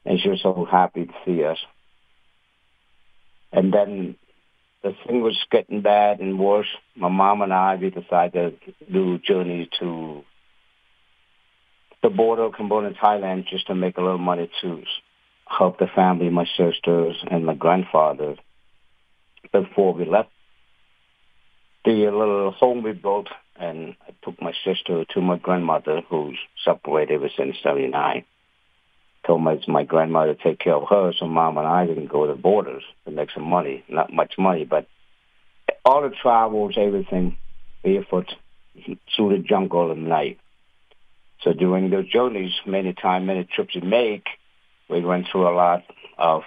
And 0.06 0.20
she 0.20 0.30
was 0.30 0.42
so 0.42 0.68
happy 0.70 1.06
to 1.06 1.14
see 1.26 1.44
us. 1.44 1.60
And 3.52 3.74
then 3.74 4.16
the 4.82 4.94
thing 5.06 5.22
was 5.22 5.38
getting 5.50 5.82
bad 5.82 6.20
and 6.20 6.40
worse. 6.40 6.68
My 6.96 7.08
mom 7.08 7.42
and 7.42 7.54
I, 7.54 7.76
we 7.76 7.90
decided 7.90 8.60
to 8.66 8.92
do 8.92 9.18
journey 9.20 9.70
to 9.80 10.24
the 12.02 12.10
border 12.10 12.44
of 12.44 12.54
Cambodia 12.54 12.90
and 12.90 12.98
Thailand 12.98 13.48
just 13.48 13.68
to 13.68 13.76
make 13.76 13.98
a 13.98 14.02
little 14.02 14.18
money 14.18 14.50
to 14.62 14.84
help 15.48 15.80
the 15.80 15.88
family, 15.88 16.30
my 16.30 16.46
sisters 16.58 17.16
and 17.30 17.46
my 17.46 17.54
grandfather 17.54 18.36
before 19.52 19.94
we 19.94 20.06
left. 20.06 20.30
The 21.86 21.92
little 21.92 22.52
home 22.52 22.84
we 22.84 22.92
built 22.92 23.28
and 23.56 23.96
I 24.08 24.14
took 24.24 24.42
my 24.42 24.54
sister 24.64 25.06
to 25.06 25.22
my 25.22 25.38
grandmother, 25.38 26.02
who's 26.10 26.38
separated 26.64 27.16
ever 27.16 27.30
since 27.36 27.58
'79. 27.62 28.26
Told 29.26 29.42
my 29.42 29.60
my 29.68 29.84
grandmother 29.84 30.34
to 30.34 30.44
take 30.44 30.60
care 30.60 30.76
of 30.76 30.90
her, 30.90 31.14
so 31.18 31.28
mom 31.28 31.58
and 31.58 31.68
I 31.68 31.86
didn't 31.86 32.08
go 32.08 32.28
to 32.28 32.36
borders 32.36 32.84
to 33.06 33.12
make 33.12 33.32
some 33.32 33.48
money. 33.48 33.84
Not 33.88 34.12
much 34.12 34.34
money, 34.38 34.66
but 34.66 34.88
all 35.86 36.02
the 36.02 36.10
travels, 36.10 36.76
everything, 36.78 37.38
barefoot 37.84 38.34
through 39.16 39.38
the 39.38 39.44
jungle 39.44 39.92
at 39.92 39.98
night. 39.98 40.40
So 41.42 41.54
during 41.54 41.90
those 41.90 42.10
journeys, 42.10 42.54
many 42.66 42.94
times, 42.94 43.28
many 43.28 43.44
trips 43.44 43.76
we 43.76 43.82
make, 43.82 44.26
we 44.90 45.02
went 45.02 45.28
through 45.32 45.48
a 45.48 45.56
lot 45.56 45.84
of, 46.18 46.44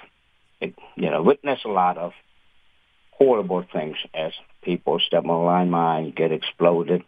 you 0.60 1.10
know, 1.10 1.22
witness 1.22 1.60
a 1.64 1.68
lot 1.68 1.98
of 1.98 2.12
horrible 3.12 3.64
things 3.72 3.96
as 4.14 4.32
people 4.66 4.98
step 4.98 5.24
on 5.24 5.30
a 5.30 5.32
landmine, 5.32 6.14
get 6.14 6.32
exploded, 6.32 7.02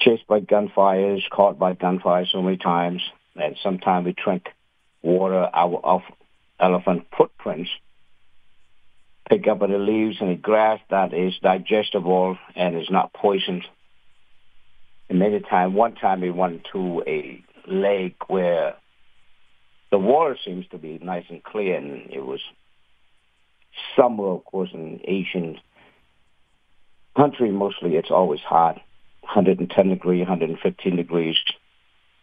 chased 0.00 0.26
by 0.26 0.40
gunfires, 0.40 1.22
caught 1.30 1.58
by 1.58 1.74
gunfire 1.74 2.26
so 2.26 2.42
many 2.42 2.56
times, 2.56 3.02
and 3.36 3.56
sometimes 3.62 4.06
we 4.06 4.14
drink 4.14 4.48
water 5.02 5.48
out 5.54 5.80
of 5.84 6.00
elephant 6.58 7.06
footprints, 7.16 7.70
pick 9.28 9.46
up 9.46 9.60
the 9.60 9.66
leaves 9.66 10.16
and 10.20 10.30
the 10.30 10.34
grass 10.34 10.80
that 10.90 11.12
is 11.12 11.34
digestible 11.42 12.38
and 12.56 12.76
is 12.76 12.90
not 12.90 13.12
poisoned. 13.12 13.64
And 15.10 15.18
many 15.18 15.40
times, 15.40 15.74
one 15.74 15.94
time 15.94 16.22
we 16.22 16.30
went 16.30 16.66
to 16.72 17.04
a 17.06 17.44
lake 17.66 18.30
where 18.30 18.74
the 19.90 19.98
water 19.98 20.38
seems 20.42 20.66
to 20.68 20.78
be 20.78 20.98
nice 21.02 21.26
and 21.28 21.44
clear, 21.44 21.76
and 21.76 22.10
it 22.10 22.24
was 22.24 22.40
summer, 23.94 24.28
of 24.28 24.44
course, 24.46 24.70
in 24.72 25.00
Asian 25.04 25.58
country 27.16 27.50
mostly 27.50 27.96
it's 27.96 28.10
always 28.10 28.40
hot, 28.40 28.76
110 29.22 29.88
degrees, 29.88 30.20
115 30.20 30.96
degrees. 30.96 31.36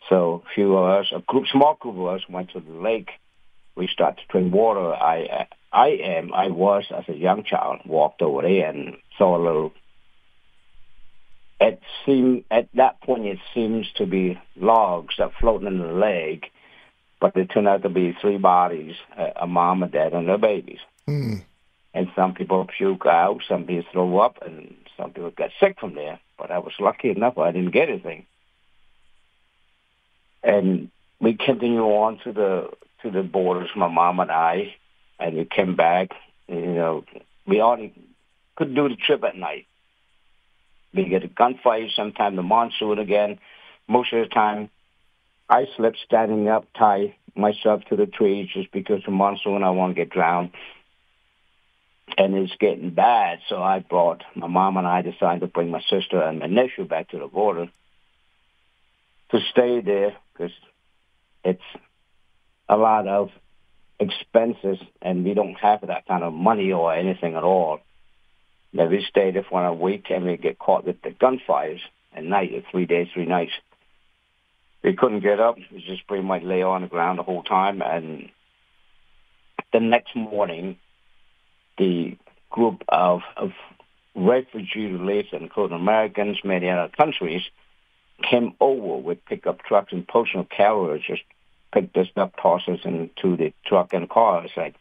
So 0.10 0.44
few 0.56 0.76
of 0.76 1.02
us, 1.02 1.12
a 1.16 1.22
group, 1.22 1.46
small 1.52 1.76
group 1.80 1.96
of 1.96 2.08
us 2.08 2.22
went 2.30 2.52
to 2.52 2.60
the 2.60 2.74
lake. 2.74 3.10
We 3.76 3.88
started 3.88 4.18
to 4.18 4.28
drink 4.30 4.54
water. 4.54 4.94
I, 4.94 5.48
I 5.72 5.88
am, 5.90 6.34
I 6.34 6.48
was 6.48 6.86
as 6.96 7.08
a 7.08 7.18
young 7.18 7.44
child, 7.44 7.82
walked 7.86 8.22
over 8.22 8.42
there 8.42 8.70
and 8.70 8.98
saw 9.18 9.38
a 9.38 9.42
little. 9.44 9.74
It 11.62 11.82
seemed 12.06 12.46
at 12.50 12.70
that 12.74 13.02
point 13.02 13.26
it 13.26 13.40
seems 13.54 13.86
to 13.98 14.06
be 14.06 14.40
logs 14.56 15.16
that 15.18 15.32
floating 15.40 15.68
in 15.68 15.80
the 15.80 15.94
lake, 15.94 16.52
but 17.20 17.34
they 17.34 17.46
turned 17.46 17.68
out 17.68 17.84
to 17.84 17.90
be 17.90 18.16
three 18.20 18.38
bodies: 18.38 18.96
a, 19.18 19.44
a 19.44 19.48
mom, 19.48 19.84
a 19.84 19.88
dad, 19.88 20.14
and 20.14 20.28
their 20.28 20.38
babies. 20.38 20.80
Mm. 21.08 21.44
And 21.94 22.08
some 22.16 22.34
people 22.34 22.68
puke 22.78 23.06
out, 23.06 23.42
some 23.48 23.66
people 23.66 23.90
throw 23.92 24.20
up, 24.20 24.38
and 24.46 24.76
some 24.98 25.12
people 25.12 25.32
got 25.32 25.50
sick 25.60 25.80
from 25.80 25.96
there. 25.96 26.20
But 26.38 26.52
I 26.52 26.60
was 26.60 26.74
lucky 26.80 27.10
enough 27.10 27.38
I 27.38 27.52
didn't 27.52 27.72
get 27.72 27.90
anything. 27.90 28.26
And 30.44 30.92
we 31.20 31.34
continue 31.34 31.84
on 31.84 32.20
to 32.24 32.32
the 32.32 32.70
to 33.02 33.12
the 33.12 33.24
borders, 33.24 33.70
my 33.76 33.88
mom 33.88 34.20
and 34.20 34.32
I, 34.32 34.76
and 35.20 35.36
we 35.36 35.46
came 35.46 35.76
back. 35.76 36.10
You 36.48 36.74
know, 36.74 37.06
we 37.46 37.62
only 37.62 37.94
could 38.56 38.76
do 38.76 38.90
the 38.90 38.96
trip 38.96 39.24
at 39.24 39.36
night. 39.36 39.66
We 40.94 41.06
get 41.06 41.24
a 41.24 41.28
gunfight, 41.28 41.96
sometime 41.96 42.36
the 42.36 42.44
monsoon 42.44 43.00
again. 43.00 43.40
Most 43.88 44.14
of 44.14 44.20
the 44.20 44.34
time, 44.34 44.70
I 45.50 45.66
slept 45.78 45.98
standing 46.06 46.48
up, 46.50 46.66
tie 46.78 47.16
myself 47.36 47.84
to 47.86 47.96
the 47.96 48.06
trees 48.06 48.50
just 48.54 48.72
because 48.72 49.04
the 49.06 49.12
monsoon, 49.12 49.64
I 49.64 49.70
want 49.70 49.96
to 49.96 49.96
get 49.96 50.10
drowned 50.10 50.52
and 52.18 52.36
it's 52.36 52.56
getting 52.60 52.92
bad. 52.92 53.40
So 53.50 53.62
I 53.62 53.80
brought 53.80 54.24
my 54.36 54.48
mom 54.48 54.78
and 54.78 54.88
I 54.88 55.02
decided 55.02 55.42
to 55.42 55.48
bring 55.48 55.72
my 55.72 55.82
sister 55.90 56.22
and 56.22 56.40
my 56.40 56.48
nephew 56.48 56.86
back 56.86 57.10
to 57.10 57.20
the 57.20 57.28
border 57.28 57.68
to 59.32 59.40
stay 59.52 59.82
there 59.82 60.16
because 60.34 60.52
it's 61.44 61.62
a 62.68 62.78
lot 62.78 63.08
of 63.08 63.30
expenses, 64.00 64.78
and 65.02 65.26
we 65.26 65.34
don't 65.34 65.56
have 65.56 65.82
that 65.82 66.08
kind 66.08 66.24
of 66.24 66.34
money 66.34 66.72
or 66.72 66.94
anything 66.94 67.36
at 67.36 67.44
all. 67.44 67.80
Now 68.72 68.88
we 68.88 69.06
stayed 69.10 69.36
there 69.36 69.46
for 69.50 69.66
a 69.66 69.74
week, 69.74 70.06
and 70.10 70.26
we 70.26 70.38
get 70.38 70.60
caught 70.60 70.86
with 70.86 71.02
the 71.02 71.10
gunfires 71.10 71.82
at 72.16 72.24
night, 72.24 72.64
three 72.72 72.86
days, 72.86 73.08
three 73.14 73.26
nights. 73.26 73.52
We 74.84 74.96
couldn't 74.96 75.22
get 75.22 75.40
up. 75.40 75.58
We 75.72 75.82
just 75.82 76.08
pretty 76.08 76.24
much 76.24 76.44
lay 76.44 76.62
on 76.62 76.84
the 76.84 76.88
ground 76.88 77.20
the 77.20 77.24
whole 77.24 77.44
time, 77.44 77.82
and 77.82 78.30
the 79.74 79.80
next 79.80 80.16
morning 80.16 80.78
the 81.80 82.18
group 82.52 82.84
of, 82.90 83.22
of 83.36 83.52
refugee 84.14 84.88
relief, 84.88 85.28
including 85.32 85.78
Americans, 85.78 86.38
many 86.44 86.70
other 86.70 86.92
countries, 86.96 87.42
came 88.22 88.54
over 88.60 88.98
with 88.98 89.26
pickup 89.26 89.64
trucks 89.64 89.94
and 89.94 90.08
postal 90.08 90.44
carriers 90.46 91.02
just 91.08 91.24
picked 91.74 91.96
us 91.98 92.08
up, 92.16 92.34
tossed 92.42 92.68
us 92.68 92.80
into 92.84 93.38
the 93.38 93.54
truck 93.66 93.94
and 93.94 94.10
car. 94.10 94.44
It's 94.44 94.58
like, 94.58 94.76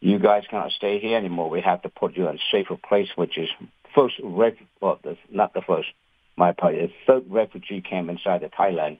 you 0.00 0.18
guys 0.18 0.44
cannot 0.48 0.72
stay 0.72 0.98
here 0.98 1.18
anymore. 1.18 1.50
We 1.50 1.60
have 1.60 1.82
to 1.82 1.90
put 1.90 2.16
you 2.16 2.28
in 2.28 2.36
a 2.36 2.40
safer 2.50 2.76
place, 2.76 3.08
which 3.16 3.36
is 3.36 3.50
first, 3.94 4.14
ref- 4.22 4.54
well, 4.80 4.98
not 5.30 5.52
the 5.52 5.60
first, 5.60 5.88
my 6.36 6.50
apologies, 6.50 6.90
the 7.06 7.12
third 7.12 7.30
refugee 7.30 7.82
camp 7.82 8.08
inside 8.08 8.42
of 8.42 8.52
Thailand. 8.52 8.98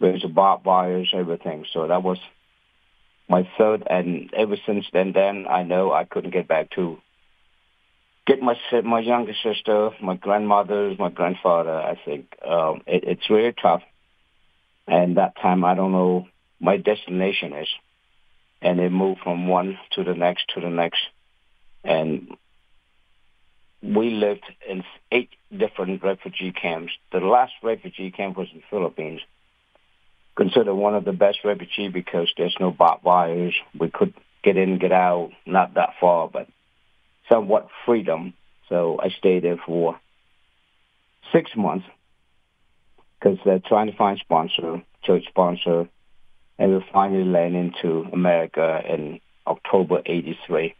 There's 0.00 0.24
barbed 0.24 0.64
wires, 0.64 1.12
everything. 1.12 1.66
So 1.72 1.88
that 1.88 2.02
was 2.02 2.18
my 3.28 3.48
third, 3.58 3.82
and 3.88 4.32
ever 4.34 4.56
since 4.66 4.86
then, 4.92 5.12
then 5.12 5.46
I 5.48 5.62
know 5.62 5.92
I 5.92 6.04
couldn't 6.04 6.32
get 6.32 6.48
back 6.48 6.70
to 6.72 6.98
get 8.26 8.40
my 8.42 8.54
my 8.84 9.00
younger 9.00 9.34
sister, 9.42 9.90
my 10.02 10.16
grandmothers, 10.16 10.98
my 10.98 11.10
grandfather. 11.10 11.74
I 11.74 11.98
think 12.04 12.36
um, 12.46 12.82
it, 12.86 13.04
it's 13.04 13.30
really 13.30 13.54
tough, 13.60 13.82
and 14.86 15.16
that 15.16 15.36
time 15.40 15.64
I 15.64 15.74
don't 15.74 15.92
know 15.92 16.26
my 16.60 16.76
destination 16.76 17.52
is, 17.52 17.68
and 18.62 18.80
it 18.80 18.90
moved 18.90 19.20
from 19.22 19.48
one 19.48 19.78
to 19.92 20.04
the 20.04 20.14
next 20.14 20.48
to 20.54 20.60
the 20.60 20.70
next, 20.70 21.00
and 21.84 22.36
we 23.82 24.10
lived 24.10 24.44
in 24.68 24.82
eight 25.12 25.30
different 25.56 26.02
refugee 26.02 26.52
camps. 26.52 26.92
The 27.12 27.20
last 27.20 27.52
refugee 27.62 28.10
camp 28.10 28.36
was 28.36 28.48
in 28.52 28.58
the 28.58 28.64
Philippines. 28.70 29.20
Considered 30.36 30.74
one 30.74 30.94
of 30.94 31.04
the 31.04 31.12
best 31.12 31.38
refugee 31.44 31.88
because 31.88 32.30
there's 32.36 32.56
no 32.60 32.70
barbed 32.70 33.04
wires. 33.04 33.54
We 33.78 33.90
could 33.90 34.12
get 34.42 34.56
in, 34.56 34.78
get 34.78 34.92
out, 34.92 35.30
not 35.46 35.74
that 35.74 35.94
far, 36.00 36.28
but 36.28 36.46
somewhat 37.28 37.68
freedom. 37.84 38.34
So 38.68 38.98
I 39.02 39.08
stayed 39.08 39.44
there 39.44 39.56
for 39.64 39.98
six 41.32 41.50
months 41.56 41.86
because 43.18 43.38
they're 43.44 43.62
trying 43.66 43.90
to 43.90 43.96
find 43.96 44.18
sponsor, 44.18 44.82
church 45.04 45.24
sponsor, 45.28 45.88
and 46.58 46.74
we 46.74 46.84
finally 46.92 47.24
landed 47.24 47.74
into 47.74 48.08
America 48.12 48.82
in 48.88 49.20
October 49.46 50.02
83. 50.04 50.74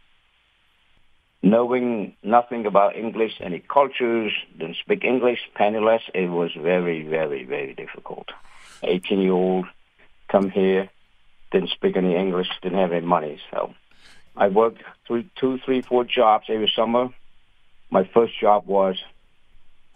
Knowing 1.43 2.15
nothing 2.23 2.65
about 2.65 2.95
English, 2.95 3.33
any 3.39 3.59
cultures, 3.59 4.31
didn't 4.57 4.77
speak 4.77 5.03
English, 5.03 5.39
penniless, 5.55 6.01
it 6.13 6.29
was 6.29 6.51
very, 6.59 7.03
very, 7.07 7.43
very 7.43 7.73
difficult. 7.73 8.27
18 8.83 9.19
year 9.19 9.31
old, 9.31 9.65
come 10.29 10.49
here, 10.49 10.89
didn't 11.51 11.69
speak 11.69 11.95
any 11.95 12.15
English, 12.15 12.47
didn't 12.61 12.79
have 12.79 12.91
any 12.91 13.05
money, 13.05 13.39
so 13.51 13.73
I 14.35 14.49
worked 14.49 14.83
three, 15.07 15.29
two, 15.39 15.59
three, 15.65 15.81
four 15.81 16.03
jobs 16.03 16.45
every 16.49 16.71
summer. 16.75 17.09
My 17.89 18.09
first 18.13 18.39
job 18.39 18.67
was 18.67 18.95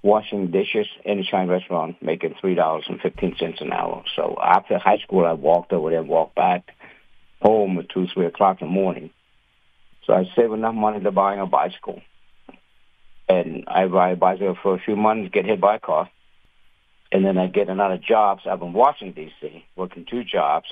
washing 0.01 0.49
dishes 0.49 0.87
in 1.05 1.19
a 1.19 1.23
Chinese 1.23 1.49
restaurant, 1.49 2.01
making 2.01 2.35
three 2.41 2.55
dollars 2.55 2.85
and 2.87 2.99
fifteen 2.99 3.35
cents 3.37 3.61
an 3.61 3.71
hour. 3.71 4.03
So 4.15 4.37
after 4.43 4.79
high 4.79 4.97
school, 4.97 5.25
I 5.25 5.33
walked 5.33 5.73
over 5.73 5.91
there, 5.91 6.01
walked 6.01 6.35
back 6.35 6.71
home 7.41 7.77
at 7.77 7.89
two, 7.89 8.07
three 8.13 8.25
o'clock 8.25 8.61
in 8.61 8.67
the 8.67 8.73
morning. 8.73 9.11
So 10.05 10.13
I 10.13 10.23
saved 10.35 10.53
enough 10.53 10.75
money 10.75 11.03
to 11.03 11.11
buy 11.11 11.35
a 11.35 11.45
bicycle, 11.45 12.01
and 13.29 13.65
I 13.67 13.83
ride 13.83 14.13
a 14.13 14.15
bicycle 14.15 14.57
for 14.61 14.73
a 14.73 14.79
few 14.79 14.95
months, 14.95 15.31
get 15.31 15.45
hit 15.45 15.61
by 15.61 15.75
a 15.75 15.79
car, 15.79 16.09
and 17.11 17.25
then 17.25 17.37
I 17.37 17.47
get 17.47 17.69
another 17.69 17.97
job. 17.97 18.39
So 18.43 18.49
I've 18.49 18.59
been 18.59 18.73
Washington 18.73 19.25
D.C., 19.25 19.65
working 19.75 20.05
two 20.09 20.23
jobs 20.23 20.67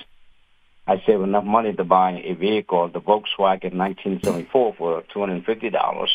I 0.90 0.96
saved 1.06 1.22
enough 1.22 1.44
money 1.44 1.72
to 1.72 1.84
buy 1.84 2.20
a 2.24 2.34
vehicle, 2.34 2.88
the 2.88 3.00
Volkswagen 3.00 3.76
1974, 3.78 4.74
for 4.76 5.02
$250. 5.14 6.08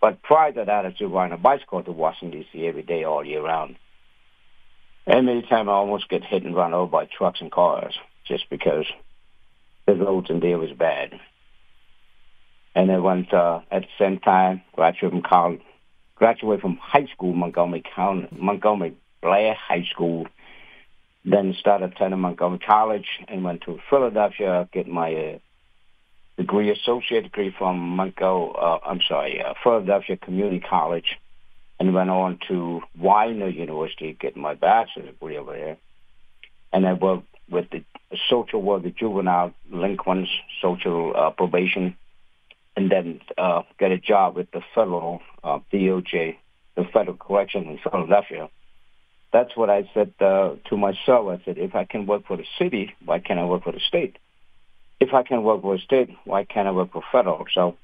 But 0.00 0.20
prior 0.22 0.50
to 0.50 0.64
that, 0.64 0.84
I 0.84 0.88
was 0.88 1.00
riding 1.00 1.32
a 1.32 1.36
bicycle 1.36 1.84
to 1.84 1.92
Washington, 1.92 2.40
D.C. 2.40 2.66
every 2.66 2.82
day, 2.82 3.04
all 3.04 3.24
year 3.24 3.40
round. 3.40 3.76
And 5.06 5.26
many 5.26 5.42
times 5.42 5.68
I 5.68 5.72
almost 5.72 6.08
get 6.08 6.24
hit 6.24 6.42
and 6.42 6.56
run 6.56 6.74
over 6.74 6.90
by 6.90 7.06
trucks 7.06 7.40
and 7.40 7.52
cars 7.52 7.96
just 8.26 8.50
because 8.50 8.84
the 9.86 9.94
roads 9.94 10.28
in 10.28 10.40
there 10.40 10.58
was 10.58 10.72
bad. 10.72 11.12
And 12.74 12.90
then 12.90 13.02
went 13.04 13.32
uh, 13.32 13.60
at 13.70 13.82
the 13.82 13.88
same 13.96 14.18
time, 14.18 14.62
graduated 14.74 15.10
from 15.10 15.22
college, 15.22 15.60
graduated 16.16 16.62
from 16.62 16.78
high 16.78 17.06
school, 17.14 17.32
Montgomery 17.32 17.84
County, 17.94 18.28
Montgomery 18.32 18.96
Blair 19.20 19.54
High 19.54 19.84
School 19.90 20.26
then 21.24 21.54
started 21.58 21.92
attending 21.92 22.20
Montgomery 22.20 22.60
College 22.60 23.06
and 23.28 23.44
went 23.44 23.62
to 23.62 23.78
Philadelphia, 23.90 24.68
get 24.72 24.86
my 24.86 25.14
uh, 25.14 25.38
degree, 26.36 26.70
associate 26.70 27.24
degree 27.24 27.54
from 27.56 27.78
Montgomery, 27.78 28.54
uh, 28.60 28.78
I'm 28.86 29.00
sorry, 29.06 29.42
uh, 29.42 29.54
Philadelphia 29.62 30.16
Community 30.16 30.60
College, 30.60 31.18
and 31.80 31.94
went 31.94 32.10
on 32.10 32.38
to 32.48 32.82
Widener 32.98 33.48
University, 33.48 34.16
get 34.18 34.36
my 34.36 34.54
bachelor's 34.54 35.06
degree 35.06 35.36
over 35.36 35.52
there. 35.52 35.76
And 36.72 36.86
I 36.86 36.92
worked 36.94 37.26
with 37.50 37.70
the 37.70 37.84
social 38.28 38.62
work, 38.62 38.82
the 38.82 38.90
juvenile 38.90 39.52
delinquents, 39.70 40.30
social 40.60 41.12
uh, 41.16 41.30
probation, 41.30 41.96
and 42.76 42.90
then 42.90 43.20
uh, 43.36 43.62
get 43.78 43.90
a 43.90 43.98
job 43.98 44.36
with 44.36 44.50
the 44.52 44.60
federal 44.74 45.20
uh, 45.42 45.58
DOJ, 45.72 46.36
the 46.76 46.84
Federal 46.92 47.16
Correction 47.16 47.64
in 47.66 47.78
Philadelphia 47.78 48.48
that's 49.32 49.56
what 49.56 49.70
I 49.70 49.88
said 49.94 50.12
uh, 50.20 50.54
to 50.68 50.76
myself. 50.76 51.28
I 51.28 51.44
said, 51.44 51.58
if 51.58 51.74
I 51.74 51.84
can 51.84 52.06
work 52.06 52.26
for 52.26 52.36
the 52.36 52.46
city, 52.58 52.94
why 53.04 53.18
can't 53.18 53.38
I 53.38 53.44
work 53.44 53.64
for 53.64 53.72
the 53.72 53.80
state? 53.80 54.16
If 55.00 55.12
I 55.14 55.22
can 55.22 55.42
work 55.42 55.62
for 55.62 55.76
the 55.76 55.82
state, 55.82 56.10
why 56.24 56.44
can't 56.44 56.66
I 56.66 56.72
work 56.72 56.92
for 56.92 57.02
federal? 57.12 57.44
So 57.52 57.76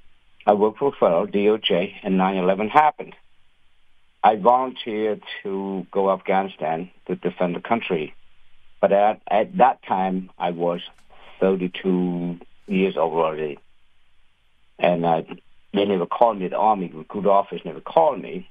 I 0.47 0.55
worked 0.55 0.79
for 0.79 0.93
federal, 0.99 1.27
DOJ, 1.27 1.95
and 2.03 2.15
9-11 2.19 2.71
happened. 2.71 3.15
I 4.23 4.37
volunteered 4.37 5.23
to 5.43 5.87
go 5.91 6.11
Afghanistan 6.11 6.91
to 7.07 7.15
defend 7.15 7.55
the 7.55 7.61
country. 7.61 8.15
But 8.81 8.93
at, 8.93 9.21
at 9.31 9.57
that 9.59 9.83
time, 9.83 10.31
I 10.39 10.51
was 10.51 10.81
32 11.41 12.41
years 12.67 12.97
old 12.97 13.15
already. 13.15 13.59
And 14.79 15.05
uh, 15.05 15.23
they 15.75 15.85
never 15.85 16.07
called 16.07 16.39
me. 16.39 16.49
The 16.49 16.57
Army 16.57 16.91
recruit 16.93 17.27
office 17.27 17.61
never 17.65 17.81
called 17.81 18.21
me 18.21 18.49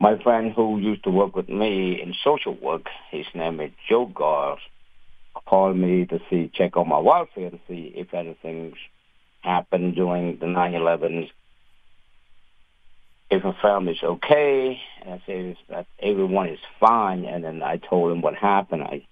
my 0.00 0.16
friend 0.22 0.52
who 0.56 0.78
used 0.78 1.04
to 1.04 1.10
work 1.10 1.36
with 1.36 1.50
me 1.50 2.00
in 2.00 2.14
social 2.24 2.54
work, 2.54 2.86
his 3.10 3.26
name 3.34 3.60
is 3.60 3.70
Joe 3.86 4.06
Gars, 4.06 4.58
called 5.44 5.76
me 5.76 6.06
to 6.06 6.18
see, 6.30 6.50
check 6.52 6.78
on 6.78 6.88
my 6.88 6.98
welfare 6.98 7.50
to 7.50 7.58
see 7.68 7.92
if 7.94 8.14
anything's 8.14 8.78
happened 9.42 9.94
during 9.94 10.38
the 10.38 10.46
9-11s, 10.46 11.28
if 13.30 13.44
my 13.44 13.54
family's 13.60 14.02
okay. 14.02 14.80
And 15.02 15.14
I 15.14 15.22
said 15.26 15.56
that 15.68 15.86
everyone 16.00 16.48
is 16.48 16.58
fine. 16.80 17.26
And 17.26 17.44
then 17.44 17.62
I 17.62 17.76
told 17.76 18.10
him 18.10 18.22
what 18.22 18.34
happened. 18.34 18.82
I 18.82 19.06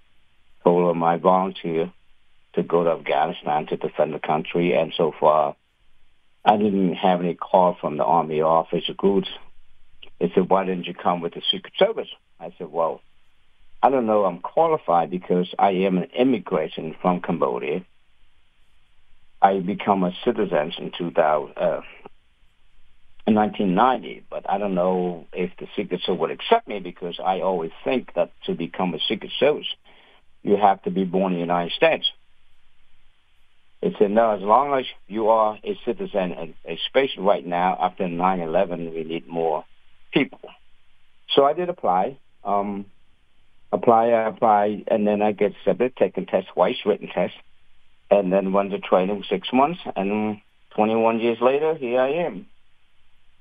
told 0.65 0.91
him 0.91 1.03
I 1.03 1.19
volunteer 1.19 1.93
to 2.55 2.63
go 2.63 2.85
to 2.85 2.91
Afghanistan 2.91 3.67
to 3.67 3.77
defend 3.77 4.15
the 4.15 4.19
country. 4.19 4.75
And 4.75 4.93
so 4.97 5.13
far, 5.21 5.55
I 6.45 6.57
didn't 6.57 6.95
have 6.95 7.21
any 7.21 7.35
call 7.35 7.77
from 7.79 7.99
the 7.99 8.05
Army 8.05 8.41
office 8.41 8.89
groups 8.97 9.29
they 10.21 10.31
said, 10.35 10.49
why 10.49 10.65
didn't 10.65 10.87
you 10.87 10.95
come 10.95 11.21
with 11.21 11.35
the 11.35 11.43
Secret 11.51 11.75
Service? 11.79 12.09
I 12.41 12.53
said, 12.59 12.71
well, 12.71 13.01
I 13.83 13.91
don't 13.91 14.07
know 14.07 14.25
I'm 14.25 14.41
qualified 14.41 15.11
because 15.11 15.55
I 15.59 15.71
am 15.71 15.99
an 15.99 16.09
immigrant 16.17 16.73
from 17.01 17.21
Cambodia. 17.21 17.85
I 19.41 19.61
become 19.61 20.03
a 20.03 20.13
citizen 20.25 20.73
in 20.79 20.91
2000, 20.99 21.57
uh, 21.57 21.83
in 23.29 23.35
1990, 23.35 24.25
but 24.29 24.49
I 24.51 24.59
don't 24.59 24.75
know 24.75 25.27
if 25.33 25.51
the 25.59 25.69
Secret 25.77 26.01
Service 26.01 26.19
would 26.19 26.31
accept 26.31 26.67
me 26.67 26.81
because 26.81 27.21
I 27.25 27.41
always 27.41 27.71
think 27.85 28.15
that 28.15 28.33
to 28.47 28.55
become 28.55 28.95
a 28.95 28.99
Secret 29.07 29.31
Service, 29.39 29.67
you 30.43 30.57
have 30.57 30.83
to 30.83 30.91
be 30.91 31.05
born 31.05 31.35
in 31.35 31.39
the 31.39 31.45
United 31.45 31.73
States. 31.73 32.11
It 33.81 33.95
said, 33.99 34.11
no, 34.11 34.31
as 34.31 34.41
long 34.41 34.77
as 34.77 34.87
you 35.07 35.29
are 35.29 35.57
a 35.63 35.79
citizen, 35.85 36.33
a 36.67 36.73
especially 36.73 37.23
right 37.23 37.47
now 37.47 37.79
after 37.81 38.05
9-11, 38.05 38.93
we 38.93 39.05
need 39.05 39.29
more 39.29 39.65
people. 40.19 40.41
So 41.35 41.45
I 41.45 41.53
did 41.53 41.69
apply. 41.69 42.19
Um, 42.45 42.87
apply, 43.73 44.83
and 44.87 45.07
then 45.07 45.23
I 45.23 45.33
get 45.33 45.53
accepted, 45.53 45.97
taking 45.97 46.27
test 46.27 46.49
twice, 46.55 46.77
written 46.87 47.09
test, 47.09 47.35
and 48.11 48.33
then 48.33 48.53
went 48.53 48.71
to 48.71 48.79
training 48.79 49.25
six 49.29 49.49
months, 49.53 49.81
and 49.95 50.41
21 50.75 51.21
years 51.21 51.39
later, 51.41 51.75
here 51.75 52.01
I 52.01 52.11
am. 52.27 52.47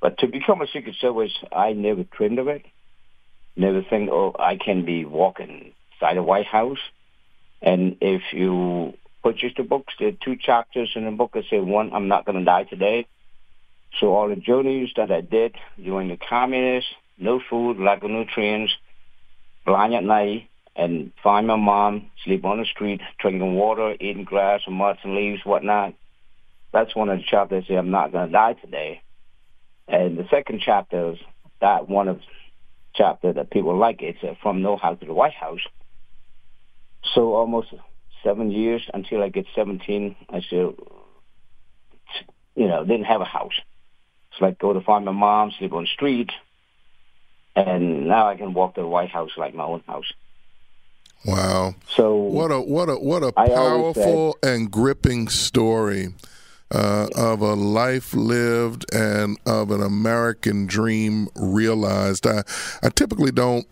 But 0.01 0.17
to 0.19 0.27
become 0.27 0.61
a 0.61 0.67
Secret 0.67 0.95
Service, 0.99 1.31
I 1.51 1.73
never 1.73 2.03
dreamed 2.03 2.39
of 2.39 2.47
it. 2.47 2.65
Never 3.55 3.81
think, 3.81 4.09
oh, 4.11 4.35
I 4.37 4.57
can 4.57 4.85
be 4.85 5.05
walking 5.05 5.73
inside 5.93 6.17
the 6.17 6.23
White 6.23 6.45
House. 6.45 6.77
And 7.61 7.97
if 8.01 8.21
you 8.31 8.93
purchase 9.23 9.53
the 9.57 9.63
books, 9.63 9.93
there 9.97 10.09
are 10.09 10.17
two 10.23 10.35
chapters 10.35 10.91
in 10.95 11.05
the 11.05 11.11
book 11.11 11.31
that 11.33 11.45
say, 11.49 11.59
one, 11.59 11.91
I'm 11.93 12.07
not 12.07 12.25
going 12.25 12.37
to 12.37 12.45
die 12.45 12.65
today. 12.65 13.07
So 13.99 14.13
all 14.13 14.29
the 14.29 14.35
journeys 14.35 14.89
that 14.95 15.11
I 15.11 15.21
did 15.21 15.55
during 15.83 16.09
the 16.09 16.17
communist, 16.17 16.87
no 17.17 17.41
food, 17.49 17.79
lack 17.79 18.03
of 18.03 18.11
nutrients, 18.11 18.73
blind 19.65 19.93
at 19.95 20.03
night, 20.03 20.49
and 20.75 21.11
find 21.23 21.47
my 21.47 21.55
mom, 21.55 22.11
sleep 22.23 22.45
on 22.45 22.59
the 22.59 22.65
street, 22.65 23.01
drinking 23.19 23.55
water, 23.55 23.95
eating 23.99 24.23
grass 24.23 24.61
and 24.67 24.77
nuts 24.77 24.99
and 25.03 25.15
leaves, 25.15 25.41
whatnot. 25.43 25.95
That's 26.71 26.95
one 26.95 27.09
of 27.09 27.17
the 27.17 27.23
chapters 27.23 27.65
that 27.67 27.77
I'm 27.77 27.89
not 27.89 28.11
going 28.11 28.27
to 28.27 28.31
die 28.31 28.53
today. 28.53 29.01
And 29.87 30.17
the 30.17 30.27
second 30.29 30.61
chapter 30.63 31.13
is 31.13 31.17
that 31.61 31.89
one 31.89 32.07
of 32.07 32.19
chapter 32.97 33.31
that 33.31 33.51
people 33.51 33.77
like. 33.77 34.01
It's 34.01 34.19
uh, 34.23 34.33
from 34.41 34.61
No 34.61 34.75
House 34.75 34.99
to 34.99 35.05
the 35.05 35.13
White 35.13 35.33
House. 35.33 35.61
So 37.13 37.33
almost 37.33 37.73
seven 38.23 38.51
years 38.51 38.81
until 38.93 39.23
I 39.23 39.29
get 39.29 39.45
17, 39.55 40.15
I 40.29 40.41
still, 40.41 40.75
you 42.55 42.67
know, 42.67 42.83
didn't 42.83 43.05
have 43.05 43.21
a 43.21 43.25
house. 43.25 43.53
It's 44.37 44.41
like 44.43 44.59
go 44.59 44.71
to 44.71 44.81
find 44.81 45.03
my 45.03 45.11
mom, 45.11 45.51
sleep 45.57 45.73
on 45.73 45.85
the 45.85 45.89
street, 45.89 46.29
and 47.55 48.07
now 48.07 48.27
I 48.27 48.35
can 48.35 48.53
walk 48.53 48.75
to 48.75 48.81
the 48.81 48.87
White 48.87 49.09
House 49.09 49.31
like 49.35 49.55
my 49.55 49.63
own 49.63 49.81
house. 49.87 50.13
Wow. 51.25 51.73
So 51.89 52.15
what 52.15 52.51
a 52.51 52.61
what 52.61 52.87
a 52.87 52.97
what 52.97 53.23
a 53.23 53.33
I 53.35 53.47
powerful 53.47 54.37
and 54.43 54.69
gripping 54.69 55.27
story 55.29 56.09
uh, 56.69 57.07
of 57.15 57.41
a 57.41 57.55
life 57.55 58.13
lived 58.13 58.85
and 58.93 59.39
of 59.47 59.71
an 59.71 59.81
American 59.81 60.67
dream 60.67 61.29
realized. 61.35 62.27
I 62.27 62.43
I 62.83 62.89
typically 62.89 63.31
don't 63.31 63.65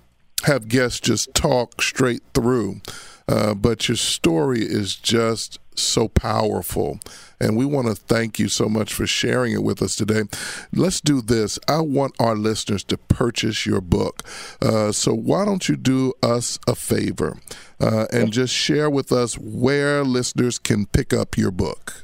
have 0.45 0.68
guests 0.68 0.99
just 0.99 1.32
talk 1.36 1.80
straight 1.80 2.24
through, 2.34 2.82
uh, 3.28 3.53
but 3.53 3.88
your 3.88 3.97
story 3.97 4.61
is 4.61 4.95
just 4.95 5.59
so 5.82 6.07
powerful. 6.07 6.99
And 7.39 7.57
we 7.57 7.65
want 7.65 7.88
to 7.88 7.95
thank 7.95 8.39
you 8.39 8.47
so 8.47 8.69
much 8.69 8.93
for 8.93 9.05
sharing 9.05 9.53
it 9.53 9.63
with 9.63 9.82
us 9.82 9.95
today. 9.95 10.23
Let's 10.71 11.01
do 11.01 11.21
this. 11.21 11.59
I 11.67 11.82
want 11.82 12.15
our 12.19 12.36
listeners 12.36 12.84
to 12.86 12.97
purchase 12.97 13.65
your 13.65 13.82
book. 13.82 14.23
Uh, 14.61 14.91
so 14.91 15.13
why 15.13 15.45
don't 15.45 15.67
you 15.67 15.76
do 15.76 16.13
us 16.23 16.57
a 16.67 16.76
favor 16.76 17.38
uh, 17.80 18.07
and 18.11 18.32
just 18.32 18.53
share 18.53 18.89
with 18.89 19.11
us 19.11 19.38
where 19.38 20.03
listeners 20.03 20.59
can 20.59 20.86
pick 20.86 21.13
up 21.13 21.38
your 21.38 21.51
book? 21.51 22.01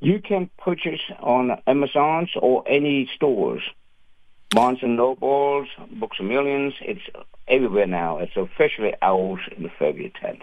You 0.00 0.20
can 0.20 0.48
purchase 0.58 1.00
on 1.20 1.60
Amazon's 1.66 2.30
or 2.36 2.64
any 2.66 3.08
stores. 3.14 3.62
Barnes 4.50 4.78
and 4.82 4.96
Nobles, 4.96 5.68
Books 5.92 6.18
a 6.18 6.24
Millions, 6.24 6.74
it's 6.80 7.02
everywhere 7.46 7.86
now. 7.86 8.18
It's 8.18 8.36
officially 8.36 8.94
out 9.00 9.38
in 9.56 9.70
February 9.78 10.12
10th. 10.20 10.42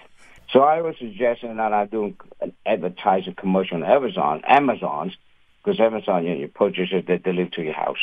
So 0.51 0.61
I 0.61 0.81
was 0.81 0.95
suggesting 0.97 1.57
that 1.57 1.73
I 1.73 1.85
do 1.85 2.15
an 2.41 2.53
advertising 2.65 3.35
commercial 3.35 3.77
on 3.77 3.83
Amazon, 3.83 4.41
Amazon's, 4.47 5.17
because 5.63 5.79
Amazon, 5.79 6.23
you, 6.25 6.29
know, 6.29 6.39
you 6.39 6.47
purchase 6.47 6.89
it, 6.91 7.07
they 7.07 7.17
deliver 7.17 7.49
to 7.51 7.63
your 7.63 7.73
house. 7.73 7.97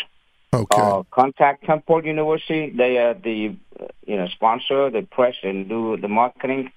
Okay. 0.52 0.80
Uh, 0.80 1.02
contact 1.10 1.64
Temple 1.64 2.04
University. 2.04 2.70
They 2.70 2.98
are 2.98 3.14
the 3.14 3.56
uh, 3.80 3.86
you 4.06 4.16
know 4.16 4.28
sponsor, 4.28 4.88
the 4.88 5.02
press, 5.02 5.34
and 5.42 5.68
do 5.68 5.96
the 5.96 6.06
marketing. 6.06 6.70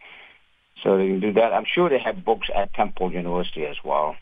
So 0.84 0.98
they 0.98 1.08
can 1.08 1.20
do 1.20 1.34
that. 1.34 1.54
I'm 1.54 1.66
sure 1.66 1.90
they 1.90 2.00
have 2.00 2.26
books 2.26 2.50
at 2.56 2.74
Temple 2.74 3.12
University 3.12 3.66
as 3.66 3.78
well. 3.84 4.16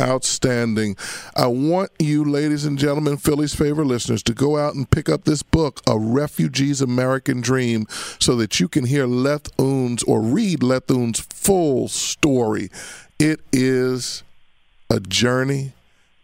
Outstanding. 0.00 0.96
I 1.36 1.46
want 1.46 1.90
you, 1.98 2.24
ladies 2.24 2.64
and 2.64 2.78
gentlemen, 2.78 3.18
Philly's 3.18 3.54
favorite 3.54 3.86
listeners, 3.86 4.22
to 4.24 4.34
go 4.34 4.58
out 4.58 4.74
and 4.74 4.90
pick 4.90 5.08
up 5.08 5.24
this 5.24 5.42
book, 5.42 5.80
A 5.88 5.98
Refugee's 5.98 6.80
American 6.80 7.40
Dream, 7.40 7.86
so 8.18 8.34
that 8.36 8.58
you 8.58 8.68
can 8.68 8.86
hear 8.86 9.06
Leth 9.06 9.48
Oun's 9.60 10.02
or 10.04 10.20
read 10.20 10.62
Leth 10.62 10.90
Oun's 10.90 11.20
full 11.20 11.88
story. 11.88 12.68
It 13.18 13.40
is 13.52 14.24
a 14.90 14.98
journey 14.98 15.74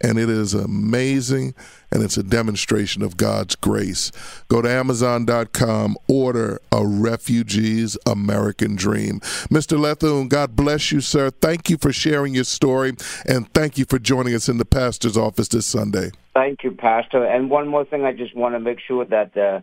and 0.01 0.19
it 0.19 0.29
is 0.29 0.55
amazing 0.55 1.55
and 1.91 2.03
it's 2.03 2.17
a 2.17 2.23
demonstration 2.23 3.03
of 3.03 3.17
God's 3.17 3.57
grace. 3.57 4.13
Go 4.49 4.63
to 4.63 4.71
Amazon.com, 4.71 5.97
order 6.07 6.61
A 6.71 6.87
Refugee's 6.87 7.97
American 8.07 8.77
Dream. 8.77 9.21
Mr. 9.51 9.79
Leth 9.79 10.03
Oun, 10.03 10.29
God 10.29 10.55
bless 10.55 10.93
you, 10.93 11.01
sir. 11.01 11.31
Thank 11.31 11.71
you 11.71 11.79
for 11.79 11.93
sharing 11.93 12.35
your 12.35 12.45
story 12.45 12.93
and 13.27 13.53
thank 13.55 13.79
you 13.79 13.85
for 13.85 13.99
joining 13.99 14.35
us 14.35 14.49
in 14.49 14.59
the 14.59 14.65
pastor's 14.65 15.17
office 15.17 15.49
this 15.49 15.67
Sunday. 15.67 16.11
Thank 16.35 16.63
you, 16.63 16.71
Pastor. 16.71 17.25
And 17.25 17.51
one 17.51 17.67
more 17.67 17.85
thing, 17.85 18.05
I 18.05 18.13
just 18.13 18.37
want 18.37 18.55
to 18.55 18.61
make 18.61 18.79
sure 18.87 19.05
that 19.07 19.37
uh, 19.37 19.61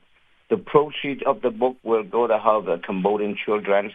the 0.49 0.57
proceeds 0.57 1.21
of 1.25 1.41
the 1.41 1.49
book 1.49 1.77
will 1.83 2.03
go 2.03 2.27
to 2.27 2.37
help 2.37 2.65
the 2.65 2.81
Cambodian 2.85 3.37
children. 3.45 3.91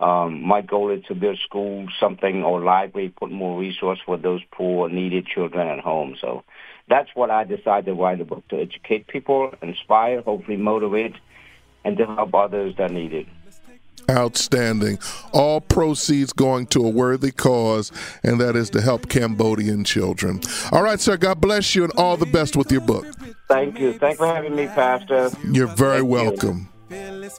Um, 0.00 0.42
my 0.42 0.62
goal 0.62 0.90
is 0.90 1.04
to 1.08 1.14
build 1.14 1.38
schools, 1.44 1.90
something, 2.00 2.42
or 2.42 2.60
library, 2.60 3.10
put 3.10 3.30
more 3.30 3.60
resource 3.60 3.98
for 4.04 4.16
those 4.16 4.40
poor, 4.50 4.88
needed 4.88 5.26
children 5.26 5.68
at 5.68 5.80
home. 5.80 6.16
So 6.20 6.42
that's 6.88 7.10
what 7.14 7.30
I 7.30 7.44
decided 7.44 7.84
to 7.86 7.94
write 7.94 8.20
a 8.20 8.24
book 8.24 8.48
to 8.48 8.58
educate 8.58 9.06
people, 9.08 9.52
inspire, 9.60 10.22
hopefully 10.22 10.56
motivate, 10.56 11.14
and 11.84 11.98
to 11.98 12.06
help 12.06 12.34
others 12.34 12.74
that 12.78 12.90
need 12.90 13.12
it. 13.12 13.26
Outstanding. 14.10 14.98
All 15.32 15.60
proceeds 15.60 16.32
going 16.32 16.66
to 16.68 16.84
a 16.84 16.88
worthy 16.88 17.30
cause, 17.30 17.92
and 18.24 18.40
that 18.40 18.56
is 18.56 18.70
to 18.70 18.80
help 18.80 19.08
Cambodian 19.10 19.84
children. 19.84 20.40
All 20.72 20.82
right, 20.82 20.98
sir. 20.98 21.18
God 21.18 21.42
bless 21.42 21.74
you 21.74 21.84
and 21.84 21.92
all 21.92 22.16
the 22.16 22.26
best 22.26 22.56
with 22.56 22.72
your 22.72 22.80
book. 22.80 23.06
Thank 23.48 23.78
you. 23.78 23.92
Thanks 23.98 24.16
for 24.18 24.26
having 24.26 24.56
me, 24.56 24.66
Pastor. 24.66 25.30
You're 25.44 25.66
very 25.68 25.98
Thank 25.98 26.10
welcome. 26.10 26.68
Fearless 26.88 27.38